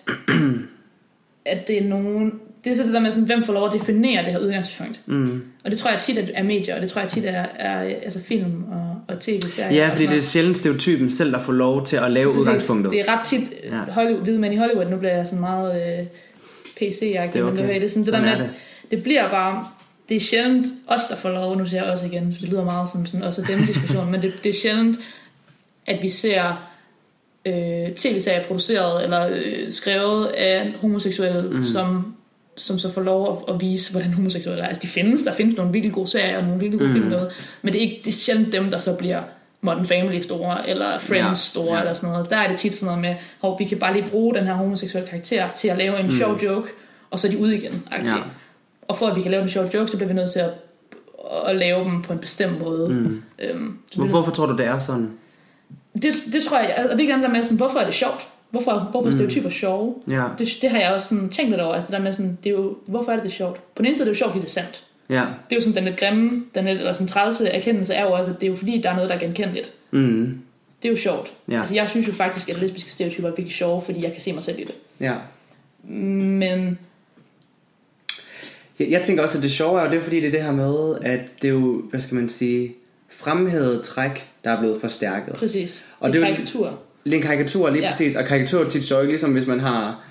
at 1.45 1.67
det 1.67 1.83
er 1.83 1.87
nogen, 1.87 2.39
det 2.63 2.71
er 2.71 2.75
så 2.75 2.83
det 2.83 2.93
der 2.93 2.99
med, 2.99 3.11
sådan, 3.11 3.25
hvem 3.25 3.43
får 3.45 3.53
lov 3.53 3.67
at 3.67 3.73
definere 3.73 4.23
det 4.25 4.31
her 4.31 4.39
udgangspunkt. 4.39 4.99
Mm. 5.05 5.41
Og 5.63 5.71
det 5.71 5.79
tror 5.79 5.91
jeg 5.91 5.99
tit 6.01 6.17
er, 6.17 6.23
er 6.33 6.43
medier, 6.43 6.75
og 6.75 6.81
det 6.81 6.89
tror 6.89 7.01
jeg 7.01 7.09
tit 7.09 7.25
er, 7.25 7.45
er 7.55 7.79
altså 7.79 8.19
film 8.23 8.63
og, 8.71 8.95
og 9.15 9.19
tv-serier. 9.21 9.73
Ja, 9.75 9.89
fordi 9.93 10.05
det 10.05 10.17
er 10.17 10.21
sjældent 10.21 10.57
stereotypen 10.57 11.11
selv, 11.11 11.31
der 11.31 11.43
får 11.43 11.53
lov 11.53 11.85
til 11.85 11.95
at 11.97 12.11
lave 12.11 12.31
Præcis. 12.33 12.39
udgangspunktet. 12.39 12.91
Det 12.91 12.99
er 12.99 13.17
ret 13.17 13.25
tit 13.27 13.53
Ja. 13.63 13.77
Hollywood, 13.91 14.23
hvide 14.23 14.39
mænd 14.39 14.53
i 14.53 14.57
Hollywood, 14.57 14.85
nu 14.85 14.97
bliver 14.97 15.15
jeg 15.15 15.25
sådan 15.25 15.39
meget 15.39 15.99
øh, 15.99 16.05
PC-agtig, 16.77 17.33
Det 17.33 17.35
er 17.35 17.43
men 17.43 17.53
okay. 17.53 17.67
det, 17.73 17.81
det, 17.81 17.83
er 17.83 17.89
sådan, 17.89 18.05
det 18.05 18.13
der 18.13 18.21
med, 18.21 18.29
at 18.29 18.49
det 18.91 19.03
bliver 19.03 19.29
bare, 19.29 19.67
det 20.09 20.17
er 20.17 20.21
sjældent 20.21 20.67
os, 20.87 21.01
der 21.09 21.15
får 21.15 21.29
lov, 21.29 21.57
nu 21.57 21.65
siger 21.65 21.83
jeg 21.83 21.91
også 21.91 22.05
igen, 22.05 22.33
for 22.33 22.41
det 22.41 22.49
lyder 22.49 22.63
meget 22.63 22.89
som 22.89 23.05
sådan 23.05 23.23
også 23.23 23.41
dem 23.47 23.65
diskussion, 23.65 24.11
men 24.11 24.21
det, 24.21 24.33
det 24.43 24.49
er 24.49 24.59
sjældent, 24.61 24.99
at 25.85 25.99
vi 26.01 26.09
ser 26.09 26.69
øh, 27.45 27.95
tv-serier 27.95 28.43
produceret 28.47 29.03
eller 29.03 29.29
øh, 29.31 29.71
skrevet 29.71 30.25
af 30.25 30.73
homoseksuelle, 30.81 31.49
mm. 31.49 31.63
som, 31.63 32.15
som 32.57 32.79
så 32.79 32.91
får 32.91 33.01
lov 33.01 33.43
at, 33.47 33.53
at 33.55 33.61
vise, 33.61 33.91
hvordan 33.91 34.13
homoseksuelle 34.13 34.63
er. 34.63 34.67
Altså 34.67 34.81
de 34.81 34.87
findes, 34.87 35.23
der 35.23 35.33
findes 35.33 35.57
nogle 35.57 35.71
virkelig 35.71 35.93
gode 35.93 36.07
serier 36.07 36.37
og 36.37 36.43
nogle 36.43 36.59
virkelig 36.59 36.79
gode 36.79 36.89
mm. 36.89 36.95
film 36.95 37.09
noget, 37.09 37.31
men 37.61 37.73
det 37.73 37.79
er, 37.79 37.83
ikke, 37.83 38.01
det 38.05 38.11
er 38.11 38.17
sjældent 38.17 38.53
dem, 38.53 38.71
der 38.71 38.77
så 38.77 38.95
bliver 38.97 39.21
Modern 39.61 39.85
Family 39.85 40.19
store, 40.19 40.69
eller 40.69 40.99
Friends 40.99 41.17
Ja, 41.17 41.33
store, 41.33 41.75
ja. 41.75 41.79
eller 41.79 41.93
sådan 41.93 42.09
noget. 42.09 42.29
Der 42.29 42.37
er 42.37 42.47
det 42.49 42.59
tit 42.59 42.75
sådan 42.75 42.85
noget 42.85 43.01
med, 43.01 43.49
at 43.51 43.59
vi 43.59 43.65
kan 43.65 43.79
bare 43.79 43.93
lige 43.93 44.09
bruge 44.09 44.35
den 44.35 44.45
her 44.45 44.53
homoseksuelle 44.53 45.09
karakter 45.09 45.49
til 45.55 45.67
at 45.67 45.77
lave 45.77 45.99
en 45.99 46.05
mm. 46.05 46.11
sjov 46.11 46.39
joke, 46.43 46.69
og 47.11 47.19
så 47.19 47.27
er 47.27 47.31
de 47.31 47.37
ude 47.37 47.57
igen. 47.57 47.83
Ja. 47.91 48.05
Ja. 48.05 48.15
Og 48.89 48.97
for 48.97 49.07
at 49.07 49.15
vi 49.15 49.21
kan 49.21 49.31
lave 49.31 49.43
en 49.43 49.49
sjov 49.49 49.65
joke, 49.65 49.91
så 49.91 49.97
bliver 49.97 50.07
vi 50.07 50.13
nødt 50.13 50.31
til 50.31 50.39
at, 50.39 50.49
at 51.47 51.55
lave 51.55 51.83
dem 51.83 52.01
på 52.01 52.13
en 52.13 52.19
bestemt 52.19 52.59
måde. 52.59 52.89
Mm. 52.89 53.21
Øhm, 53.39 53.77
så 53.91 54.01
Hvorfor 54.03 54.31
tror 54.31 54.45
du, 54.45 54.57
det 54.57 54.65
er 54.65 54.79
sådan? 54.79 55.11
det, 55.93 56.13
det 56.33 56.43
tror 56.43 56.59
jeg, 56.59 56.87
og 56.91 56.97
det 56.97 57.03
er 57.05 57.09
igen 57.09 57.23
der 57.23 57.29
med 57.29 57.43
sådan, 57.43 57.57
hvorfor 57.57 57.79
er 57.79 57.85
det 57.85 57.93
sjovt? 57.93 58.27
Hvorfor, 58.49 58.87
hvorfor 58.91 59.07
er 59.07 59.11
stereotyper 59.11 59.49
sjove? 59.49 59.95
Ja, 60.07 60.23
Det, 60.37 60.47
det 60.61 60.69
har 60.69 60.79
jeg 60.79 60.93
også 60.93 61.07
sådan 61.07 61.29
tænkt 61.29 61.51
lidt 61.51 61.61
over, 61.61 61.73
altså 61.73 61.87
det 61.87 61.93
der 61.97 62.03
med 62.03 62.13
sådan, 62.13 62.37
det 62.43 62.49
er 62.49 62.53
jo, 62.53 62.77
hvorfor 62.85 63.11
er 63.11 63.15
det 63.15 63.23
det 63.25 63.33
sjovt? 63.33 63.55
På 63.55 63.61
den 63.77 63.85
ene 63.85 63.95
side 63.95 64.03
er 64.03 64.05
det 64.05 64.11
jo 64.11 64.17
sjovt, 64.17 64.31
fordi 64.31 64.41
det 64.41 64.47
er 64.49 64.61
sandt. 64.61 64.83
ja. 65.09 65.15
Det 65.49 65.51
er 65.51 65.55
jo 65.55 65.61
sådan 65.61 65.75
den 65.75 65.83
lidt 65.83 65.97
grimme, 65.99 66.43
den 66.55 66.65
lidt, 66.65 66.77
eller 66.79 66.93
sådan 66.93 67.07
trælse 67.07 67.47
erkendelse 67.49 67.93
er 67.93 68.03
jo 68.03 68.11
også, 68.11 68.31
at 68.31 68.39
det 68.41 68.47
er 68.47 68.51
jo 68.51 68.55
fordi, 68.57 68.81
der 68.81 68.89
er 68.89 68.95
noget, 68.95 69.09
der 69.09 69.15
er 69.15 69.19
genkendeligt. 69.19 69.73
Mm. 69.91 70.41
Det 70.83 70.89
er 70.89 70.93
jo 70.93 70.97
sjovt. 70.99 71.33
Ja. 71.47 71.59
Altså 71.59 71.75
jeg 71.75 71.89
synes 71.89 72.07
jo 72.07 72.13
faktisk, 72.13 72.49
at 72.49 72.59
lesbiske 72.61 72.91
stereotyper 72.91 73.27
er 73.27 73.31
virkelig 73.31 73.53
sjove, 73.53 73.81
fordi 73.81 74.03
jeg 74.03 74.11
kan 74.11 74.21
se 74.21 74.33
mig 74.33 74.43
selv 74.43 74.59
i 74.59 74.63
det. 74.63 74.73
ja. 74.99 75.13
Men 75.83 76.79
Jeg, 78.79 78.89
jeg 78.91 79.01
tænker 79.01 79.23
også, 79.23 79.37
at 79.37 79.43
det 79.43 79.51
sjove 79.51 79.79
er 79.79 79.85
jo, 79.85 79.91
det 79.91 79.99
er 79.99 80.03
fordi, 80.03 80.17
det 80.19 80.27
er 80.27 80.31
det 80.31 80.41
her 80.43 80.51
med, 80.51 80.95
at 81.01 81.19
det 81.41 81.47
er 81.47 81.51
jo, 81.51 81.81
hvad 81.89 81.99
skal 81.99 82.15
man 82.15 82.29
sige, 82.29 82.75
fremhævet 83.09 83.81
træk, 83.83 84.27
der 84.43 84.49
er 84.51 84.59
blevet 84.59 84.81
forstærket. 84.81 85.33
præcis, 85.35 85.85
Og 85.99 86.13
det 86.13 86.23
er 86.23 86.27
jo- 86.27 86.33
karikatur. 86.33 86.79
Det 87.05 87.13
er 87.13 87.17
en 87.17 87.23
karikatur 87.23 87.69
lige 87.69 87.83
ja. 87.83 87.91
Præcis, 87.91 88.15
og 88.15 88.25
karikatur 88.25 88.65
er 88.65 88.69
tit 88.69 88.83
sjovt, 88.83 89.07
ligesom 89.07 89.31
hvis 89.33 89.47
man 89.47 89.59
har 89.59 90.03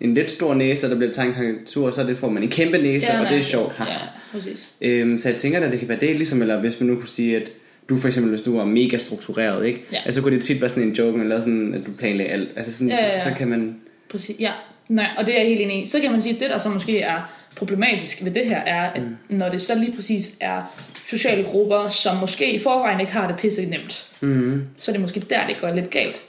en 0.00 0.14
lidt 0.14 0.30
stor 0.30 0.54
næse, 0.54 0.86
og 0.86 0.90
der 0.90 0.96
bliver 0.96 1.12
tegnet 1.12 1.34
karikatur, 1.34 1.90
så 1.90 2.04
det, 2.04 2.18
får 2.18 2.28
man 2.28 2.42
en 2.42 2.48
kæmpe 2.48 2.78
næse, 2.78 3.06
ja, 3.06 3.20
og 3.24 3.28
det 3.30 3.38
er 3.38 3.42
sjovt. 3.42 3.72
Ja, 3.80 3.96
præcis. 4.32 4.68
Øhm, 4.80 5.18
så 5.18 5.28
jeg 5.28 5.38
tænker 5.38 5.60
at 5.60 5.70
det 5.72 5.78
kan 5.78 5.88
være 5.88 6.00
det, 6.00 6.16
ligesom 6.16 6.42
eller 6.42 6.60
hvis 6.60 6.80
man 6.80 6.88
nu 6.88 6.94
kunne 6.96 7.08
sige, 7.08 7.36
at 7.36 7.52
du 7.88 7.96
for 7.96 8.06
eksempel, 8.08 8.30
hvis 8.30 8.42
du 8.42 8.56
var 8.56 8.64
mega 8.64 8.98
struktureret, 8.98 9.66
ikke? 9.66 9.84
Ja. 9.92 9.98
Altså, 10.04 10.20
så 10.20 10.22
kunne 10.24 10.34
det 10.36 10.44
tit 10.44 10.60
være 10.60 10.70
sådan 10.70 10.82
en 10.82 10.92
joke, 10.92 11.18
man 11.18 11.28
lavede 11.28 11.44
sådan, 11.44 11.74
at 11.74 11.80
du 11.86 11.90
planlagde 11.98 12.30
alt. 12.32 12.48
Altså 12.56 12.72
sådan, 12.72 12.88
Ja, 12.88 12.96
ja, 12.96 13.12
ja. 13.12 13.18
Så, 13.24 13.28
så, 13.30 13.34
kan 13.38 13.48
man... 13.48 13.76
Præcis, 14.10 14.36
ja. 14.40 14.52
Nej, 14.88 15.06
og 15.18 15.26
det 15.26 15.34
er 15.34 15.38
jeg 15.38 15.48
helt 15.48 15.60
enig 15.60 15.82
i. 15.82 15.86
Så 15.86 16.00
kan 16.00 16.12
man 16.12 16.22
sige, 16.22 16.34
at 16.34 16.40
det, 16.40 16.50
der 16.50 16.58
så 16.58 16.68
måske 16.68 17.00
er 17.00 17.37
problematisk 17.58 18.24
ved 18.24 18.30
det 18.30 18.46
her, 18.46 18.58
er, 18.58 18.90
at 18.90 19.02
mm. 19.02 19.16
når 19.28 19.48
det 19.48 19.62
så 19.62 19.74
lige 19.74 19.92
præcis 19.92 20.34
er 20.40 20.62
sociale 21.10 21.44
grupper, 21.44 21.88
som 21.88 22.16
måske 22.16 22.52
i 22.52 22.58
forvejen 22.58 23.00
ikke 23.00 23.12
har 23.12 23.26
det 23.26 23.36
pisse 23.36 23.66
nemt, 23.66 24.04
Mm, 24.20 24.66
så 24.78 24.90
er 24.90 24.92
det 24.92 25.00
måske 25.00 25.20
der, 25.20 25.46
det 25.46 25.60
går 25.60 25.70
lidt 25.70 25.90
galt. 25.90 26.20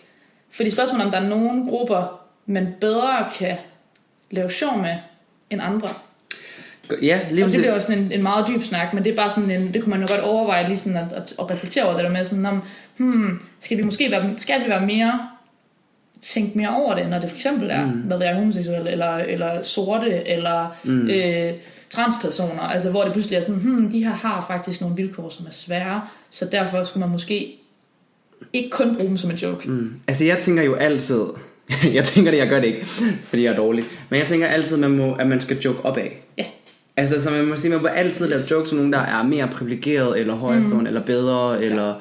Fordi 0.51 0.69
spørgsmålet 0.69 1.05
om 1.05 1.11
der 1.11 1.19
er 1.19 1.29
nogle 1.29 1.69
grupper, 1.69 2.21
man 2.45 2.67
bedre 2.81 3.25
kan 3.37 3.57
lave 4.31 4.51
sjov 4.51 4.77
med 4.77 4.95
end 5.49 5.61
andre. 5.61 5.89
ja, 7.01 7.19
lige 7.31 7.45
Og 7.45 7.51
det 7.51 7.59
bliver 7.59 7.75
jo 7.75 7.81
sådan 7.81 7.97
en, 7.97 8.11
en 8.11 8.23
meget 8.23 8.47
dyb 8.47 8.63
snak, 8.63 8.93
men 8.93 9.03
det 9.03 9.11
er 9.11 9.15
bare 9.15 9.29
sådan 9.29 9.51
en, 9.51 9.73
det 9.73 9.83
kunne 9.83 9.89
man 9.89 10.01
jo 10.01 10.13
godt 10.13 10.21
overveje 10.21 10.67
lige 10.67 10.77
sådan 10.77 10.97
at, 10.97 11.11
at, 11.11 11.33
at 11.39 11.51
reflektere 11.51 11.83
over 11.83 11.93
det 11.93 12.03
der 12.03 12.09
med 12.09 12.25
sådan, 12.25 12.45
om, 12.45 12.63
hmm, 12.97 13.41
skal 13.59 13.77
vi 13.77 13.83
måske 13.83 14.11
være, 14.11 14.33
skal 14.37 14.63
vi 14.63 14.69
være 14.69 14.85
mere, 14.85 15.29
tænke 16.21 16.57
mere 16.57 16.75
over 16.75 16.95
det, 16.95 17.09
når 17.09 17.19
det 17.19 17.29
for 17.29 17.35
eksempel 17.35 17.69
er, 17.69 17.85
mm. 17.85 17.91
hvad 17.91 18.17
ved 18.17 18.25
jeg, 18.25 18.35
homoseksuelle, 18.35 18.91
eller, 18.91 19.15
eller 19.15 19.63
sorte, 19.63 20.27
eller 20.27 20.77
mm. 20.83 21.09
øh, 21.09 21.53
transpersoner, 21.89 22.61
altså 22.61 22.91
hvor 22.91 23.03
det 23.03 23.11
pludselig 23.11 23.37
er 23.37 23.41
sådan, 23.41 23.61
hmm, 23.61 23.91
de 23.91 24.03
her 24.03 24.13
har 24.13 24.45
faktisk 24.47 24.81
nogle 24.81 24.95
vilkår, 24.95 25.29
som 25.29 25.45
er 25.45 25.51
svære, 25.51 26.01
så 26.29 26.45
derfor 26.45 26.83
skulle 26.83 27.01
man 27.01 27.09
måske 27.09 27.55
ikke 28.53 28.69
kun 28.69 28.95
bruge 28.95 29.09
dem 29.09 29.17
som 29.17 29.31
en 29.31 29.37
joke. 29.37 29.69
Mm. 29.69 29.93
Altså, 30.07 30.25
jeg 30.25 30.37
tænker 30.37 30.63
jo 30.63 30.73
altid... 30.75 31.21
jeg 31.93 32.03
tænker 32.03 32.31
det, 32.31 32.37
jeg 32.37 32.49
gør 32.49 32.59
det 32.59 32.67
ikke, 32.67 32.85
fordi 33.23 33.43
jeg 33.43 33.51
er 33.51 33.55
dårlig. 33.55 33.83
Men 34.09 34.19
jeg 34.19 34.27
tænker 34.27 34.47
altid, 34.47 34.77
man 34.77 34.91
må, 34.91 35.13
at 35.13 35.27
man 35.27 35.41
skal 35.41 35.59
joke 35.59 35.85
opad. 35.85 36.07
Ja. 36.37 36.45
Altså, 36.97 37.23
så 37.23 37.29
man 37.29 37.45
må 37.45 37.55
sige, 37.55 37.71
man 37.71 37.81
må 37.81 37.87
altid 37.87 38.27
lave 38.27 38.41
jokes 38.51 38.71
om 38.71 38.77
nogen, 38.77 38.93
der 38.93 38.99
er 38.99 39.23
mere 39.23 39.47
privilegeret, 39.47 40.19
eller 40.19 40.35
højrestående, 40.35 40.81
mm. 40.81 40.87
eller 40.87 41.01
bedre, 41.01 41.63
eller 41.63 41.95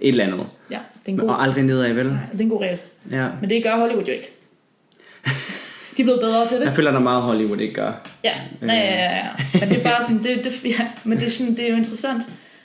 et 0.00 0.08
eller 0.08 0.24
andet. 0.24 0.46
Ja, 0.70 0.74
det 0.74 1.06
er 1.06 1.10
en 1.12 1.18
god, 1.18 1.28
Og 1.28 1.42
aldrig 1.42 1.64
nedad, 1.64 1.92
vel? 1.92 2.06
nej, 2.06 2.16
det 2.32 2.40
er 2.40 2.44
en 2.44 2.50
god 2.50 2.60
regel. 2.60 2.78
Ja. 3.10 3.28
Men 3.40 3.50
det 3.50 3.62
gør 3.62 3.76
Hollywood 3.76 4.04
jo 4.04 4.12
ikke. 4.12 4.30
De 5.96 6.02
er 6.02 6.04
blevet 6.04 6.20
bedre 6.20 6.48
til 6.48 6.58
det. 6.60 6.64
Jeg 6.66 6.74
føler, 6.74 6.90
der 6.90 6.98
er 6.98 7.02
meget 7.02 7.22
Hollywood 7.22 7.58
ikke 7.58 7.74
gør. 7.74 7.92
Ja, 8.24 8.32
ja, 8.62 8.66
ja, 8.66 8.74
ja, 8.74 9.16
ja. 9.16 9.28
Men 9.60 9.68
det 9.68 9.78
er 9.78 9.82
bare 9.82 10.02
sådan, 10.04 10.22
det, 10.24 10.44
det, 10.44 10.64
ja, 10.78 10.88
men 11.04 11.18
det 11.18 11.26
er, 11.26 11.30
sådan, 11.30 11.56
det 11.56 11.64
er 11.64 11.68
jo 11.70 11.76
interessant. 11.76 12.22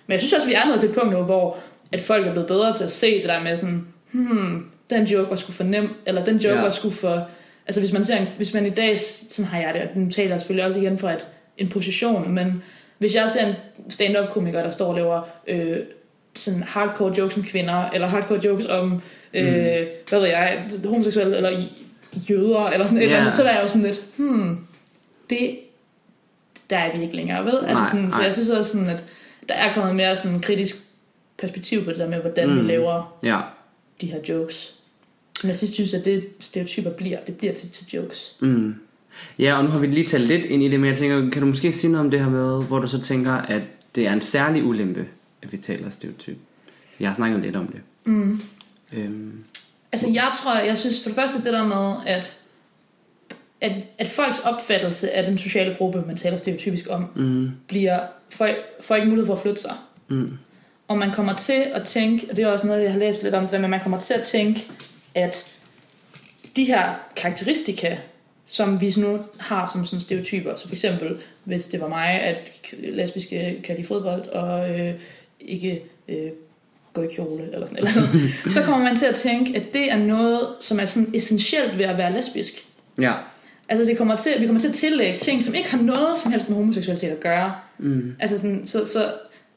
Men 0.07 0.11
jeg 0.11 0.19
synes 0.19 0.34
også, 0.34 0.47
vi 0.47 0.53
er 0.53 0.67
nået 0.67 0.80
til 0.80 0.89
et 0.89 0.95
punkt 0.95 1.13
nu, 1.13 1.23
hvor 1.23 1.57
at 1.91 2.01
folk 2.01 2.27
er 2.27 2.32
blevet 2.32 2.47
bedre 2.47 2.77
til 2.77 2.84
at 2.84 2.91
se 2.91 3.17
det 3.19 3.30
der 3.30 3.43
med 3.43 3.55
sådan, 3.55 3.88
hmm, 4.11 4.71
den 4.89 5.03
joke 5.05 5.30
var 5.30 5.36
sgu 5.36 5.51
for 5.51 5.63
nem, 5.63 5.89
eller 6.05 6.25
den 6.25 6.38
joke 6.38 6.55
Ja. 6.55 6.61
var 6.61 6.69
sgu 6.69 6.89
for... 6.89 7.27
Altså 7.67 7.82
hvis 7.82 7.91
man, 7.93 8.03
ser 8.03 8.17
en, 8.17 8.27
hvis 8.38 8.53
man 8.53 8.65
i 8.65 8.69
dag, 8.69 8.99
sådan 8.99 9.45
har 9.51 9.59
jeg 9.59 9.73
det, 9.73 9.82
og 9.82 9.88
nu 9.95 10.11
taler 10.11 10.38
selvfølgelig 10.38 10.65
også 10.67 10.80
igen 10.80 10.97
fra 10.97 11.11
et, 11.13 11.25
en 11.57 11.69
position, 11.69 12.32
men 12.32 12.63
hvis 12.97 13.15
jeg 13.15 13.32
ser 13.32 13.47
en 13.47 13.53
stand-up-komiker, 13.89 14.63
der 14.63 14.71
står 14.71 14.88
og 14.88 14.95
laver 14.95 15.21
øh, 15.47 15.77
sådan 16.36 16.63
hardcore 16.63 17.13
jokes 17.17 17.38
om 17.38 17.43
kvinder, 17.43 17.89
eller 17.89 18.07
hardcore 18.07 18.39
jokes 18.45 18.65
om, 18.65 19.01
øh, 19.34 19.45
Mm. 19.45 19.53
hvad 20.09 20.19
ved 20.19 20.27
jeg, 20.27 20.69
homoseksuelle, 20.86 21.38
eller 21.38 21.63
jøder, 22.30 22.65
eller 22.67 22.86
sådan 22.86 22.97
et 22.97 23.03
eller 23.03 23.15
Ja. 23.15 23.21
andet, 23.21 23.34
så 23.34 23.43
er 23.43 23.53
jeg 23.53 23.61
jo 23.63 23.67
sådan 23.67 23.82
lidt, 23.84 24.03
hmm, 24.17 24.57
det, 25.30 25.59
der 26.69 26.77
er 26.77 26.97
vi 26.97 27.03
ikke 27.03 27.15
længere, 27.15 27.45
vel? 27.45 27.55
Altså 27.55 27.73
Nej, 27.73 27.89
sådan, 27.91 28.11
så 28.11 28.17
nej. 28.17 28.25
jeg 28.25 28.34
synes 28.34 28.49
også 28.49 28.71
sådan, 28.71 28.89
at 28.89 29.03
der 29.49 29.55
er 29.55 29.73
kommet 29.73 29.95
mere 29.95 30.15
sådan 30.15 30.39
kritisk 30.41 30.75
perspektiv 31.39 31.84
på 31.84 31.89
det 31.89 31.99
der 31.99 32.09
med, 32.09 32.17
hvordan. 32.21 32.49
Mm. 32.49 32.55
vi 32.57 32.61
laver 32.71 33.17
Ja. 33.23 33.39
de 34.01 34.05
her 34.07 34.19
jokes. 34.30 34.73
Men 35.43 35.49
jeg 35.49 35.57
synes, 35.57 35.73
synes 35.73 35.93
at 35.93 36.05
det 36.05 36.23
stereotyper 36.39 36.89
bliver, 36.89 37.17
det 37.27 37.38
bliver 37.38 37.53
til, 37.53 37.69
til 37.71 37.86
jokes. 37.93 38.36
Mm. 38.39 38.75
Ja, 39.39 39.57
og 39.57 39.63
nu 39.63 39.69
har 39.69 39.80
vi 39.80 39.88
lige 39.88 40.05
talt 40.05 40.23
lidt 40.27 40.45
ind 40.45 40.63
i 40.63 40.67
det, 40.69 40.80
men 40.80 40.89
jeg 40.89 40.97
tænker, 40.97 41.30
kan 41.30 41.41
du 41.41 41.47
måske 41.47 41.71
sige 41.71 41.91
noget 41.91 42.05
om 42.05 42.11
det 42.11 42.19
her 42.19 42.30
med, 42.30 42.63
hvor 42.63 42.80
du 42.80 42.88
så 42.88 43.01
tænker, 43.01 43.32
at 43.34 43.61
det 43.95 44.07
er 44.07 44.13
en 44.13 44.21
særlig 44.21 44.63
ulempe, 44.63 45.05
at 45.41 45.51
vi 45.51 45.57
taler 45.57 45.89
stereotyp? 45.89 46.37
Jeg 46.99 47.09
har 47.09 47.15
snakket 47.15 47.41
lidt 47.41 47.55
om 47.55 47.67
det. 47.67 47.81
Mm. 48.05 48.41
Øhm, 48.93 49.43
Altså 49.91 50.09
jeg 50.13 50.31
tror, 50.41 50.59
jeg 50.59 50.77
synes 50.77 51.03
for 51.03 51.09
det 51.09 51.15
første 51.15 51.37
det 51.37 51.53
der 51.53 51.65
med, 51.65 51.95
at, 52.05 52.35
at, 53.61 53.71
at 53.97 54.09
folks 54.09 54.39
opfattelse 54.39 55.11
af 55.11 55.23
den 55.23 55.37
sociale 55.37 55.75
gruppe, 55.77 56.03
man 56.07 56.17
taler 56.17 56.37
stereotypisk 56.37 56.85
om, 56.89 57.05
mm, 57.15 57.51
bliver, 57.67 57.99
får, 58.29 58.49
får 58.81 58.95
ikke 58.95 59.07
mulighed 59.07 59.25
for 59.27 59.33
at 59.33 59.39
flytte 59.41 59.61
sig. 59.61 59.73
mm, 60.07 60.37
Og 60.87 60.97
man 60.97 61.11
kommer 61.11 61.35
til 61.35 61.65
at 61.73 61.83
tænke, 61.87 62.27
og 62.31 62.37
det 62.37 62.43
er 62.43 62.47
også 62.47 62.67
noget, 62.67 62.83
jeg 62.83 62.91
har 62.91 62.99
læst 62.99 63.23
lidt 63.23 63.35
om 63.35 63.43
det 63.43 63.51
der, 63.51 63.59
men 63.59 63.69
man 63.69 63.79
kommer 63.79 63.99
til 63.99 64.13
at 64.13 64.23
tænke, 64.23 64.67
at 65.15 65.45
de 66.55 66.65
her 66.65 66.93
karakteristika, 67.15 67.97
som 68.45 68.81
vi 68.81 68.93
nu 68.97 69.19
har 69.39 69.69
som 69.73 69.85
sådan 69.85 70.01
stereotyper, 70.01 70.55
så 70.55 70.67
for 70.67 70.75
eksempel, 70.75 71.17
hvis 71.43 71.65
det 71.65 71.81
var 71.81 71.87
mig, 71.87 72.09
at 72.09 72.37
lesbiske 72.79 73.61
kan 73.63 73.75
lide 73.75 73.87
fodbold, 73.87 74.27
og 74.27 74.79
øh, 74.79 74.93
ikke 75.39 75.83
øh, 76.07 76.29
gå 76.93 77.01
i 77.01 77.07
kjole, 77.15 77.43
eller 77.53 77.67
sådan 77.67 77.77
eller 77.77 77.91
så 78.55 78.63
kommer 78.63 78.83
man 78.83 78.97
til 78.97 79.05
at 79.05 79.15
tænke, 79.15 79.55
at 79.55 79.73
det 79.73 79.91
er 79.91 79.97
noget, 79.97 80.47
som 80.59 80.79
er 80.79 80.85
sådan 80.85 81.09
essentielt 81.13 81.77
ved 81.77 81.85
at 81.85 81.97
være 81.97 82.13
lesbisk. 82.13 82.65
ja. 83.01 83.13
Altså 83.71 83.85
det 83.85 83.97
kommer 83.97 84.15
til, 84.15 84.31
vi 84.39 84.45
kommer 84.45 84.59
til 84.61 84.67
at 84.67 84.73
tillægge 84.73 85.19
ting, 85.19 85.43
som 85.43 85.53
ikke 85.53 85.69
har 85.69 85.81
noget 85.81 86.19
som 86.23 86.31
helst 86.31 86.49
med 86.49 86.57
homoseksualitet 86.57 87.09
at 87.09 87.19
gøre. 87.19 87.53
Mm, 87.77 88.15
Altså 88.19 88.37
sådan, 88.37 88.67
så, 88.67 88.85
så 88.85 88.99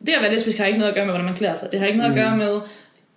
det 0.06 0.12
at 0.12 0.22
være 0.22 0.34
lesbisk 0.34 0.58
har 0.58 0.66
ikke 0.66 0.78
noget 0.78 0.90
at 0.90 0.94
gøre 0.94 1.04
med, 1.04 1.12
hvordan 1.12 1.24
man 1.24 1.34
klæder 1.34 1.54
sig. 1.54 1.68
Det 1.72 1.80
har 1.80 1.86
ikke 1.86 1.98
noget 1.98 2.12
mm. 2.12 2.18
at 2.18 2.24
gøre 2.24 2.36
med, 2.36 2.60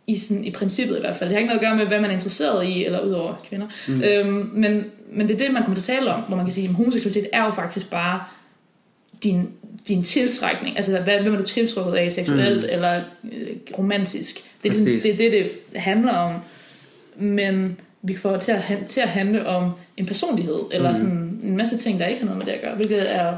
i, 0.08 0.20
sådan, 0.20 0.46
i 0.46 0.52
princippet 0.52 0.98
i 0.98 1.00
hvert 1.00 1.16
fald, 1.16 1.30
det 1.30 1.36
har 1.36 1.40
ikke 1.40 1.48
noget 1.48 1.60
at 1.60 1.66
gøre 1.68 1.76
med, 1.76 1.86
hvad 1.86 2.00
man 2.00 2.10
er 2.10 2.14
interesseret 2.14 2.68
i, 2.68 2.86
eller 2.86 3.00
udover 3.00 3.34
kvinder. 3.50 3.68
Mm. 3.88 4.04
Øhm, 4.04 4.50
men, 4.54 4.86
men 5.12 5.28
det 5.28 5.34
er 5.34 5.38
det, 5.38 5.54
man 5.54 5.64
kommer 5.64 5.76
til 5.76 5.92
at 5.92 5.98
tale 5.98 6.14
om, 6.14 6.22
hvor 6.22 6.36
man 6.36 6.46
kan 6.46 6.54
sige, 6.54 6.68
at 6.68 6.74
homoseksualitet 6.74 7.30
er 7.34 7.46
jo 7.46 7.52
faktisk 7.52 7.90
bare 7.90 8.24
din, 9.24 9.50
din 9.88 10.04
tiltrækning. 10.04 10.78
Altså, 10.78 11.00
hvad, 11.00 11.20
hvem 11.22 11.34
er 11.34 11.38
du 11.38 11.44
tiltrukket 11.46 11.94
af 11.94 12.12
seksuelt 12.14 12.60
mm. 12.64 12.70
eller 12.72 13.02
øh, 13.34 13.48
romantisk? 13.78 14.36
Det 14.64 14.70
er, 14.70 14.74
ligesom, 14.74 15.12
det 15.18 15.26
er 15.26 15.32
det, 15.32 15.50
det 15.74 15.82
handler 15.82 16.14
om. 16.14 16.34
Men 17.18 17.78
vi 18.02 18.16
får 18.18 18.32
det 18.32 18.42
til 18.42 18.52
at, 18.52 18.62
til 18.90 19.00
at 19.02 19.10
handle 19.10 19.48
om 19.48 19.72
en 19.98 20.06
personlighed, 20.06 20.60
eller 20.72 20.90
Mm. 20.90 20.96
sådan 20.96 21.40
en 21.44 21.58
masse 21.58 21.78
ting, 21.78 22.00
der 22.00 22.06
ikke 22.08 22.20
har 22.20 22.26
noget 22.26 22.38
med 22.38 22.46
det 22.46 22.52
at 22.52 22.62
gøre, 22.62 22.76
hvilket 22.76 23.16
er 23.16 23.34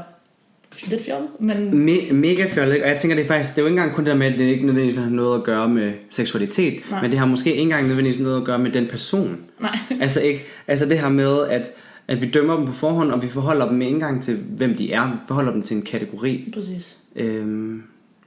lidt 0.86 1.04
fjollet, 1.04 1.28
men 1.40 1.68
Me- 1.88 2.12
mega 2.12 2.46
fjollet, 2.48 2.82
og 2.82 2.88
jeg 2.88 3.00
tænker, 3.00 3.14
det 3.16 3.22
er 3.24 3.26
faktisk, 3.28 3.50
det 3.54 3.58
er 3.58 3.62
jo 3.62 3.66
ikke 3.66 3.78
engang 3.80 3.94
kun 3.96 4.04
det 4.04 4.10
der 4.10 4.16
med, 4.16 4.26
at 4.26 4.38
det 4.38 4.44
ikke 4.44 4.66
nødvendigvis 4.66 4.98
har 5.02 5.10
noget 5.10 5.38
at 5.38 5.44
gøre 5.44 5.68
med 5.68 5.92
seksualitet, 6.10 6.80
Nej. 6.90 7.02
men 7.02 7.10
det 7.10 7.18
har 7.18 7.26
måske 7.26 7.50
ikke 7.50 7.62
engang 7.62 7.86
nødvendigvis 7.86 8.20
noget 8.20 8.36
at 8.36 8.44
gøre 8.44 8.58
med 8.58 8.70
den 8.70 8.86
person. 8.86 9.38
nej. 9.60 9.78
altså 10.00 10.20
ikke, 10.20 10.44
altså 10.66 10.86
det 10.86 10.98
her 10.98 11.08
med, 11.08 11.46
at 11.50 11.70
At 12.08 12.20
vi 12.20 12.30
dømmer 12.30 12.56
dem 12.56 12.66
på 12.66 12.72
forhånd, 12.72 13.10
og 13.10 13.22
vi 13.22 13.28
forholder 13.28 13.68
dem 13.68 13.78
med 13.78 13.86
indgang 13.86 14.22
til, 14.22 14.36
hvem 14.36 14.76
de 14.76 14.92
er. 14.92 15.10
Vi 15.10 15.16
forholder 15.28 15.52
dem 15.52 15.62
til 15.62 15.76
en 15.76 15.82
kategori. 15.82 16.50
Præcis. 16.54 16.96
Øhm, 17.16 17.82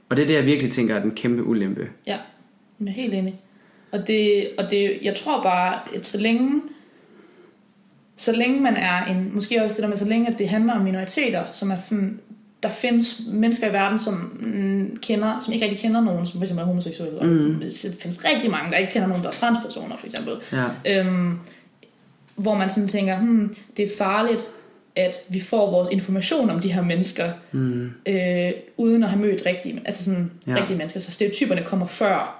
og 0.08 0.16
det 0.16 0.22
er 0.22 0.26
det, 0.26 0.34
jeg 0.34 0.44
virkelig 0.46 0.72
tænker 0.72 0.94
er 0.96 1.00
den 1.02 1.10
kæmpe 1.10 1.44
ulempe. 1.44 1.88
Ja, 2.06 2.16
jeg 2.80 2.88
er 2.88 2.92
helt 2.92 3.14
enig. 3.14 3.40
Og 3.92 4.06
det, 4.06 4.48
og 4.58 4.70
det, 4.70 4.98
jeg 5.02 5.16
tror 5.16 5.42
bare, 5.42 5.78
at 5.94 6.06
så 6.06 6.18
længe, 6.18 6.62
så 8.16 8.32
længe 8.32 8.60
man 8.60 8.74
er 8.76 9.04
en, 9.04 9.30
måske 9.34 9.62
også 9.64 9.74
det 9.76 9.82
der 9.82 9.88
med, 9.88 9.96
så 9.96 10.04
længe 10.04 10.28
at 10.28 10.38
det 10.38 10.48
handler 10.48 10.74
om 10.74 10.82
minoriteter, 10.82 11.44
som 11.52 11.70
er, 11.70 11.76
sådan- 11.88 12.20
der 12.62 12.68
findes 12.68 13.20
mennesker 13.32 13.70
i 13.70 13.72
verden, 13.72 13.98
som 13.98 14.14
mm, 14.40 14.96
kender, 15.02 15.40
som 15.40 15.52
ikke 15.52 15.64
rigtig 15.66 15.80
kender 15.82 16.00
nogen, 16.00 16.26
som 16.26 16.42
eksempel 16.42 16.62
er 16.62 16.66
homoseksuelle. 16.66 17.18
Og 17.18 17.26
Mm. 17.26 17.54
der 17.60 17.88
findes 18.00 18.24
rigtig 18.24 18.50
mange, 18.50 18.70
der 18.70 18.76
ikke 18.78 18.92
kender 18.92 19.08
nogen, 19.08 19.22
der 19.22 19.28
er 19.28 19.32
transpersoner, 19.32 19.96
for 19.96 20.06
eksempel. 20.06 20.34
Ja. 20.52 21.00
Øhm, 21.06 21.38
hvor 22.36 22.54
man 22.54 22.70
sådan 22.70 22.88
tænker, 22.88 23.18
hmm, 23.18 23.54
det 23.76 23.84
er 23.84 23.96
farligt, 23.98 24.48
at 24.96 25.14
vi 25.28 25.40
får 25.40 25.70
vores 25.70 25.88
information 25.92 26.50
om 26.50 26.60
de 26.60 26.72
her 26.72 26.82
mennesker, 26.82 27.30
Mm. 27.52 27.90
øh, 28.08 28.50
uden 28.76 29.02
at 29.02 29.08
have 29.10 29.22
mødt 29.22 29.42
rigtige, 29.46 29.82
altså 29.84 30.04
sådan 30.04 30.30
Ja. 30.46 30.54
rigtige 30.56 30.76
mennesker. 30.76 31.00
Så 31.00 31.12
stereotyperne 31.12 31.62
kommer 31.62 31.86
før. 31.86 32.38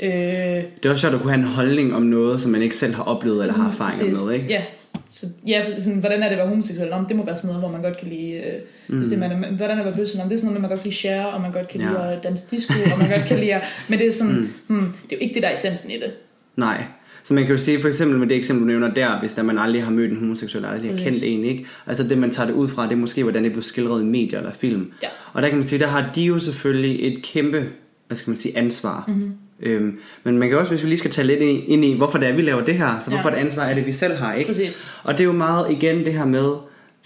Øh, 0.00 0.10
Det 0.10 0.64
er 0.84 0.90
også 0.90 1.00
sjovt 1.00 1.14
at 1.14 1.20
kunne 1.20 1.32
have 1.32 1.40
en 1.46 1.48
holdning 1.48 1.94
om 1.94 2.02
noget, 2.02 2.40
som 2.40 2.50
man 2.52 2.62
ikke 2.62 2.76
selv 2.76 2.94
har 2.94 3.02
oplevet 3.02 3.40
eller 3.40 3.54
har 3.54 3.70
erfaringer 3.70 4.04
præcis. 4.04 4.24
med, 4.24 4.32
ikke? 4.34 4.46
Ja. 4.48 4.62
Så, 5.10 5.26
ja, 5.46 5.64
sådan, 5.80 5.98
hvordan 5.98 6.22
er 6.22 6.26
det 6.28 6.32
at 6.32 6.38
være 6.38 6.48
homoseksuel? 6.48 6.92
Om 6.92 7.06
det 7.06 7.16
må 7.16 7.24
være 7.24 7.36
sådan 7.36 7.48
noget, 7.48 7.62
hvor 7.62 7.70
man 7.70 7.82
godt 7.82 7.98
kan 7.98 8.08
lide... 8.08 8.32
Øh, 8.32 8.52
mm. 8.88 8.96
hvis 8.96 9.08
det, 9.08 9.18
man 9.18 9.30
hvordan 9.30 9.70
er 9.70 9.74
det 9.74 9.80
at 9.80 9.86
være 9.86 9.96
bøsse? 9.96 10.22
Om 10.22 10.28
det 10.28 10.34
er 10.34 10.38
sådan 10.38 10.46
noget, 10.46 10.60
man 10.60 10.70
godt 10.70 10.80
kan 10.80 10.86
lide 10.90 10.96
share, 10.98 11.28
og 11.28 11.40
man 11.40 11.52
godt 11.52 11.68
kan 11.68 11.80
Ja. 11.80 11.86
lide 11.88 11.98
at 11.98 12.22
danse 12.24 12.44
disco, 12.50 12.72
og 12.92 12.98
man 12.98 13.10
godt 13.10 13.24
kan 13.28 13.38
lide 13.38 13.54
at, 13.54 13.62
Men 13.88 13.98
det 13.98 14.08
er 14.08 14.12
sådan, 14.12 14.34
mm. 14.34 14.48
hmm, 14.66 14.92
det 15.10 15.12
er 15.12 15.16
jo 15.16 15.20
ikke 15.20 15.34
det, 15.34 15.42
der 15.42 15.48
er 15.48 15.54
essensen 15.54 15.90
i 15.90 15.94
det. 15.94 16.12
Nej. 16.56 16.84
Så 17.24 17.34
man 17.34 17.44
kan 17.44 17.52
jo 17.52 17.58
sige 17.58 17.80
for 17.80 17.88
eksempel 17.88 18.18
med 18.18 18.26
det 18.26 18.36
eksempel, 18.36 18.62
du 18.62 18.66
nævner 18.66 18.94
der, 18.94 19.20
hvis 19.20 19.34
der 19.34 19.42
man 19.42 19.58
aldrig 19.58 19.84
har 19.84 19.90
mødt 19.90 20.10
en 20.10 20.18
homoseksuel, 20.18 20.64
aldrig 20.64 20.90
har 20.90 20.98
kendt 20.98 21.24
en, 21.24 21.44
ikke? 21.44 21.66
Altså 21.86 22.02
det, 22.04 22.18
man 22.18 22.30
tager 22.30 22.46
det 22.46 22.54
ud 22.54 22.68
fra, 22.68 22.84
det 22.84 22.92
er 22.92 22.96
måske, 22.96 23.22
hvordan 23.22 23.44
det 23.44 23.52
blev 23.52 23.62
skildret 23.62 24.02
i 24.02 24.04
medier 24.04 24.38
eller 24.38 24.52
film. 24.60 24.92
Ja. 25.02 25.08
Og 25.32 25.42
der 25.42 25.48
kan 25.48 25.58
man 25.58 25.64
sige, 25.64 25.78
der 25.78 25.86
har 25.86 26.10
de 26.14 26.22
jo 26.22 26.38
selvfølgelig 26.38 27.12
et 27.12 27.22
kæmpe, 27.22 27.66
hvad 28.06 28.16
skal 28.16 28.30
man 28.30 28.36
sige, 28.38 28.58
ansvar. 28.58 29.04
Mhm. 29.08 29.16
Mm-hmm. 29.16 29.32
Øhm, 29.60 29.98
men 30.24 30.38
man 30.38 30.48
kan 30.48 30.58
også, 30.58 30.72
hvis 30.72 30.82
vi 30.82 30.88
lige 30.88 30.98
skal 30.98 31.10
tage 31.10 31.26
lidt 31.26 31.40
ind 31.40 31.50
i, 31.50 31.64
ind 31.64 31.84
i 31.84 31.96
hvorfor 31.96 32.18
det 32.18 32.28
er, 32.28 32.32
vi 32.32 32.42
laver 32.42 32.64
det 32.64 32.74
her, 32.74 32.98
så 33.00 33.10
Ja. 33.10 33.16
hvorfor 33.16 33.30
det 33.30 33.36
ansvar 33.36 33.62
er 33.64 33.74
det, 33.74 33.86
vi 33.86 33.92
selv 33.92 34.14
har, 34.14 34.34
ikke? 34.34 34.48
Præcis. 34.48 34.84
Og 35.02 35.12
det 35.12 35.20
er 35.20 35.24
jo 35.24 35.32
meget 35.32 35.72
igen 35.72 36.04
det 36.04 36.12
her 36.12 36.24
med, 36.24 36.50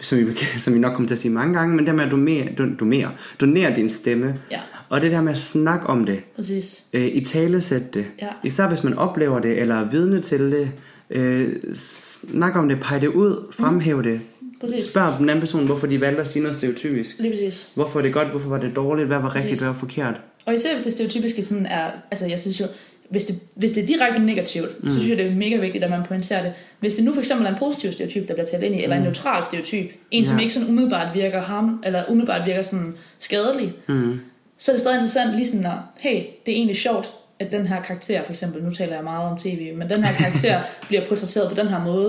som 0.01 0.19
vi, 0.19 0.25
som 0.65 0.75
vi 0.75 0.79
nok 0.79 0.93
kommer 0.93 1.09
til 1.09 1.15
at 1.15 1.19
sige 1.19 1.33
mange 1.33 1.55
gange, 1.59 1.77
men 1.77 1.87
det 1.87 1.95
med 1.95 2.05
at 2.05 2.11
donere, 2.11 2.49
don, 2.59 2.77
donere, 2.81 3.11
donere 3.41 3.77
din 3.77 3.91
stemme. 3.91 4.35
Ja. 4.51 4.61
Og 4.89 5.01
det 5.01 5.11
der 5.11 5.21
med 5.21 5.33
at 5.33 5.39
snakke 5.39 5.87
om 5.87 6.05
det, 6.07 6.21
Præcis. 6.37 6.85
øh, 6.93 7.07
i 7.07 7.25
talesætte 7.25 7.87
det. 7.95 8.05
Ja. 8.23 8.29
Især 8.45 8.69
hvis 8.69 8.85
man 8.85 8.95
oplever 8.95 9.39
det, 9.39 9.59
eller 9.59 9.75
er 9.75 9.85
vidne 9.91 10.21
til 10.21 10.41
det. 10.53 10.71
Øh, 11.11 11.57
snak 11.75 12.57
om 12.57 12.69
det, 12.69 12.81
pege 12.81 13.01
det 13.01 13.09
ud, 13.09 13.53
fremhæve 13.53 14.03
det. 14.03 14.21
Præcis. 14.61 14.85
Spørg 14.85 15.15
den 15.19 15.29
anden 15.29 15.41
person, 15.41 15.67
hvorfor 15.67 15.87
de 15.87 16.01
valgte 16.01 16.21
at 16.21 16.29
sige 16.29 16.43
noget 16.43 16.57
stereotypisk. 16.57 17.19
Lige 17.19 17.33
præcis. 17.33 17.71
Hvorfor 17.75 17.99
er 17.99 18.03
det 18.03 18.13
godt, 18.13 18.29
hvorfor 18.29 18.49
var 18.49 18.59
det 18.59 18.77
dårligt, 18.77 19.07
hvad 19.09 19.19
var 19.19 19.35
rigtigt, 19.35 19.51
Præcis. 19.51 19.59
hvad 19.59 19.69
var 19.69 19.79
forkert. 19.79 20.21
Og 20.47 20.55
især 20.55 20.73
hvis 20.73 20.83
det 20.83 20.93
stereotypiske 20.93 21.43
sådan 21.43 21.67
er, 21.67 21.91
altså 22.11 22.27
jeg 22.27 22.39
synes 22.41 22.61
jo, 22.61 22.65
hvis 23.11 23.25
det, 23.25 23.39
hvis 23.57 23.71
det 23.71 23.83
er 23.83 23.87
direkte 23.87 24.19
negativt, 24.19 24.85
mm. 24.85 24.89
så 24.89 24.95
synes 24.95 25.09
jeg, 25.11 25.19
det 25.19 25.27
er 25.27 25.35
mega 25.35 25.57
vigtigt, 25.61 25.85
at 25.85 25.91
man 25.91 26.03
pointerer 26.09 26.43
det. 26.43 26.53
Hvis 26.81 26.95
det 26.95 27.05
nu 27.05 27.13
for 27.13 27.21
eksempel 27.21 27.47
er 27.47 27.51
en 27.51 27.59
positiv 27.59 27.93
stereotyp, 27.93 28.29
der 28.29 28.35
bliver 28.35 28.47
talt 28.47 28.63
ind 28.65 28.75
i, 28.75 28.83
eller 28.83 28.97
en 28.97 29.03
neutral 29.03 29.45
stereotyp, 29.45 29.91
en 30.11 30.27
som 30.27 30.37
Ja. 30.37 30.43
ikke 30.43 30.55
sådan 30.55 30.69
umiddelbart 30.69 31.15
virker 31.15 31.41
harm, 31.41 31.83
eller 31.85 32.05
umiddelbart 32.09 32.47
virker 32.47 32.63
sådan 32.63 32.95
skadelig, 33.19 33.73
Mm. 33.87 34.21
Så 34.59 34.71
er 34.71 34.75
det 34.75 34.81
stadig 34.81 34.95
interessant 34.97 35.35
lige 35.37 35.47
sådan, 35.47 35.67
at, 35.67 35.73
hey, 35.99 36.15
det 36.47 36.53
er 36.53 36.57
egentlig 36.57 36.77
sjovt, 36.77 37.13
at 37.41 37.53
den 37.53 37.67
her 37.67 37.83
karakter, 37.83 38.23
for 38.25 38.31
eksempel, 38.31 38.63
nu 38.65 38.75
taler 38.75 38.95
jeg 38.95 39.05
meget 39.05 39.31
om 39.31 39.39
tv, 39.39 39.75
men 39.77 39.89
den 39.91 40.05
her 40.05 40.13
karakter 40.13 40.61
bliver 40.89 41.09
portrætteret 41.09 41.49
på 41.49 41.55
den 41.55 41.69
her 41.69 41.85
måde. 41.85 42.09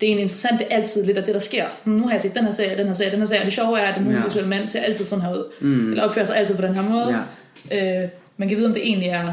Det 0.00 0.06
er 0.06 0.10
egentlig 0.10 0.22
interessant, 0.22 0.58
det 0.58 0.66
er 0.70 0.76
altid 0.76 1.04
lidt 1.04 1.18
af 1.18 1.24
det, 1.24 1.34
der 1.34 1.40
sker. 1.40 1.64
Hmm, 1.84 1.94
Nu 1.96 2.02
har 2.04 2.10
jeg 2.12 2.20
set 2.20 2.34
den 2.34 2.44
her 2.44 2.52
serie, 2.52 2.76
den 2.76 2.86
her 2.86 2.94
serie, 2.94 3.10
den 3.10 3.18
her 3.18 3.26
serie, 3.26 3.40
og 3.40 3.44
det 3.46 3.54
sjove 3.54 3.78
er, 3.80 3.84
at 3.86 3.94
den 3.98 4.04
Ja. 4.06 4.10
homoseksuelle 4.12 4.48
mand 4.50 4.68
ser 4.68 4.80
altid 4.80 5.04
sådan 5.04 5.24
her 5.24 5.32
ud. 5.32 5.44
Mm. 5.60 5.90
Eller 5.90 6.04
opfører 6.04 6.24
sig 6.26 6.36
altid 6.36 6.54
på 6.54 6.62
den 6.62 6.74
her 6.74 6.82
måde. 6.82 7.24
Ja. 7.70 8.02
Øh, 8.02 8.08
man 8.36 8.48
kan 8.48 8.56
vide, 8.56 8.66
om 8.66 8.72
det 8.74 8.86
egentlig 8.88 9.08
er 9.08 9.32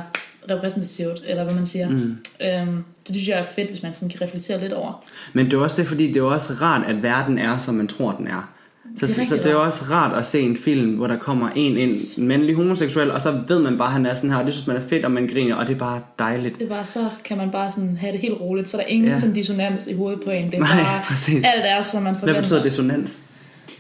repræsentativt, 0.50 1.22
eller 1.28 1.44
hvad 1.44 1.54
man 1.54 1.68
siger. 1.68 1.90
Mm. 1.90 2.18
Øhm, 2.42 2.84
det 3.08 3.16
synes 3.16 3.28
jeg 3.28 3.40
er 3.40 3.46
fedt, 3.56 3.70
hvis 3.70 3.84
man 3.84 3.94
sådan 3.94 4.10
kan 4.10 4.22
reflektere 4.22 4.60
lidt 4.62 4.74
over. 4.74 5.06
Men 5.34 5.46
det 5.46 5.54
er 5.54 5.58
også 5.58 5.82
det, 5.82 5.88
fordi 5.88 6.08
det 6.08 6.18
er 6.18 6.24
også 6.24 6.54
rart, 6.62 6.88
at 6.90 7.04
verden 7.04 7.38
er, 7.40 7.58
som 7.58 7.76
man 7.76 7.88
tror, 7.88 8.12
den 8.12 8.28
er. 8.28 8.54
Så, 9.00 9.06
Det 9.06 9.20
er 9.20 9.24
så, 9.26 9.30
så 9.30 9.36
det 9.36 9.46
er 9.46 9.52
jo 9.52 9.62
også 9.64 9.84
rart 9.92 10.18
at 10.20 10.28
se 10.28 10.40
en 10.42 10.58
film, 10.58 10.92
hvor 10.96 11.08
der 11.08 11.18
kommer 11.18 11.50
en 11.56 11.78
ind, 11.78 11.92
en 12.18 12.28
mandlig 12.28 12.56
homoseksuel, 12.56 13.12
og 13.12 13.22
så 13.22 13.40
ved 13.48 13.60
man 13.60 13.78
bare, 13.78 13.88
at 13.88 13.92
han 13.94 14.06
er 14.06 14.16
sådan 14.16 14.30
her, 14.30 14.38
og 14.38 14.46
det 14.46 14.54
synes 14.54 14.68
man 14.68 14.76
er 14.76 14.82
fedt, 14.90 15.06
og 15.06 15.12
man 15.12 15.28
griner, 15.34 15.56
og 15.56 15.68
det 15.68 15.74
er 15.74 15.78
bare 15.80 16.02
dejligt. 16.20 16.60
Det 16.60 16.66
er 16.66 16.70
bare, 16.70 16.86
så 16.86 17.10
kan 17.26 17.38
man 17.38 17.52
bare 17.52 17.72
sådan 17.72 17.98
have 17.98 18.12
det 18.14 18.20
helt 18.20 18.42
roligt, 18.42 18.70
så 18.70 18.78
der 18.78 18.84
er 18.84 18.88
ingen 18.88 19.10
Ja. 19.12 19.20
sådan 19.20 19.34
dissonans 19.34 19.88
i 19.88 19.94
hovedet 19.94 20.22
på 20.26 20.30
en. 20.32 20.46
Det 20.46 20.54
er 20.54 20.60
Nej, 20.60 20.84
bare, 20.84 21.02
præcis. 21.08 21.44
alt 21.56 21.64
er, 21.66 21.82
som 21.82 22.04
man 22.04 22.14
forventer. 22.16 22.34
Hvad 22.34 22.42
betyder 22.44 22.64
dissonans? 22.64 23.22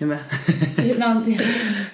Jamen, 0.01 0.17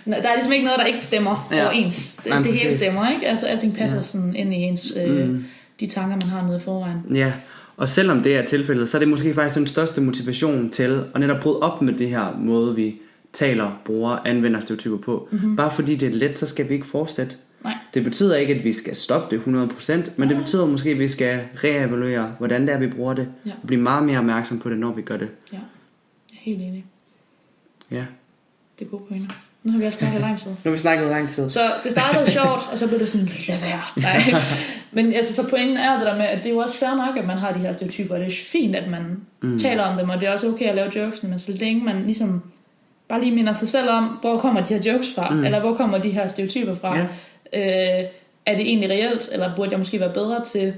Nå, 0.06 0.16
der 0.16 0.30
er 0.30 0.34
ligesom 0.36 0.52
ikke 0.52 0.66
noget, 0.66 0.80
der 0.80 0.86
ikke 0.86 1.04
stemmer 1.04 1.48
Ja. 1.52 1.64
overens. 1.64 2.16
Det, 2.24 2.30
Nej, 2.30 2.42
det 2.42 2.54
hele 2.54 2.78
stemmer, 2.78 3.10
ikke? 3.10 3.28
Altså, 3.28 3.46
alting 3.46 3.76
passer 3.76 3.98
Ja. 3.98 4.02
ja. 4.02 4.08
sådan 4.08 4.36
ind 4.36 4.54
i 4.54 4.58
ens, 4.58 4.94
øh, 5.06 5.28
Mm. 5.30 5.46
de 5.80 5.88
tanker, 5.88 6.16
man 6.16 6.30
har 6.30 6.48
nede 6.48 6.58
i 6.58 6.62
forvejen. 6.62 7.16
Ja, 7.16 7.32
og 7.78 7.90
selvom 7.90 8.24
det 8.24 8.36
er 8.36 8.46
tilfældet, 8.46 8.90
så 8.90 8.98
er 8.98 9.00
det 9.00 9.08
måske 9.08 9.34
faktisk 9.34 9.58
den 9.58 9.68
største 9.68 10.02
motivation 10.02 10.70
til 10.70 11.02
at 11.16 11.20
netop 11.22 11.40
bryde 11.40 11.60
op 11.60 11.82
med 11.82 11.94
det 11.94 12.10
her 12.10 12.38
måde, 12.40 12.76
vi 12.76 12.96
taler, 13.34 13.82
bruger, 13.86 14.18
anvender 14.26 14.60
stereotyper 14.60 14.98
på. 14.98 15.28
Mm-hmm. 15.32 15.56
Bare 15.56 15.72
fordi 15.72 15.96
det 15.96 16.08
er 16.08 16.14
let, 16.14 16.40
så 16.40 16.48
skal 16.48 16.70
vi 16.70 16.74
ikke 16.74 16.88
fortsætte. 16.88 17.36
Nej. 17.64 17.74
Det 17.94 18.04
betyder 18.04 18.36
ikke, 18.36 18.54
at 18.54 18.64
vi 18.64 18.74
skal 18.74 18.96
stoppe 18.96 19.36
det 19.36 19.42
100%, 19.44 20.12
men 20.18 20.30
det 20.30 20.38
betyder 20.38 20.66
måske, 20.66 20.90
at 20.90 21.00
vi 21.00 21.08
skal 21.08 21.40
reevaluere, 21.64 22.36
hvordan 22.38 22.62
det 22.62 22.74
er, 22.74 22.78
vi 22.78 22.88
bruger 22.88 23.14
det. 23.14 23.28
Ja. 23.46 23.52
Og 23.62 23.68
blive 23.68 23.82
meget 23.82 24.04
mere 24.04 24.20
opmærksom 24.20 24.60
på 24.60 24.70
det, 24.70 24.78
når 24.78 24.92
vi 24.92 25.02
gør 25.02 25.18
det. 25.18 25.30
Ja, 25.54 25.58
jeg 26.32 26.38
er 26.38 26.42
helt 26.42 26.62
enig. 26.62 26.86
Ja. 27.92 28.06
Det 28.80 28.86
er 28.86 28.90
gode 28.90 29.04
pointer. 29.10 29.34
Nu 29.64 29.72
har 29.72 29.80
vi 29.80 29.86
også 29.86 30.00
snakket 30.00 30.22
lang 30.22 30.40
tid. 30.40 30.50
Nu 30.50 30.58
har 30.64 30.72
vi 30.72 30.78
snakket 30.78 31.08
lang 31.08 31.30
tid. 31.30 31.50
Så 31.50 31.74
det 31.84 31.92
startede 31.92 32.32
sjovt, 32.32 32.68
og 32.72 32.78
så 32.78 32.88
blev 32.88 33.00
det 33.00 33.10
sådan, 33.10 33.30
lad 33.48 33.60
være. 33.60 33.82
Nej. 33.98 34.42
Men 34.96 35.14
altså, 35.14 35.34
så 35.34 35.50
pointen 35.50 35.78
er 35.78 35.98
det 35.98 36.06
der 36.06 36.18
med, 36.18 36.26
at 36.26 36.38
det 36.38 36.46
er 36.46 36.50
jo 36.54 36.58
også 36.58 36.78
fair 36.78 36.96
nok, 36.96 37.18
at 37.18 37.28
man 37.28 37.38
har 37.38 37.54
de 37.54 37.60
her 37.60 37.74
stereotyper, 37.74 38.14
og 38.14 38.20
det 38.20 38.28
er 38.28 38.36
fint, 38.52 38.76
at 38.76 38.92
man 38.92 39.22
mm. 39.42 39.60
taler 39.60 39.84
om 39.84 39.98
dem, 39.98 40.10
og 40.10 40.20
det 40.20 40.28
er 40.28 40.34
også 40.34 40.48
okay 40.48 40.66
at 40.66 40.76
lave 40.76 40.92
jokes, 40.96 41.24
men 41.24 41.40
så 41.40 41.52
længe 41.52 41.84
man 41.84 42.04
ligesom 42.06 42.44
bare 43.10 43.20
lige 43.22 43.36
minder 43.36 43.54
sig 43.54 43.70
selv 43.70 43.90
om, 43.90 44.04
hvor 44.22 44.38
kommer 44.38 44.62
de 44.64 44.74
her 44.74 44.94
jokes 44.94 45.08
fra, 45.16 45.30
Mm. 45.34 45.44
eller 45.46 45.60
hvor 45.60 45.74
kommer 45.74 45.98
de 45.98 46.10
her 46.10 46.28
stereotyper 46.28 46.76
fra. 46.76 46.98
Ja. 46.98 47.04
Øh, 47.54 48.04
er 48.46 48.56
det 48.56 48.66
egentlig 48.68 48.90
reelt, 48.90 49.30
eller 49.32 49.56
burde 49.56 49.72
jeg 49.72 49.80
måske 49.80 50.00
være 50.00 50.14
bedre 50.14 50.46
til 50.46 50.74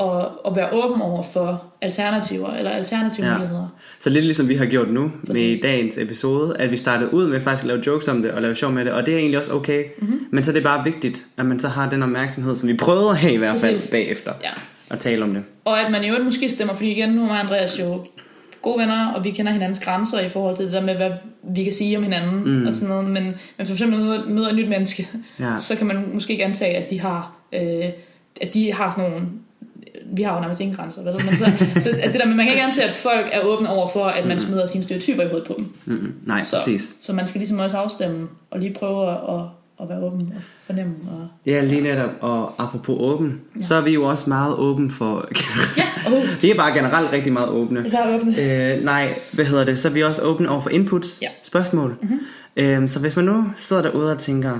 at, 0.00 0.06
at 0.46 0.56
være 0.56 0.68
åben 0.72 1.02
over 1.02 1.22
for 1.32 1.64
alternativer, 1.82 2.54
eller 2.54 2.70
alternative 2.70 3.26
Ja. 3.26 3.32
muligheder? 3.38 3.68
Så 4.00 4.10
lidt 4.10 4.24
ligesom 4.24 4.48
vi 4.48 4.54
har 4.54 4.66
gjort 4.66 4.90
nu 4.90 5.02
med 5.02 5.26
Præcis. 5.26 5.60
dagens 5.62 5.98
episode, 5.98 6.56
at 6.58 6.70
vi 6.70 6.76
startede 6.76 7.14
ud 7.14 7.26
med 7.28 7.40
faktisk 7.40 7.62
at 7.64 7.68
lave 7.68 7.82
jokes 7.86 8.08
om 8.08 8.22
det 8.22 8.30
og 8.30 8.42
lave 8.42 8.56
sjov 8.56 8.72
med 8.72 8.84
det, 8.84 8.92
og 8.92 9.06
det 9.06 9.14
er 9.14 9.18
egentlig 9.18 9.38
også 9.38 9.52
okay. 9.54 9.84
Mhm. 9.98 10.10
Mm-hmm. 10.10 10.26
Men 10.30 10.44
så 10.44 10.50
er 10.50 10.52
det 10.52 10.62
bare 10.62 10.84
vigtigt, 10.84 11.24
at 11.36 11.46
man 11.46 11.58
så 11.60 11.68
har 11.68 11.90
den 11.90 12.02
opmærksomhed, 12.02 12.56
som 12.56 12.68
vi 12.68 12.74
prøvede 12.76 13.10
at 13.10 13.16
have 13.16 13.32
i 13.32 13.36
hvert 13.36 13.60
fald 13.60 13.74
Præcis. 13.74 13.90
bagefter, 13.90 14.32
Ja. 14.42 14.50
at 14.90 14.98
tale 14.98 15.24
om 15.24 15.34
det. 15.34 15.42
Og 15.64 15.80
at 15.80 15.92
man 15.92 16.04
i 16.04 16.06
øvrigt 16.06 16.24
måske 16.24 16.50
stemmer, 16.50 16.74
fordi 16.74 16.90
igen, 16.90 17.08
nu 17.10 17.28
og 17.28 17.40
Andreas 17.40 17.78
jo 17.80 18.04
gode 18.64 18.78
venner, 18.78 19.12
og 19.12 19.24
vi 19.24 19.30
kender 19.30 19.52
hinandens 19.52 19.80
grænser 19.80 20.20
i 20.20 20.28
forhold 20.28 20.56
til 20.56 20.64
det 20.64 20.72
der 20.72 20.80
med, 20.82 20.94
hvad 20.94 21.10
vi 21.42 21.64
kan 21.64 21.72
sige 21.72 21.96
om 21.96 22.02
hinanden 22.02 22.44
Mm. 22.44 22.50
mm. 22.60 22.66
og 22.66 22.72
sådan 22.72 22.88
noget. 22.88 23.04
Men, 23.04 23.24
men 23.58 23.66
for 23.66 23.72
eksempel 23.72 24.00
møder, 24.00 24.24
møder 24.26 24.48
et 24.48 24.54
nyt 24.54 24.68
menneske, 24.68 25.08
Ja. 25.40 25.56
så 25.68 25.76
kan 25.76 25.86
man 25.86 26.10
måske 26.14 26.32
ikke 26.32 26.44
antage, 26.44 26.76
at 26.76 26.90
de 26.90 27.00
har, 27.00 27.32
øh, 27.52 27.84
at 28.40 28.54
de 28.54 28.72
har 28.72 28.90
sådan 28.90 29.10
nogle 29.10 29.26
vi 30.12 30.22
har 30.22 30.34
jo 30.34 30.40
nærmest 30.40 30.60
ingen 30.60 30.76
grænser, 30.76 31.02
vel? 31.02 31.12
Men 31.14 31.36
så, 31.36 31.44
så 31.82 31.96
at 32.02 32.12
det 32.12 32.20
der 32.20 32.26
med, 32.26 32.34
man 32.34 32.44
kan 32.46 32.54
ikke 32.54 32.64
antage, 32.66 32.88
at 32.88 32.94
folk 32.94 33.26
er 33.32 33.40
åbne 33.40 33.68
over 33.70 33.88
for, 33.88 34.04
at 34.04 34.26
man 34.26 34.40
smider 34.40 34.66
sine 34.66 34.84
stereotyper 34.84 35.22
i 35.22 35.26
hovedet 35.26 35.46
på 35.46 35.54
dem. 35.58 35.66
Mm-hmm. 35.84 36.14
Nej, 36.26 36.44
Så, 36.44 36.56
præcis. 36.56 36.96
så 37.00 37.12
man 37.12 37.26
skal 37.26 37.38
ligesom 37.38 37.58
også 37.58 37.76
afstemme, 37.76 38.28
og 38.50 38.60
lige 38.60 38.74
prøve 38.74 39.10
at, 39.10 39.16
at, 39.28 39.40
at 39.80 39.88
være 39.88 39.98
åben 40.04 40.20
og 40.36 40.42
fornemme. 40.66 40.94
Og... 41.10 41.28
Ja, 41.46 41.64
lige 41.64 41.80
netop. 41.80 42.10
Og 42.20 42.54
apropos 42.62 42.96
åben, 43.00 43.40
ja. 43.56 43.60
så 43.60 43.74
er 43.74 43.80
vi 43.80 43.90
jo 43.90 44.04
også 44.04 44.30
meget 44.30 44.54
åben 44.56 44.90
for... 44.90 45.28
Ja, 45.76 46.12
oh, 46.16 46.24
vi 46.42 46.50
er 46.50 46.54
bare 46.54 46.72
generelt 46.74 47.12
rigtig 47.12 47.32
meget 47.32 47.48
åbne. 47.48 47.84
det 47.84 47.94
er 47.94 48.14
åbne. 48.20 48.38
Øh, 48.76 48.84
nej, 48.84 49.18
hvad 49.32 49.44
hedder 49.44 49.64
det? 49.64 49.78
Så 49.78 49.88
er 49.88 49.92
vi 49.92 50.02
også 50.02 50.22
åbne 50.22 50.48
over 50.50 50.60
for 50.60 50.70
inputs, 50.70 51.22
Ja. 51.22 51.28
spørgsmål. 51.42 51.96
Mm-hmm. 52.02 52.18
Øh, 52.56 52.88
så 52.88 53.00
hvis 53.00 53.16
man 53.16 53.24
nu 53.24 53.44
sidder 53.56 53.82
derude 53.82 54.12
og 54.12 54.18
tænker, 54.18 54.58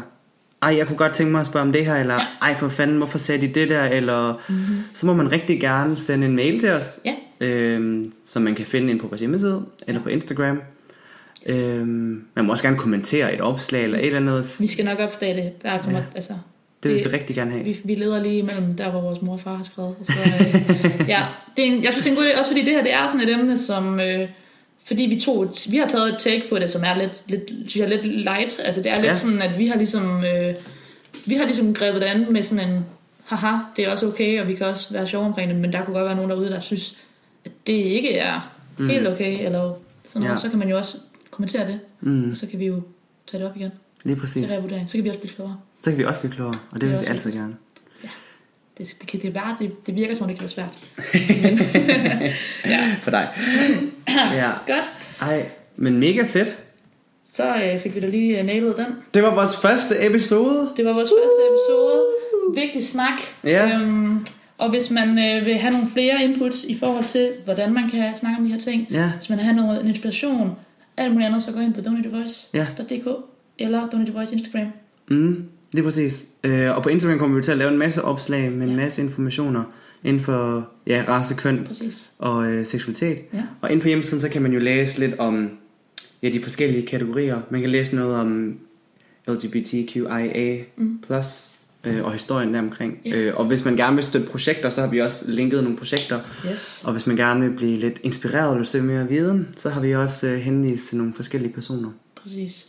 ej, 0.62 0.76
jeg 0.76 0.86
kunne 0.86 0.96
godt 0.96 1.12
tænke 1.12 1.32
mig 1.32 1.40
at 1.40 1.46
spørge 1.46 1.66
om 1.66 1.72
det 1.72 1.86
her, 1.86 1.94
eller 1.96 2.14
Ja. 2.14 2.20
ej, 2.42 2.56
for 2.58 2.68
fanden, 2.68 2.96
hvorfor 2.96 3.18
sagde 3.18 3.46
de 3.46 3.54
det 3.54 3.70
der, 3.70 3.84
eller 3.84 4.40
mm-hmm. 4.48 4.76
så 4.94 5.06
må 5.06 5.12
man 5.14 5.32
rigtig 5.32 5.60
gerne 5.60 5.96
sende 5.96 6.26
en 6.26 6.36
mail 6.36 6.60
til 6.60 6.70
os, 6.70 7.00
Ja. 7.04 7.46
øh, 7.46 8.04
som 8.24 8.42
man 8.42 8.54
kan 8.54 8.66
finde 8.66 8.90
ind 8.90 9.00
på 9.00 9.06
vores 9.06 9.20
hjemmeside, 9.20 9.62
eller 9.86 10.02
på 10.02 10.08
Instagram. 10.08 10.60
Øh, 11.46 11.86
man 12.34 12.44
må 12.44 12.50
også 12.52 12.64
gerne 12.64 12.76
kommentere 12.76 13.34
et 13.34 13.40
opslag, 13.40 13.84
eller 13.84 13.98
et 13.98 14.06
eller 14.06 14.18
andet. 14.18 14.56
Vi 14.60 14.66
skal 14.66 14.84
nok 14.84 14.98
opdage 14.98 15.34
det. 15.42 15.62
Der 15.62 15.78
kommer, 15.82 15.98
ja. 15.98 16.04
altså, 16.14 16.32
Det 16.82 16.94
vil 16.94 17.04
vi 17.04 17.08
rigtig 17.08 17.36
gerne 17.36 17.50
have. 17.50 17.64
Vi, 17.64 17.80
vi 17.84 17.94
leder 17.94 18.22
lige 18.22 18.38
imellem 18.38 18.76
der, 18.76 18.90
hvor 18.90 19.00
vores 19.00 19.22
mor 19.22 19.32
og 19.32 19.40
far 19.40 19.54
har 19.56 19.64
skrevet. 19.64 19.94
Så, 20.02 20.12
øh, 20.12 20.54
ja, 21.14 21.22
det 21.56 21.62
er 21.66 21.72
en, 21.72 21.84
jeg 21.84 21.92
synes, 21.92 22.04
det 22.04 22.06
er 22.06 22.10
en 22.10 22.16
god 22.16 22.24
idé, 22.24 22.38
også 22.38 22.50
fordi 22.50 22.60
det 22.64 22.70
her 22.72 22.82
det 22.82 22.92
er 22.94 23.08
sådan 23.08 23.20
et 23.28 23.32
emne, 23.34 23.58
som... 23.58 24.00
Øh, 24.00 24.28
fordi 24.86 25.02
vi, 25.02 25.20
tog, 25.20 25.42
et- 25.44 25.66
vi 25.70 25.76
har 25.76 25.88
taget 25.88 26.08
et 26.12 26.18
take 26.18 26.42
på 26.50 26.58
det, 26.58 26.70
som 26.70 26.82
er 26.84 26.98
lidt, 26.98 27.22
lidt, 27.26 27.42
synes 27.48 27.76
jeg, 27.76 27.88
lidt 27.88 28.06
light. 28.06 28.60
Altså 28.64 28.82
det 28.82 28.90
er 28.90 28.94
lidt 28.96 29.04
Ja. 29.06 29.14
sådan, 29.14 29.42
at 29.42 29.58
vi 29.58 29.66
har 29.66 29.76
ligesom... 29.76 30.24
Øh, 30.24 30.54
vi 31.26 31.34
har 31.34 31.44
ligesom 31.44 31.74
grebet 31.74 32.00
det 32.00 32.06
an 32.06 32.26
med 32.32 32.42
sådan 32.42 32.68
en... 32.70 32.84
Haha, 33.24 33.56
det 33.76 33.84
er 33.84 33.90
også 33.90 34.06
okay, 34.06 34.40
og 34.40 34.48
vi 34.48 34.54
kan 34.54 34.66
også 34.66 34.92
være 34.92 35.08
sjove 35.08 35.24
omkring 35.26 35.50
det, 35.50 35.58
men 35.60 35.72
der 35.72 35.84
kunne 35.84 35.94
godt 35.94 36.06
være 36.06 36.14
nogen 36.16 36.30
derude, 36.30 36.50
der 36.50 36.60
synes, 36.60 36.98
at 37.44 37.50
det 37.66 37.72
ikke 37.72 38.14
er 38.16 38.52
helt 38.78 39.08
okay, 39.08 39.36
eller 39.46 39.74
Sådan 40.08 40.22
noget. 40.22 40.34
Ja. 40.36 40.36
Så 40.40 40.48
kan 40.50 40.58
man 40.58 40.68
jo 40.68 40.76
også 40.78 40.96
kommentere 41.34 41.66
det, 41.66 41.80
Mm, 42.00 42.30
og 42.30 42.36
så 42.36 42.46
kan 42.46 42.58
vi 42.58 42.66
jo 42.66 42.82
tage 43.30 43.42
det 43.42 43.50
op 43.50 43.56
igen 43.56 43.70
lige 44.04 44.14
til 44.14 44.20
præcis. 44.20 44.52
revurdering. 44.52 44.90
Så 44.90 44.96
kan 44.96 45.04
vi 45.04 45.08
også 45.08 45.20
blive 45.20 45.34
klogere. 45.34 45.56
Så 45.80 45.90
kan 45.90 45.98
vi 45.98 46.04
også 46.04 46.20
blive 46.20 46.32
klogere, 46.32 46.54
og 46.70 46.72
det 46.72 46.80
Det 46.80 46.88
er 46.88 46.90
vil 46.98 47.00
vi 47.00 47.06
altid 47.10 47.32
gerne. 47.32 47.54
Det, 48.78 48.96
det, 49.00 49.08
kan, 49.08 49.20
det, 49.20 49.28
er 49.28 49.32
bare, 49.32 49.56
det, 49.60 49.86
det 49.86 49.94
virker 49.94 50.14
som 50.14 50.22
om, 50.24 50.28
det 50.28 50.38
kan 50.38 50.42
være 50.42 50.50
svært. 50.50 50.78
Men, 51.42 51.58
ja, 52.72 52.96
For 53.02 53.10
dig. 53.10 53.28
ja. 54.34 54.50
godt. 54.66 54.84
Ej, 55.20 55.48
men 55.76 55.98
mega 55.98 56.22
fedt. 56.26 56.54
Så 57.32 57.56
øh, 57.56 57.80
fik 57.80 57.94
vi 57.94 58.00
da 58.00 58.06
lige 58.06 58.38
øh, 58.40 58.46
nailet 58.46 58.76
den. 58.76 58.86
Det 59.14 59.22
var 59.22 59.34
vores 59.34 59.56
første 59.56 60.06
episode. 60.06 60.70
Det 60.76 60.84
var 60.84 60.92
vores 60.92 61.08
første 61.10 61.40
episode. 61.50 62.04
Vigtig 62.64 62.86
snak. 62.88 63.20
Ja. 63.44 63.78
Øhm, 63.80 64.26
og 64.58 64.70
hvis 64.70 64.90
man 64.90 65.08
øh, 65.08 65.46
vil 65.46 65.56
have 65.58 65.72
nogle 65.72 65.88
flere 65.92 66.24
inputs 66.24 66.64
i 66.64 66.78
forhold 66.78 67.04
til, 67.04 67.32
hvordan 67.44 67.72
man 67.74 67.90
kan 67.90 68.12
snakke 68.18 68.38
om 68.38 68.44
de 68.44 68.52
her 68.52 68.60
ting, 68.60 68.86
Ja. 68.90 69.10
hvis 69.18 69.28
man 69.28 69.38
vil 69.38 69.44
have 69.44 69.56
noget 69.56 69.80
en 69.80 69.88
inspiration, 69.88 70.56
alt 70.96 71.12
muligt 71.12 71.26
andet, 71.26 71.42
så 71.42 71.52
gå 71.52 71.60
ind 71.60 71.74
på 71.74 71.80
donatyourvoice.dk 71.80 73.06
Ja. 73.06 73.64
eller 73.66 73.90
Donate 73.90 74.12
Voice 74.12 74.32
Instagram. 74.34 74.66
Mm, 75.10 75.44
lige 75.72 75.82
præcis. 75.84 76.26
Øh, 76.44 76.76
og 76.76 76.82
på 76.82 76.88
Instagram 76.88 77.18
kommer 77.18 77.36
vi 77.36 77.42
til 77.42 77.52
at 77.52 77.58
lave 77.58 77.70
en 77.72 77.78
masse 77.78 78.02
opslag 78.02 78.52
med 78.52 78.68
en 78.68 78.76
masse 78.76 79.02
informationer 79.02 79.62
inden 80.04 80.22
for 80.22 80.68
ja, 80.86 81.04
race, 81.08 81.34
køn 81.34 81.64
Præcis. 81.66 82.12
og 82.18 82.46
øh, 82.46 82.66
seksualitet. 82.66 83.18
Ja. 83.32 83.42
Og 83.60 83.70
inde 83.70 83.82
på 83.82 83.88
hjemmesiden, 83.88 84.20
så 84.20 84.28
kan 84.28 84.42
man 84.42 84.52
jo 84.52 84.58
læse 84.58 84.98
lidt 85.00 85.18
om 85.18 85.50
ja, 86.22 86.28
de 86.28 86.42
forskellige 86.42 86.86
kategorier. 86.86 87.40
Man 87.50 87.60
kan 87.60 87.70
læse 87.70 87.96
noget 87.96 88.16
om 88.16 88.58
LGBTQIA+, 89.28 90.56
Mm. 90.76 90.98
Øh, 91.86 92.04
og 92.04 92.12
historien 92.12 92.54
deromkring. 92.54 92.98
Ja. 93.04 93.10
Øh, 93.10 93.36
og 93.36 93.44
hvis 93.44 93.64
man 93.64 93.76
gerne 93.76 93.94
vil 93.96 94.04
støtte 94.04 94.26
projekter, 94.28 94.70
så 94.70 94.80
har 94.80 94.88
vi 94.88 95.00
også 95.00 95.24
linket 95.30 95.62
nogle 95.62 95.78
projekter. 95.78 96.20
Yes. 96.52 96.80
Og 96.84 96.92
hvis 96.92 97.06
man 97.06 97.16
gerne 97.16 97.40
vil 97.40 97.56
blive 97.56 97.76
lidt 97.76 97.98
inspireret 98.02 98.52
eller 98.52 98.64
søge 98.64 98.84
mere 98.84 99.08
viden, 99.08 99.48
så 99.56 99.70
har 99.70 99.80
vi 99.80 99.94
også 99.94 100.26
øh, 100.26 100.38
henvist 100.38 100.88
til 100.88 100.96
nogle 100.98 101.12
forskellige 101.14 101.52
personer. 101.52 101.90
Præcis. 102.22 102.66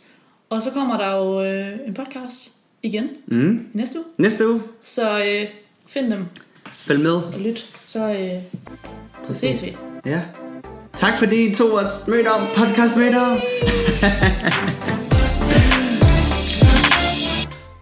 Og 0.50 0.62
så 0.62 0.70
kommer 0.70 0.96
der 0.96 1.16
jo 1.16 1.44
øh, 1.44 1.78
en 1.88 1.94
podcast 1.94 2.50
igen 2.82 3.08
Mm. 3.26 3.66
næste 3.72 3.98
uge. 3.98 4.06
Næste 4.18 4.48
uge, 4.48 4.62
Så 4.84 5.18
øh, 5.24 5.46
find 5.88 6.10
dem 6.12 6.24
følg 6.72 7.00
med. 7.00 7.10
og 7.12 7.34
lyt. 7.40 7.68
Så, 7.84 8.08
øh, 8.08 8.42
så 9.26 9.34
ses 9.34 9.62
vi. 9.62 9.76
Ja. 10.06 10.20
Tak 10.96 11.18
fordi 11.18 11.46
I 11.50 11.54
tog 11.54 11.72
os 11.72 12.06
mødt 12.08 12.26
om 12.26 12.42
podcast 12.56 12.96
møder. 12.96 13.36